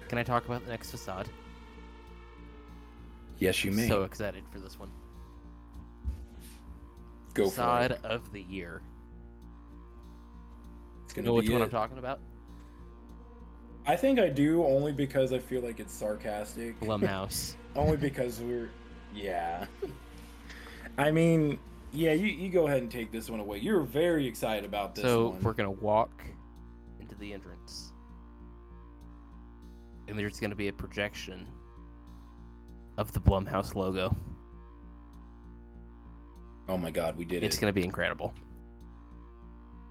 Can 0.07 0.17
I 0.17 0.23
talk 0.23 0.45
about 0.45 0.63
the 0.63 0.71
next 0.71 0.91
facade? 0.91 1.27
Yes, 3.39 3.63
you 3.63 3.71
may 3.71 3.87
So 3.87 4.03
excited 4.03 4.43
for 4.51 4.59
this 4.59 4.79
one. 4.79 4.89
Go 7.37 7.49
for 7.49 7.81
it. 7.83 7.99
of 8.03 8.31
the 8.31 8.41
year. 8.41 8.81
It's 11.05 11.13
gonna 11.13 11.27
know 11.27 11.35
which 11.35 11.47
be 11.47 11.53
one 11.53 11.61
it. 11.61 11.65
I'm 11.65 11.71
talking 11.71 11.97
about? 11.97 12.19
I 13.85 13.95
think 13.95 14.19
I 14.19 14.27
do 14.27 14.65
only 14.65 14.91
because 14.91 15.31
I 15.31 15.39
feel 15.39 15.61
like 15.61 15.79
it's 15.79 15.93
sarcastic. 15.93 16.79
Blumhouse. 16.81 17.55
only 17.75 17.97
because 17.97 18.41
we're 18.41 18.69
yeah. 19.15 19.65
I 20.97 21.11
mean, 21.11 21.59
yeah, 21.93 22.13
you, 22.13 22.27
you 22.27 22.49
go 22.49 22.67
ahead 22.67 22.81
and 22.81 22.91
take 22.91 23.11
this 23.11 23.29
one 23.29 23.39
away. 23.39 23.59
You're 23.59 23.81
very 23.81 24.27
excited 24.27 24.65
about 24.65 24.95
this 24.95 25.05
so 25.05 25.29
one. 25.29 25.41
we're 25.41 25.53
gonna 25.53 25.71
walk 25.71 26.25
into 26.99 27.15
the 27.15 27.33
entrance, 27.33 27.93
and 30.07 30.17
there's 30.17 30.39
gonna 30.39 30.55
be 30.55 30.67
a 30.67 30.73
projection 30.73 31.47
of 32.97 33.13
the 33.13 33.21
Blumhouse 33.21 33.75
logo. 33.75 34.15
Oh 36.69 36.77
my 36.77 36.91
god, 36.91 37.17
we 37.17 37.25
did 37.25 37.37
It's 37.37 37.43
it. 37.43 37.47
It's 37.47 37.59
gonna 37.59 37.73
be 37.73 37.83
incredible. 37.83 38.33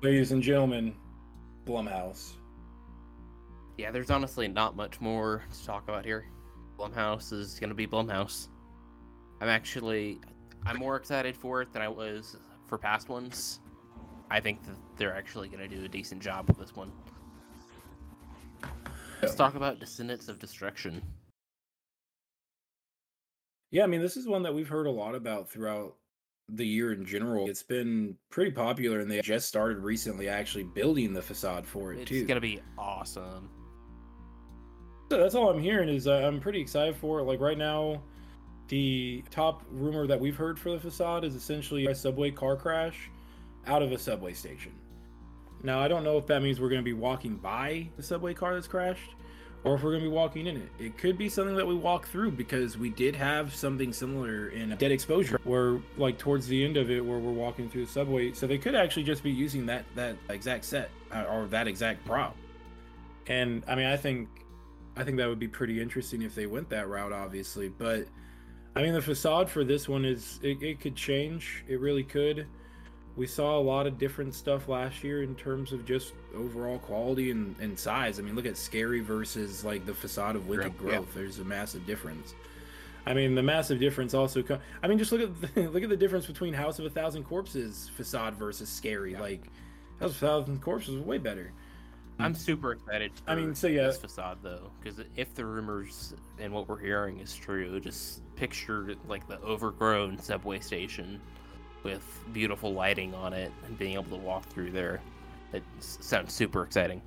Ladies 0.03 0.33
and 0.33 0.43
gentlemen, 0.43 0.95
Blumhouse. 1.65 2.35
Yeah, 3.79 3.91
there's 3.91 4.11
honestly 4.11 4.47
not 4.47 4.77
much 4.77 5.01
more 5.01 5.43
to 5.53 5.67
talk 5.67 5.85
about 5.89 6.05
here. 6.05 6.27
Blumhouse 6.79 7.33
is 7.33 7.59
gonna 7.59 7.75
be 7.75 7.87
Blumhouse. 7.87 8.49
I'm 9.41 9.49
actually, 9.49 10.21
I'm 10.65 10.79
more 10.79 10.97
excited 10.97 11.37
for 11.37 11.63
it 11.63 11.73
than 11.73 11.83
I 11.83 11.89
was 11.89 12.37
for 12.67 12.77
past 12.77 13.09
ones. 13.09 13.61
I 14.31 14.41
think 14.41 14.63
that 14.65 14.77
they're 14.97 15.17
actually 15.17 15.49
gonna 15.49 15.69
do 15.69 15.85
a 15.85 15.89
decent 15.89 16.23
job 16.23 16.49
with 16.49 16.59
this 16.59 16.75
one. 16.77 16.93
Let's 19.23 19.35
talk 19.35 19.55
about 19.55 19.81
Descendants 19.81 20.29
of 20.29 20.39
Destruction. 20.39 21.03
Yeah, 23.71 23.85
I 23.85 23.87
mean, 23.87 24.01
this 24.03 24.17
is 24.17 24.29
one 24.29 24.43
that 24.43 24.55
we've 24.55 24.69
heard 24.69 24.87
a 24.87 24.91
lot 24.91 25.15
about 25.15 25.51
throughout 25.51 25.97
the 26.49 26.67
year 26.67 26.93
in 26.93 27.05
general. 27.05 27.49
It's 27.49 27.63
been 27.63 28.17
pretty 28.31 28.53
popular, 28.53 29.01
and 29.01 29.11
they 29.11 29.21
just 29.21 29.49
started 29.49 29.79
recently 29.79 30.29
actually 30.29 30.65
building 30.65 31.13
the 31.13 31.23
facade 31.23 31.67
for 31.67 31.93
it 31.93 32.01
It's 32.01 32.11
too. 32.11 32.17
It's 32.17 32.27
gonna 32.27 32.41
be 32.41 32.61
awesome. 32.79 33.51
So 35.11 35.19
that's 35.19 35.35
all 35.35 35.51
I'm 35.51 35.61
hearing 35.61 35.89
is 35.89 36.07
uh, 36.07 36.23
I'm 36.25 36.41
pretty 36.41 36.61
excited 36.61 36.97
for 36.97 37.21
it. 37.21 37.25
Like 37.25 37.41
right 37.41 37.59
now, 37.59 38.03
the 38.69 39.23
top 39.31 39.63
rumor 39.71 40.07
that 40.07 40.19
we've 40.19 40.37
heard 40.37 40.59
for 40.59 40.71
the 40.71 40.81
facade 40.81 41.25
is 41.25 41.35
essentially 41.35 41.87
a 41.87 41.95
subway 41.95 42.31
car 42.31 42.57
crash 42.57 43.11
out 43.67 43.83
of 43.83 43.93
a 43.93 43.99
subway 43.99 44.33
station. 44.33 44.73
Now 45.63 45.81
I 45.81 45.89
don't 45.89 46.05
know 46.05 46.19
if 46.19 46.27
that 46.27 46.43
means 46.43 46.61
we're 46.61 46.69
going 46.69 46.81
to 46.81 46.85
be 46.85 46.93
walking 46.93 47.37
by 47.37 47.89
the 47.97 48.03
subway 48.03 48.35
car 48.35 48.55
that's 48.55 48.67
crashed, 48.67 49.15
or 49.65 49.75
if 49.75 49.83
we're 49.83 49.91
going 49.91 50.03
to 50.03 50.09
be 50.09 50.15
walking 50.15 50.47
in 50.47 50.57
it. 50.57 50.71
It 50.79 50.97
could 50.97 51.19
be 51.19 51.29
something 51.29 51.57
that 51.57 51.67
we 51.67 51.75
walk 51.75 52.07
through 52.07 52.33
because 52.33 52.79
we 52.79 52.91
did 52.91 53.17
have 53.17 53.55
something 53.55 53.93
similar 53.93 54.49
in 54.49 54.71
Dead 54.77 54.93
Exposure, 54.93 55.41
where 55.45 55.81
like 55.97 56.19
towards 56.19 56.47
the 56.47 56.65
end 56.65 56.77
of 56.77 56.91
it, 56.91 57.05
where 57.05 57.19
we're 57.19 57.33
walking 57.33 57.69
through 57.69 57.87
the 57.87 57.93
subway. 57.93 58.33
So 58.33 58.47
they 58.47 58.59
could 58.59 58.75
actually 58.75 59.05
just 59.05 59.23
be 59.23 59.31
using 59.31 59.67
that 59.67 59.85
that 59.95 60.17
exact 60.29 60.65
set 60.65 60.91
uh, 61.13 61.25
or 61.25 61.47
that 61.47 61.67
exact 61.67 62.05
prop. 62.05 62.37
And 63.27 63.65
I 63.67 63.75
mean, 63.75 63.87
I 63.87 63.97
think 63.97 64.29
I 64.97 65.05
think 65.05 65.17
that 65.19 65.29
would 65.29 65.39
be 65.39 65.49
pretty 65.49 65.81
interesting 65.81 66.23
if 66.23 66.35
they 66.35 66.47
went 66.47 66.69
that 66.71 66.89
route, 66.89 67.13
obviously. 67.13 67.69
But 67.69 68.07
I 68.75 68.83
mean, 68.83 68.95
the 68.95 69.03
facade 69.03 69.51
for 69.51 69.65
this 69.65 69.89
one 69.89 70.05
is 70.05 70.39
it, 70.43 70.63
it 70.63 70.81
could 70.81 70.95
change. 70.95 71.65
It 71.67 71.81
really 71.81 72.05
could. 72.05 72.47
We 73.17 73.27
saw 73.27 73.59
a 73.59 73.61
lot 73.61 73.87
of 73.87 73.99
different 73.99 74.35
stuff 74.35 74.69
last 74.69 75.03
year 75.03 75.23
in 75.23 75.35
terms 75.35 75.73
of 75.73 75.87
just 75.87 76.13
overall 76.37 76.79
quality 76.79 77.31
and, 77.31 77.57
and 77.61 77.79
size. 77.79 78.19
I 78.19 78.23
mean, 78.23 78.37
look 78.37 78.45
at 78.47 78.59
Scary 78.59 79.01
versus 79.01 79.65
like 79.65 79.87
the 79.87 79.95
facade 79.95 80.37
of 80.37 80.49
Wicked 80.49 80.75
Yeah. 80.75 80.91
Growth. 80.91 81.15
There's 81.15 81.39
a 81.39 81.45
massive 81.45 81.87
difference. 81.87 82.35
I 83.07 83.15
mean, 83.15 83.35
the 83.35 83.43
massive 83.43 83.79
difference 83.79 84.13
also. 84.15 84.43
Co- 84.43 84.59
I 84.83 84.89
mean, 84.89 84.99
just 84.99 85.13
look 85.13 85.23
at 85.23 85.55
the, 85.55 85.69
look 85.71 85.83
at 85.83 85.89
the 85.89 85.97
difference 85.97 86.27
between 86.27 86.53
House 86.53 86.79
of 86.79 86.85
a 86.85 86.91
Thousand 86.91 87.25
Corpses 87.25 87.91
facade 87.97 88.35
versus 88.35 88.69
Scary. 88.69 89.13
Yeah. 89.13 89.21
Like, 89.21 89.45
House 90.01 90.11
of 90.11 90.17
a 90.17 90.27
Thousand 90.27 90.61
Corpses 90.61 90.97
was 90.97 91.05
way 91.05 91.19
better. 91.19 91.53
I'm 92.19 92.35
super 92.35 92.73
excited. 92.73 93.13
I 93.27 93.35
mean, 93.35 93.55
so 93.55 93.67
yeah. 93.67 93.87
this 93.89 93.99
facade 93.99 94.39
though, 94.43 94.71
because 94.81 95.01
if 95.17 95.35
the 95.35 95.45
rumors 95.45 96.15
and 96.39 96.53
what 96.53 96.67
we're 96.67 96.79
hearing 96.79 97.21
is 97.21 97.35
true, 97.35 97.79
just 97.81 98.23
picture 98.37 98.95
like 99.07 99.29
the 99.29 99.39
overgrown 99.43 100.19
subway 100.19 100.61
station 100.61 101.21
with 101.87 102.03
beautiful 102.33 102.73
lighting 102.75 103.15
on 103.15 103.33
it 103.33 103.53
and 103.65 103.79
being 103.79 103.95
able 103.95 104.19
to 104.19 104.23
walk 104.25 104.45
through 104.47 104.73
there. 104.73 105.01
It 105.53 105.63
sounds 105.79 106.33
super 106.33 106.65
exciting. 106.65 107.01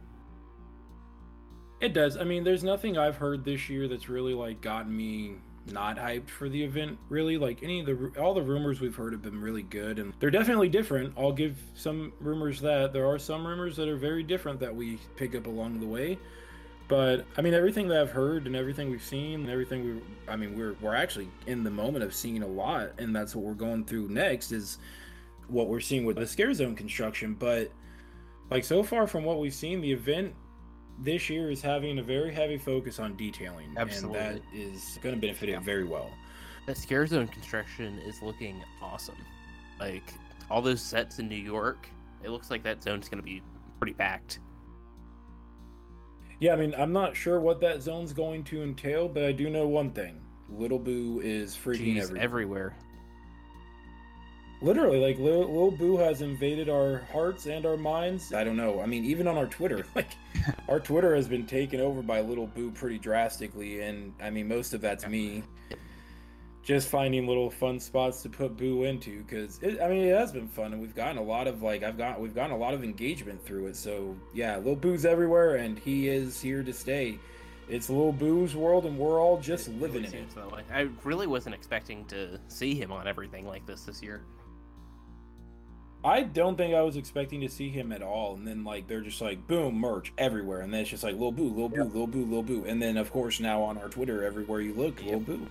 It 1.82 1.94
does. 1.94 2.16
I 2.16 2.24
mean, 2.24 2.46
there's 2.46 2.64
nothing 2.64 2.98
I've 2.98 3.18
heard 3.18 3.44
this 3.44 3.70
year 3.70 3.90
that's 3.90 4.08
really 4.08 4.34
like 4.34 4.62
gotten 4.62 4.96
me 4.96 5.36
not 5.66 5.98
hyped 5.98 6.30
for 6.30 6.48
the 6.48 6.64
event. 6.64 6.98
Really, 7.10 7.38
like 7.38 7.62
any 7.62 7.82
of 7.82 7.88
the 7.88 8.14
all 8.18 8.34
the 8.34 8.42
rumors 8.42 8.80
we've 8.80 8.96
heard 8.96 9.12
have 9.12 9.22
been 9.22 9.42
really 9.42 9.64
good, 9.64 10.00
and 10.00 10.14
they're 10.22 10.32
definitely 10.32 10.70
different. 10.70 11.14
I'll 11.18 11.34
give 11.34 11.58
some 11.76 12.14
rumors 12.22 12.62
that 12.62 12.94
there 12.94 13.06
are 13.06 13.20
some 13.20 13.46
rumors 13.46 13.76
that 13.76 13.90
are 13.90 13.98
very 13.98 14.24
different 14.24 14.62
that 14.62 14.74
we 14.74 14.98
pick 15.18 15.36
up 15.36 15.46
along 15.46 15.82
the 15.82 15.86
way. 15.86 16.18
But 16.90 17.26
I 17.38 17.42
mean, 17.42 17.54
everything 17.54 17.88
that 17.90 18.02
I've 18.02 18.10
heard 18.12 18.48
and 18.48 18.56
everything 18.56 18.90
we've 18.90 19.04
seen, 19.04 19.42
and 19.42 19.50
everything 19.50 19.86
we, 19.86 20.02
I 20.28 20.36
mean, 20.36 20.58
we're 20.58 20.74
we're 20.82 20.96
actually 20.96 21.30
in 21.48 21.64
the 21.64 21.70
moment 21.70 22.04
of 22.04 22.14
seeing 22.14 22.42
a 22.44 22.48
lot, 22.48 22.90
and 22.98 23.16
that's 23.16 23.36
what 23.36 23.46
we're 23.46 23.54
going 23.54 23.86
through 23.86 24.10
next 24.10 24.52
is 24.52 24.80
what 25.48 25.68
we're 25.68 25.80
seeing 25.80 26.04
with 26.06 26.18
the 26.18 26.26
scare 26.28 26.54
zone 26.54 26.76
construction. 26.76 27.36
But 27.36 27.72
like 28.50 28.64
so 28.64 28.82
far 28.84 29.06
from 29.08 29.24
what 29.24 29.40
we've 29.40 29.54
seen, 29.54 29.82
the 29.82 29.92
event 29.92 30.34
this 31.02 31.30
year 31.30 31.50
is 31.52 31.62
having 31.62 32.00
a 32.00 32.04
very 32.04 32.34
heavy 32.34 32.58
focus 32.58 33.00
on 33.00 33.16
detailing, 33.16 33.68
and 33.68 33.78
that 33.78 33.82
Absolutely. 33.84 34.42
is 34.54 34.98
going 35.02 35.14
to 35.16 35.22
benefit 35.22 35.48
Yeah. 35.50 35.58
it 35.58 35.64
very 35.64 35.86
well. 35.86 36.10
The 36.66 36.74
scare 36.76 37.06
zone 37.08 37.28
construction 37.28 38.00
is 38.00 38.22
looking 38.24 38.64
awesome. 38.82 39.16
Like 39.80 40.12
all 40.50 40.62
those 40.62 40.82
sets 40.82 41.20
in 41.20 41.30
New 41.30 41.36
York, 41.36 41.88
it 42.24 42.32
looks 42.32 42.50
like 42.50 42.64
that 42.64 42.82
zone's 42.84 43.08
gonna 43.08 43.22
be 43.22 43.42
pretty 43.80 43.94
packed. 43.94 44.40
Yeah, 46.40 46.54
I 46.54 46.56
mean, 46.56 46.74
I'm 46.78 46.94
not 46.94 47.16
sure 47.16 47.40
what 47.40 47.60
that 47.62 47.82
zone's 47.82 48.14
going 48.14 48.44
to 48.46 48.64
entail, 48.64 49.10
but 49.10 49.24
I 49.24 49.32
do 49.32 49.50
know 49.50 49.68
one 49.68 49.92
thing: 49.92 50.22
Little 50.50 50.80
Boo 50.80 51.22
is 51.24 51.56
freaking 51.56 51.96
Jeez, 51.96 52.02
everywhere. 52.04 52.24
everywhere. 52.24 52.76
Literally, 54.62 55.00
like 55.00 55.18
Lil, 55.20 55.48
Lil 55.54 55.72
Boo 55.72 55.98
has 55.98 56.22
invaded 56.22 56.68
our 56.70 57.00
hearts 57.14 57.46
and 57.46 57.66
our 57.66 57.78
minds. 57.78 58.34
I 58.34 58.44
don't 58.44 58.58
know. 58.58 58.82
I 58.82 58.86
mean, 58.86 59.06
even 59.06 59.26
on 59.28 59.38
our 59.38 59.48
Twitter, 59.48 59.86
like 59.96 60.12
our 60.68 60.80
Twitter 60.80 61.16
has 61.16 61.28
been 61.28 61.46
taken 61.46 61.80
over 61.80 62.02
by 62.02 62.22
Little 62.22 62.48
Boo 62.48 62.72
pretty 62.72 63.00
drastically, 63.00 63.82
and 63.82 64.14
I 64.22 64.30
mean, 64.30 64.48
most 64.48 64.74
of 64.74 64.82
that's 64.82 65.08
me 65.08 65.44
just 66.62 66.90
finding 66.90 67.26
little 67.26 67.50
fun 67.50 67.80
spots 67.80 68.22
to 68.24 68.30
put 68.30 68.58
Boo 68.58 68.84
into 68.84 69.24
because 69.24 69.60
I 69.64 69.88
mean, 69.88 70.04
it 70.04 70.16
has 70.18 70.32
been 70.32 70.48
fun, 70.48 70.74
and 70.74 70.82
we've 70.82 70.96
gotten 70.96 71.18
a 71.18 71.24
lot 71.24 71.48
of 71.48 71.62
like 71.64 71.84
I've 71.84 71.98
got 71.98 72.20
we've 72.20 72.36
gotten 72.36 72.52
a 72.52 72.58
lot 72.58 72.74
of 72.74 72.84
engagement 72.84 73.44
through 73.44 73.68
it. 73.68 73.76
So 73.76 74.16
yeah, 74.34 74.58
little 74.58 74.76
Boo's 74.76 75.06
everywhere, 75.06 75.56
and 75.56 75.80
he 75.80 76.08
is 76.10 76.42
here 76.42 76.64
to 76.64 76.74
stay. 76.74 77.18
It's 77.70 77.90
little 77.90 78.12
Boo's 78.12 78.56
world, 78.56 78.86
and 78.86 78.98
we're 78.98 79.22
all 79.22 79.40
just 79.40 79.68
It 79.68 79.80
living 79.80 80.04
really 80.04 80.08
in 80.08 80.14
it. 80.14 80.32
seems 80.32 80.34
that 80.36 80.52
way. 80.52 80.64
I 80.74 80.90
really 81.04 81.28
wasn't 81.28 81.56
expecting 81.56 82.04
to 82.06 82.40
see 82.48 82.74
him 82.76 82.92
on 82.92 83.08
everything 83.08 83.46
like 83.46 83.66
this 83.66 83.84
this 83.84 84.02
year. 84.02 84.22
I 86.04 86.24
don't 86.24 86.56
think 86.56 86.74
I 86.74 86.82
was 86.82 86.96
expecting 86.96 87.42
to 87.42 87.50
see 87.50 87.70
him 87.70 87.92
at 87.92 88.02
all, 88.02 88.34
and 88.36 88.48
then 88.48 88.64
like 88.64 88.88
they're 88.88 89.02
just 89.02 89.22
like 89.22 89.46
boom 89.48 89.76
merch 89.76 90.14
everywhere, 90.18 90.62
and 90.62 90.74
then 90.74 90.82
it's 90.82 90.90
just 90.90 91.04
like 91.04 91.14
little 91.14 91.32
Boo, 91.32 91.50
little 91.50 91.70
Boo, 91.70 91.84
little 91.84 92.08
Boo, 92.08 92.26
little 92.26 92.44
Boo, 92.44 92.64
and 92.66 92.82
then 92.82 92.96
of 92.98 93.12
course 93.12 93.40
now 93.40 93.62
on 93.62 93.78
our 93.78 93.90
Twitter, 93.90 94.24
everywhere 94.24 94.62
you 94.62 94.74
look, 94.74 95.02
Lil 95.04 95.18
Yep. 95.20 95.26
Boo. 95.26 95.48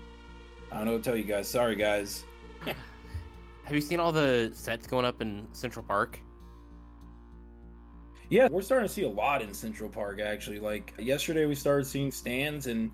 I 0.71 0.77
don't 0.77 0.87
know 0.87 0.93
what 0.93 1.03
to 1.05 1.11
tell 1.11 1.17
you 1.19 1.25
guys. 1.25 1.49
Sorry 1.49 1.75
guys. 1.77 2.25
Have 2.65 3.75
you 3.75 3.81
seen 3.81 4.01
all 4.01 4.13
the 4.13 4.51
sets 4.55 4.87
going 4.87 5.05
up 5.05 5.21
in 5.21 5.47
Central 5.53 5.85
Park? 5.85 6.19
Yeah, 8.31 8.49
we're 8.51 8.63
starting 8.63 8.87
to 8.89 8.93
see 8.93 9.05
a 9.05 9.09
lot 9.09 9.41
in 9.41 9.55
Central 9.55 9.89
Park 9.89 10.21
actually. 10.21 10.59
Like 10.61 10.93
yesterday, 10.99 11.47
we 11.47 11.55
started 11.55 11.87
seeing 11.87 12.11
stands, 12.11 12.67
and 12.67 12.91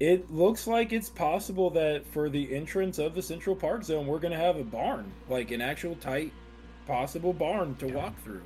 it 0.00 0.28
looks 0.30 0.66
like 0.66 0.92
it's 0.92 1.08
possible 1.08 1.70
that 1.70 2.04
for 2.06 2.28
the 2.28 2.52
entrance 2.54 2.98
of 2.98 3.14
the 3.14 3.22
Central 3.22 3.54
Park 3.54 3.84
zone, 3.84 4.06
we're 4.06 4.18
gonna 4.18 4.36
have 4.36 4.56
a 4.56 4.64
barn, 4.64 5.10
like 5.28 5.52
an 5.52 5.60
actual 5.60 5.94
tight, 5.96 6.32
possible 6.86 7.32
barn 7.32 7.76
to 7.76 7.86
Yeah. 7.88 7.94
walk 7.94 8.18
through. 8.22 8.42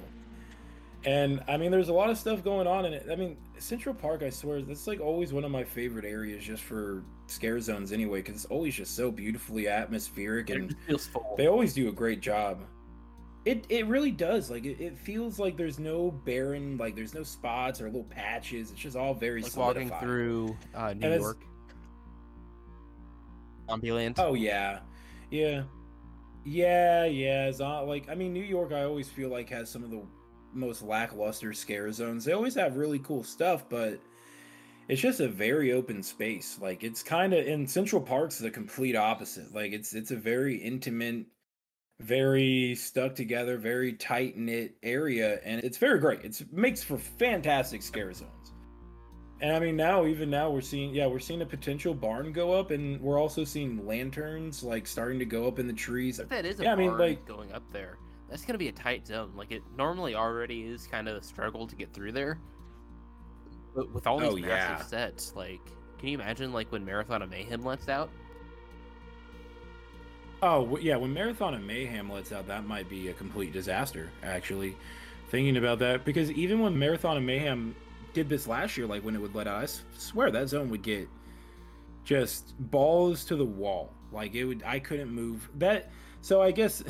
And 1.05 1.43
I 1.49 1.57
mean, 1.57 1.71
there's 1.71 1.89
a 1.89 1.95
lot 1.95 2.11
of 2.11 2.19
stuff 2.19 2.45
going 2.45 2.67
on 2.67 2.85
in 2.85 2.93
it. 2.93 3.07
I 3.11 3.17
mean, 3.17 3.37
Central 3.59 3.95
Park, 3.95 4.23
I 4.23 4.31
swear, 4.31 4.63
that's 4.63 4.87
like 4.87 5.01
always 5.01 5.33
one 5.33 5.45
of 5.45 5.51
my 5.51 5.65
favorite 5.65 6.05
areas 6.05 6.45
just 6.45 6.63
for 6.63 7.05
scare 7.27 7.61
zones 7.61 7.93
anyway, 7.93 8.21
because 8.21 8.37
it's 8.37 8.45
always 8.47 8.75
just 8.75 8.97
so 8.97 9.11
beautifully 9.11 9.69
atmospheric 9.69 10.51
and 10.51 10.71
just 10.71 10.81
feels 10.87 11.07
full. 11.07 11.35
they 11.37 11.47
always 11.47 11.75
do 11.75 11.89
a 11.89 11.93
great 11.93 12.21
job. 12.21 12.63
It 13.45 13.65
it 13.69 13.87
really 13.87 14.11
does. 14.11 14.51
Like 14.51 14.65
it, 14.65 14.81
it 14.81 14.99
feels 14.99 15.39
like 15.39 15.57
there's 15.57 15.79
no 15.79 16.11
barren, 16.11 16.77
like 16.77 16.95
there's 16.95 17.15
no 17.15 17.23
spots 17.23 17.81
or 17.81 17.87
little 17.87 18.05
patches. 18.05 18.71
It's 18.71 18.81
just 18.81 18.97
all 18.97 19.15
very 19.15 19.43
like 19.43 19.57
walking 19.57 19.91
through 20.01 20.57
uh, 20.75 20.93
New 20.95 21.11
And 21.11 21.21
York. 21.21 21.43
Zombieland. 23.69 24.15
Oh 24.19 24.35
yeah, 24.35 24.81
yeah, 25.31 25.63
yeah, 26.45 27.05
yeah. 27.05 27.47
It's 27.47 27.61
not 27.61 27.87
like 27.87 28.09
I 28.09 28.15
mean 28.15 28.33
New 28.33 28.43
York. 28.43 28.73
I 28.73 28.83
always 28.85 29.09
feel 29.09 29.29
like 29.29 29.51
has 29.51 29.71
some 29.71 29.85
of 29.85 29.91
the 29.91 30.03
most 30.59 30.83
lackluster 30.83 31.53
scare 31.53 31.91
zones. 31.93 32.25
They 32.25 32.33
always 32.33 32.55
have 32.55 32.77
really 32.77 32.99
cool 32.99 33.23
stuff, 33.23 33.65
but 33.69 33.99
it's 34.89 35.01
just 35.01 35.21
a 35.21 35.29
very 35.29 35.73
open 35.73 36.03
space. 36.03 36.59
Like 36.61 36.83
it's 36.83 37.03
kind 37.03 37.33
of 37.33 37.47
in 37.47 37.67
Central 37.67 38.01
Park's 38.03 38.39
the 38.39 38.51
complete 38.51 38.97
opposite. 38.97 39.55
Like 39.55 39.73
it's 39.73 39.95
it's 39.95 40.11
a 40.11 40.17
very 40.17 40.57
intimate, 40.57 41.27
very 42.01 42.75
stuck 42.75 43.15
together, 43.15 43.59
very 43.59 43.93
tight 43.93 44.37
knit 44.37 44.77
area, 44.83 45.41
and 45.45 45.63
it's 45.63 45.79
very 45.79 45.99
great. 45.99 46.21
It's 46.25 46.43
makes 46.53 46.83
for 46.83 46.99
fantastic 46.99 47.83
scare 47.83 48.13
zones. 48.13 48.33
And 49.41 49.53
I 49.55 49.61
mean 49.61 49.77
now, 49.77 50.05
even 50.07 50.31
now, 50.31 50.51
we're 50.51 50.61
seeing 50.61 50.95
yeah, 50.95 51.07
we're 51.07 51.21
seeing 51.21 51.43
a 51.43 51.47
potential 51.47 51.95
barn 51.95 52.33
go 52.33 52.53
up, 52.53 52.71
and 52.73 53.01
we're 53.01 53.21
also 53.21 53.45
seeing 53.45 53.87
lanterns 53.87 54.65
like 54.65 54.87
starting 54.87 55.19
to 55.21 55.25
go 55.25 55.47
up 55.47 55.59
in 55.59 55.67
the 55.67 55.73
trees. 55.73 56.17
That 56.29 56.45
is 56.45 56.59
a 56.61 56.65
Yeah, 56.65 56.73
I 56.73 56.77
mean, 56.77 56.97
like- 56.99 57.25
going 57.27 57.53
up 57.53 57.63
there. 57.73 57.99
That's 58.29 58.45
gonna 58.45 58.59
be 58.59 58.69
a 58.69 58.73
tight 58.73 59.07
zone. 59.07 59.33
Like 59.35 59.53
it 59.53 59.65
normally 59.77 60.15
already 60.15 60.63
is 60.67 60.87
kind 60.87 61.09
of 61.09 61.17
a 61.17 61.23
struggle 61.23 61.67
to 61.67 61.77
get 61.77 61.93
through 61.93 62.13
there. 62.13 62.43
But 63.75 63.91
with 63.93 64.07
all 64.07 64.21
these 64.21 64.37
Oh, 64.37 64.37
massive 64.37 64.79
yeah. 64.79 64.83
sets, 64.83 65.35
like, 65.35 65.75
can 65.99 66.09
you 66.09 66.15
imagine 66.17 66.53
like 66.53 66.71
when 66.73 66.85
Marathon 66.85 67.23
of 67.23 67.31
Mayhem 67.31 67.65
lets 67.65 67.89
out? 67.89 68.15
Oh 70.43 70.77
yeah, 70.79 70.97
when 70.97 71.13
Marathon 71.13 71.55
of 71.55 71.63
Mayhem 71.63 72.11
lets 72.11 72.31
out, 72.33 72.47
that 72.47 72.65
might 72.65 72.89
be 72.89 73.09
a 73.09 73.15
complete 73.15 73.53
disaster. 73.53 74.15
Actually, 74.23 74.79
thinking 75.29 75.57
about 75.57 75.81
that 75.81 76.05
because 76.05 76.31
even 76.33 76.61
when 76.61 76.79
Marathon 76.79 77.17
of 77.17 77.23
Mayhem 77.25 77.75
did 78.13 78.29
this 78.29 78.47
last 78.47 78.77
year, 78.77 78.87
like 78.87 79.03
when 79.05 79.15
it 79.17 79.21
would 79.21 79.35
let 79.35 79.49
out, 79.49 79.63
I 79.63 79.67
swear 79.97 80.31
that 80.31 80.49
zone 80.49 80.71
would 80.71 80.83
get 80.83 81.09
just 82.05 82.55
balls 82.59 83.25
to 83.27 83.37
the 83.37 83.45
wall. 83.45 83.93
Like 84.13 84.35
it 84.35 84.45
would, 84.45 84.63
I 84.65 84.79
couldn't 84.81 85.11
move 85.11 85.49
that. 85.57 85.91
So 86.21 86.41
I 86.43 86.53
guess 86.53 86.83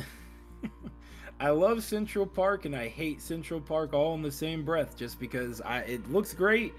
I 1.39 1.49
love 1.51 1.83
Central 1.83 2.25
Park 2.25 2.65
and 2.65 2.75
I 2.75 2.87
hate 2.87 3.21
Central 3.21 3.61
Park 3.61 3.93
all 3.93 4.13
in 4.15 4.21
the 4.21 4.31
same 4.31 4.63
breath, 4.65 4.97
just 4.97 5.19
because 5.19 5.61
I 5.61 5.79
it 5.81 6.11
looks 6.11 6.33
great. 6.33 6.73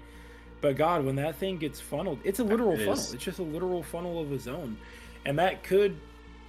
But 0.61 0.75
God, 0.75 1.03
when 1.03 1.15
that 1.15 1.35
thing 1.37 1.57
gets 1.57 1.79
funneled, 1.79 2.19
it's 2.23 2.39
a 2.39 2.43
literal 2.43 2.73
It 2.73 2.79
funnel. 2.79 2.93
is. 2.93 3.13
It's 3.13 3.23
just 3.23 3.39
a 3.39 3.43
literal 3.43 3.81
funnel 3.81 4.21
of 4.21 4.31
a 4.31 4.37
zone, 4.37 4.77
and 5.25 5.39
that 5.39 5.63
could 5.63 5.99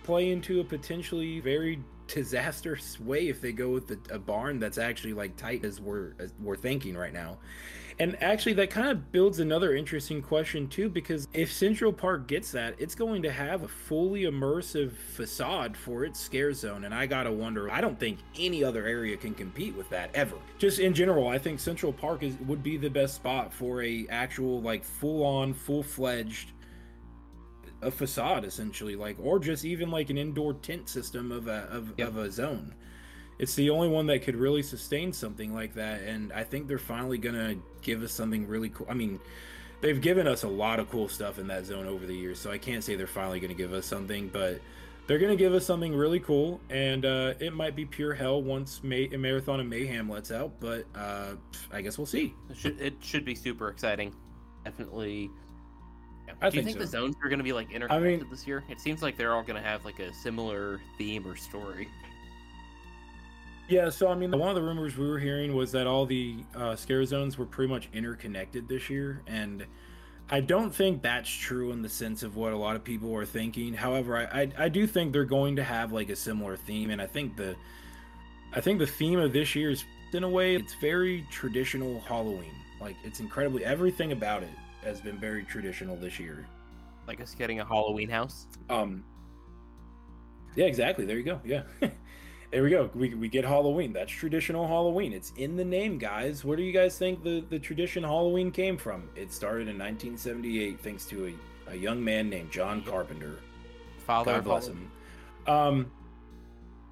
play 0.02 0.30
into 0.30 0.60
a 0.60 0.64
potentially 0.64 1.40
very 1.40 1.78
disastrous 2.08 3.00
way 3.00 3.28
if 3.28 3.40
they 3.40 3.52
go 3.52 3.70
with 3.70 3.86
the, 3.86 3.98
a 4.14 4.18
barn 4.18 4.58
that's 4.58 4.76
actually 4.76 5.14
like 5.14 5.34
tight 5.36 5.64
as 5.64 5.80
we're 5.80 6.12
as 6.18 6.34
we're 6.42 6.56
thinking 6.56 6.94
right 6.94 7.12
now. 7.12 7.38
And 7.98 8.20
actually, 8.22 8.54
that 8.54 8.70
kind 8.70 8.88
of 8.88 9.12
builds 9.12 9.38
another 9.38 9.74
interesting 9.74 10.22
question 10.22 10.68
too, 10.68 10.88
because 10.88 11.28
if 11.32 11.52
Central 11.52 11.92
Park 11.92 12.26
gets 12.26 12.50
that, 12.52 12.74
it's 12.78 12.94
going 12.94 13.22
to 13.22 13.30
have 13.30 13.62
a 13.62 13.68
fully 13.68 14.22
immersive 14.22 14.92
facade 14.92 15.76
for 15.76 16.04
its 16.04 16.18
scare 16.18 16.52
zone. 16.52 16.84
And 16.84 16.94
I 16.94 17.06
gotta 17.06 17.30
wonder, 17.30 17.70
I 17.70 17.80
don't 17.80 17.98
think 17.98 18.18
any 18.38 18.64
other 18.64 18.86
area 18.86 19.16
can 19.16 19.34
compete 19.34 19.76
with 19.76 19.88
that 19.90 20.10
ever. 20.14 20.36
Just 20.58 20.78
in 20.78 20.94
general, 20.94 21.28
I 21.28 21.38
think 21.38 21.60
Central 21.60 21.92
Park 21.92 22.22
is 22.22 22.36
would 22.46 22.62
be 22.62 22.76
the 22.76 22.90
best 22.90 23.14
spot 23.14 23.52
for 23.52 23.82
a 23.82 24.06
actual 24.08 24.60
like 24.60 24.84
full 24.84 25.24
on, 25.24 25.54
full 25.54 25.82
fledged 25.82 26.52
a 27.82 27.90
facade 27.90 28.44
essentially 28.44 28.94
like 28.94 29.16
or 29.20 29.40
just 29.40 29.64
even 29.64 29.90
like 29.90 30.08
an 30.08 30.16
indoor 30.16 30.54
tent 30.54 30.88
system 30.88 31.32
of 31.32 31.48
a 31.48 31.66
of, 31.70 31.92
Yep. 31.98 32.08
of 32.08 32.16
a 32.16 32.30
zone 32.30 32.72
it's 33.42 33.54
the 33.56 33.68
only 33.70 33.88
one 33.88 34.06
that 34.06 34.22
could 34.22 34.36
really 34.36 34.62
sustain 34.62 35.12
something 35.12 35.52
like 35.52 35.74
that 35.74 36.00
and 36.02 36.32
i 36.32 36.42
think 36.44 36.68
they're 36.68 36.78
finally 36.78 37.18
gonna 37.18 37.56
give 37.82 38.02
us 38.02 38.12
something 38.12 38.46
really 38.46 38.68
cool 38.70 38.86
i 38.88 38.94
mean 38.94 39.18
they've 39.80 40.00
given 40.00 40.26
us 40.28 40.44
a 40.44 40.48
lot 40.48 40.78
of 40.78 40.88
cool 40.90 41.08
stuff 41.08 41.38
in 41.40 41.46
that 41.48 41.66
zone 41.66 41.86
over 41.86 42.06
the 42.06 42.14
years 42.14 42.38
so 42.38 42.50
i 42.50 42.56
can't 42.58 42.84
say 42.84 42.94
they're 42.94 43.06
finally 43.06 43.40
gonna 43.40 43.52
give 43.52 43.72
us 43.72 43.84
something 43.84 44.28
but 44.28 44.60
they're 45.08 45.18
gonna 45.18 45.34
give 45.34 45.52
us 45.52 45.66
something 45.66 45.92
really 45.94 46.20
cool 46.20 46.60
and 46.70 47.04
uh, 47.04 47.34
it 47.40 47.52
might 47.52 47.74
be 47.74 47.84
pure 47.84 48.14
hell 48.14 48.40
once 48.40 48.82
May- 48.84 49.08
marathon 49.08 49.58
of 49.58 49.66
mayhem 49.66 50.08
lets 50.08 50.30
out 50.30 50.52
but 50.60 50.86
uh, 50.94 51.32
i 51.72 51.80
guess 51.82 51.98
we'll 51.98 52.06
see 52.06 52.32
It 52.50 52.56
should, 52.56 52.80
it 52.80 52.94
should 53.00 53.24
be 53.24 53.34
super 53.34 53.68
exciting. 53.68 54.14
Definitely. 54.64 55.28
Yeah. 56.28 56.34
I 56.40 56.50
Do 56.50 56.56
you 56.58 56.62
think 56.62 56.76
think 56.76 56.78
the 56.78 56.96
zones 56.98 57.16
are 57.24 57.28
going 57.28 57.40
to 57.40 57.44
be 57.44 57.52
like 57.52 57.72
interconnected 57.72 58.20
mean- 58.20 58.30
this 58.30 58.46
year? 58.46 58.62
It 58.70 58.78
seems 58.80 59.02
like 59.02 59.16
they're 59.16 59.34
all 59.34 59.42
going 59.42 59.60
to 59.60 59.68
have 59.68 59.84
like 59.84 59.98
a 59.98 60.14
similar 60.14 60.80
theme 60.96 61.26
or 61.26 61.34
story. 61.34 61.88
Yeah, 63.72 63.88
so 63.88 64.08
I 64.08 64.14
mean, 64.14 64.38
one 64.38 64.50
of 64.50 64.54
the 64.54 64.60
rumors 64.60 64.98
we 64.98 65.08
were 65.08 65.18
hearing 65.18 65.54
was 65.56 65.72
that 65.72 65.86
all 65.86 66.04
the 66.04 66.44
uh, 66.54 66.76
scare 66.76 67.06
zones 67.06 67.38
were 67.38 67.46
pretty 67.46 67.72
much 67.72 67.88
interconnected 67.94 68.68
this 68.68 68.90
year, 68.90 69.22
and 69.26 69.64
I 70.28 70.40
don't 70.40 70.70
think 70.74 71.00
that's 71.00 71.30
true 71.30 71.72
in 71.72 71.80
the 71.80 71.88
sense 71.88 72.22
of 72.22 72.36
what 72.36 72.52
a 72.52 72.56
lot 72.56 72.76
of 72.76 72.84
people 72.84 73.14
are 73.16 73.24
thinking. 73.24 73.72
However, 73.72 74.18
I, 74.18 74.42
I 74.42 74.52
I 74.64 74.68
do 74.68 74.86
think 74.86 75.14
they're 75.14 75.24
going 75.24 75.56
to 75.56 75.64
have 75.64 75.90
like 75.90 76.10
a 76.10 76.16
similar 76.16 76.54
theme, 76.54 76.90
and 76.90 77.00
I 77.00 77.06
think 77.06 77.34
the 77.34 77.56
I 78.52 78.60
think 78.60 78.78
the 78.78 78.86
theme 78.86 79.18
of 79.18 79.32
this 79.32 79.54
year 79.54 79.70
is 79.70 79.86
in 80.12 80.22
a 80.22 80.28
way 80.28 80.54
it's 80.54 80.74
very 80.74 81.26
traditional 81.30 81.98
Halloween. 82.00 82.52
Like 82.78 82.96
it's 83.04 83.20
incredibly 83.20 83.64
everything 83.64 84.12
about 84.12 84.42
it 84.42 84.50
has 84.84 85.00
been 85.00 85.18
very 85.18 85.44
traditional 85.44 85.96
this 85.96 86.20
year. 86.20 86.46
Like 87.08 87.22
us 87.22 87.34
getting 87.34 87.60
a 87.60 87.64
Halloween 87.64 88.10
house. 88.10 88.48
Um. 88.68 89.02
Yeah, 90.56 90.66
exactly. 90.66 91.06
There 91.06 91.16
you 91.16 91.24
go. 91.24 91.40
Yeah. 91.42 91.62
there 92.52 92.62
we 92.62 92.70
go. 92.70 92.90
We, 92.94 93.14
we 93.14 93.28
get 93.28 93.44
Halloween. 93.44 93.92
That's 93.94 94.12
traditional 94.12 94.66
Halloween. 94.66 95.12
It's 95.14 95.32
in 95.36 95.56
the 95.56 95.64
name, 95.64 95.96
guys. 95.98 96.44
Where 96.44 96.56
do 96.56 96.62
you 96.62 96.72
guys 96.72 96.98
think 96.98 97.24
the, 97.24 97.42
the 97.48 97.58
tradition 97.58 98.02
Halloween 98.04 98.50
came 98.50 98.76
from? 98.76 99.08
It 99.16 99.32
started 99.32 99.68
in 99.68 99.78
1978 99.78 100.78
thanks 100.80 101.06
to 101.06 101.34
a, 101.66 101.72
a 101.72 101.74
young 101.74 102.04
man 102.04 102.28
named 102.28 102.50
John 102.52 102.82
Carpenter. 102.82 103.38
Father 104.06 104.32
God 104.32 104.38
of 104.38 104.44
bless 104.44 104.66
Halloween. 104.66 104.90
him. 105.46 105.52
Um, 105.54 105.92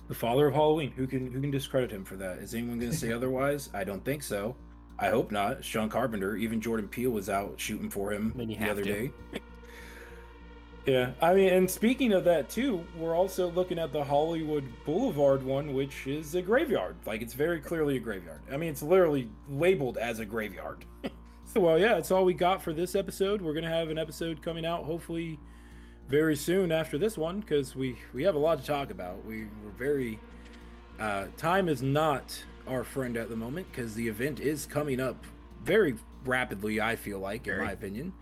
the 0.08 0.14
father 0.14 0.46
of 0.48 0.54
Halloween. 0.54 0.92
Who 0.92 1.06
can 1.06 1.30
who 1.30 1.40
can 1.40 1.50
discredit 1.50 1.90
him 1.90 2.04
for 2.04 2.16
that? 2.16 2.38
Is 2.38 2.54
anyone 2.54 2.78
going 2.78 2.90
to 2.90 2.96
say 2.96 3.12
otherwise? 3.12 3.68
I 3.74 3.84
don't 3.84 4.04
think 4.04 4.22
so. 4.22 4.56
I 4.98 5.08
hope 5.10 5.30
not. 5.30 5.60
John 5.60 5.88
Carpenter. 5.88 6.36
Even 6.36 6.60
Jordan 6.60 6.88
Peele 6.88 7.10
was 7.10 7.28
out 7.28 7.60
shooting 7.60 7.90
for 7.90 8.12
him 8.12 8.32
I 8.34 8.38
mean, 8.38 8.50
you 8.50 8.56
the 8.56 8.70
other 8.70 8.82
to. 8.82 8.92
day. 8.92 9.10
yeah, 10.86 11.12
I 11.20 11.34
mean, 11.34 11.48
and 11.48 11.70
speaking 11.70 12.12
of 12.12 12.24
that 12.24 12.48
too, 12.48 12.84
we're 12.96 13.16
also 13.16 13.50
looking 13.50 13.78
at 13.78 13.92
the 13.92 14.02
Hollywood 14.02 14.64
Boulevard 14.84 15.42
one, 15.42 15.74
which 15.74 16.06
is 16.06 16.34
a 16.34 16.42
graveyard. 16.42 16.96
Like 17.06 17.22
it's 17.22 17.34
very 17.34 17.60
clearly 17.60 17.96
a 17.96 18.00
graveyard. 18.00 18.40
I 18.50 18.56
mean, 18.56 18.70
it's 18.70 18.82
literally 18.82 19.28
labeled 19.48 19.98
as 19.98 20.18
a 20.18 20.24
graveyard. 20.24 20.84
so, 21.44 21.60
well, 21.60 21.78
yeah, 21.78 21.94
that's 21.94 22.10
all 22.10 22.24
we 22.24 22.34
got 22.34 22.62
for 22.62 22.72
this 22.72 22.94
episode. 22.94 23.42
We're 23.42 23.54
gonna 23.54 23.68
have 23.68 23.90
an 23.90 23.98
episode 23.98 24.42
coming 24.42 24.64
out 24.64 24.84
hopefully 24.84 25.38
very 26.08 26.34
soon 26.34 26.72
after 26.72 26.98
this 26.98 27.16
one 27.16 27.40
because 27.40 27.76
we 27.76 27.96
we 28.12 28.22
have 28.24 28.34
a 28.34 28.38
lot 28.38 28.60
to 28.60 28.66
talk 28.66 28.90
about. 28.90 29.24
We 29.24 29.46
we're 29.62 29.70
very 29.76 30.18
uh, 30.98 31.26
time 31.36 31.68
is 31.68 31.82
not 31.82 32.42
our 32.66 32.84
friend 32.84 33.16
at 33.16 33.28
the 33.28 33.36
moment 33.36 33.66
because 33.70 33.94
the 33.94 34.06
event 34.08 34.38
is 34.38 34.66
coming 34.66 35.00
up 35.00 35.24
very 35.64 35.96
rapidly. 36.24 36.80
I 36.80 36.96
feel 36.96 37.18
like, 37.18 37.46
in 37.46 37.54
Very. 37.54 37.66
my 37.66 37.72
opinion, 37.72 38.12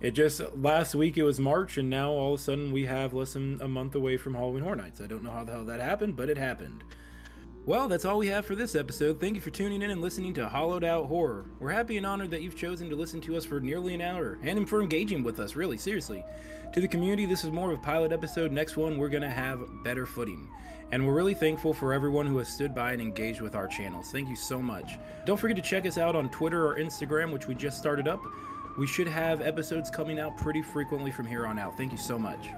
it 0.00 0.12
just 0.12 0.40
last 0.56 0.94
week 0.94 1.18
it 1.18 1.22
was 1.22 1.38
March, 1.38 1.76
and 1.76 1.90
now 1.90 2.10
all 2.10 2.34
of 2.34 2.40
a 2.40 2.42
sudden 2.42 2.72
we 2.72 2.86
have 2.86 3.12
less 3.12 3.34
than 3.34 3.60
a 3.60 3.68
month 3.68 3.94
away 3.94 4.16
from 4.16 4.34
Halloween 4.34 4.62
Horror 4.62 4.76
Nights. 4.76 5.00
I 5.00 5.06
don't 5.06 5.22
know 5.22 5.30
how 5.30 5.44
the 5.44 5.52
hell 5.52 5.64
that 5.64 5.80
happened, 5.80 6.16
but 6.16 6.30
it 6.30 6.38
happened. 6.38 6.84
Well, 7.66 7.88
that's 7.88 8.06
all 8.06 8.18
we 8.18 8.28
have 8.28 8.46
for 8.46 8.54
this 8.54 8.74
episode. 8.74 9.20
Thank 9.20 9.34
you 9.34 9.40
for 9.42 9.50
tuning 9.50 9.82
in 9.82 9.90
and 9.90 10.00
listening 10.00 10.32
to 10.34 10.48
Hallowed 10.48 10.82
Out 10.82 11.06
Horror. 11.06 11.44
We're 11.58 11.70
happy 11.70 11.98
and 11.98 12.06
honored 12.06 12.30
that 12.30 12.40
you've 12.40 12.56
chosen 12.56 12.88
to 12.88 12.96
listen 12.96 13.20
to 13.20 13.36
us 13.36 13.44
for 13.44 13.60
nearly 13.60 13.94
an 13.94 14.00
hour 14.00 14.38
and 14.42 14.66
for 14.66 14.80
engaging 14.80 15.22
with 15.22 15.38
us, 15.38 15.54
really, 15.54 15.76
seriously. 15.76 16.24
To 16.72 16.80
the 16.80 16.88
community, 16.88 17.26
this 17.26 17.44
is 17.44 17.50
more 17.50 17.70
of 17.70 17.78
a 17.78 17.82
pilot 17.82 18.12
episode. 18.12 18.50
Next 18.50 18.78
one, 18.78 18.96
we're 18.96 19.10
going 19.10 19.22
to 19.22 19.30
have 19.30 19.60
better 19.84 20.06
footing. 20.06 20.48
And 20.90 21.06
we're 21.06 21.14
really 21.14 21.34
thankful 21.34 21.74
for 21.74 21.92
everyone 21.92 22.26
who 22.26 22.38
has 22.38 22.48
stood 22.48 22.74
by 22.74 22.92
and 22.92 23.02
engaged 23.02 23.42
with 23.42 23.54
our 23.54 23.68
channels. 23.68 24.10
Thank 24.10 24.28
you 24.28 24.36
so 24.36 24.62
much. 24.62 24.98
Don't 25.26 25.38
forget 25.38 25.56
to 25.56 25.62
check 25.62 25.84
us 25.84 25.98
out 25.98 26.16
on 26.16 26.30
Twitter 26.30 26.66
or 26.66 26.76
Instagram, 26.76 27.30
which 27.30 27.46
we 27.46 27.54
just 27.54 27.78
started 27.78 28.08
up. 28.08 28.20
We 28.78 28.86
should 28.86 29.08
have 29.08 29.40
episodes 29.42 29.90
coming 29.90 30.18
out 30.18 30.36
pretty 30.36 30.62
frequently 30.62 31.10
from 31.10 31.26
here 31.26 31.46
on 31.46 31.58
out. 31.58 31.76
Thank 31.76 31.92
you 31.92 31.98
so 31.98 32.18
much. 32.18 32.48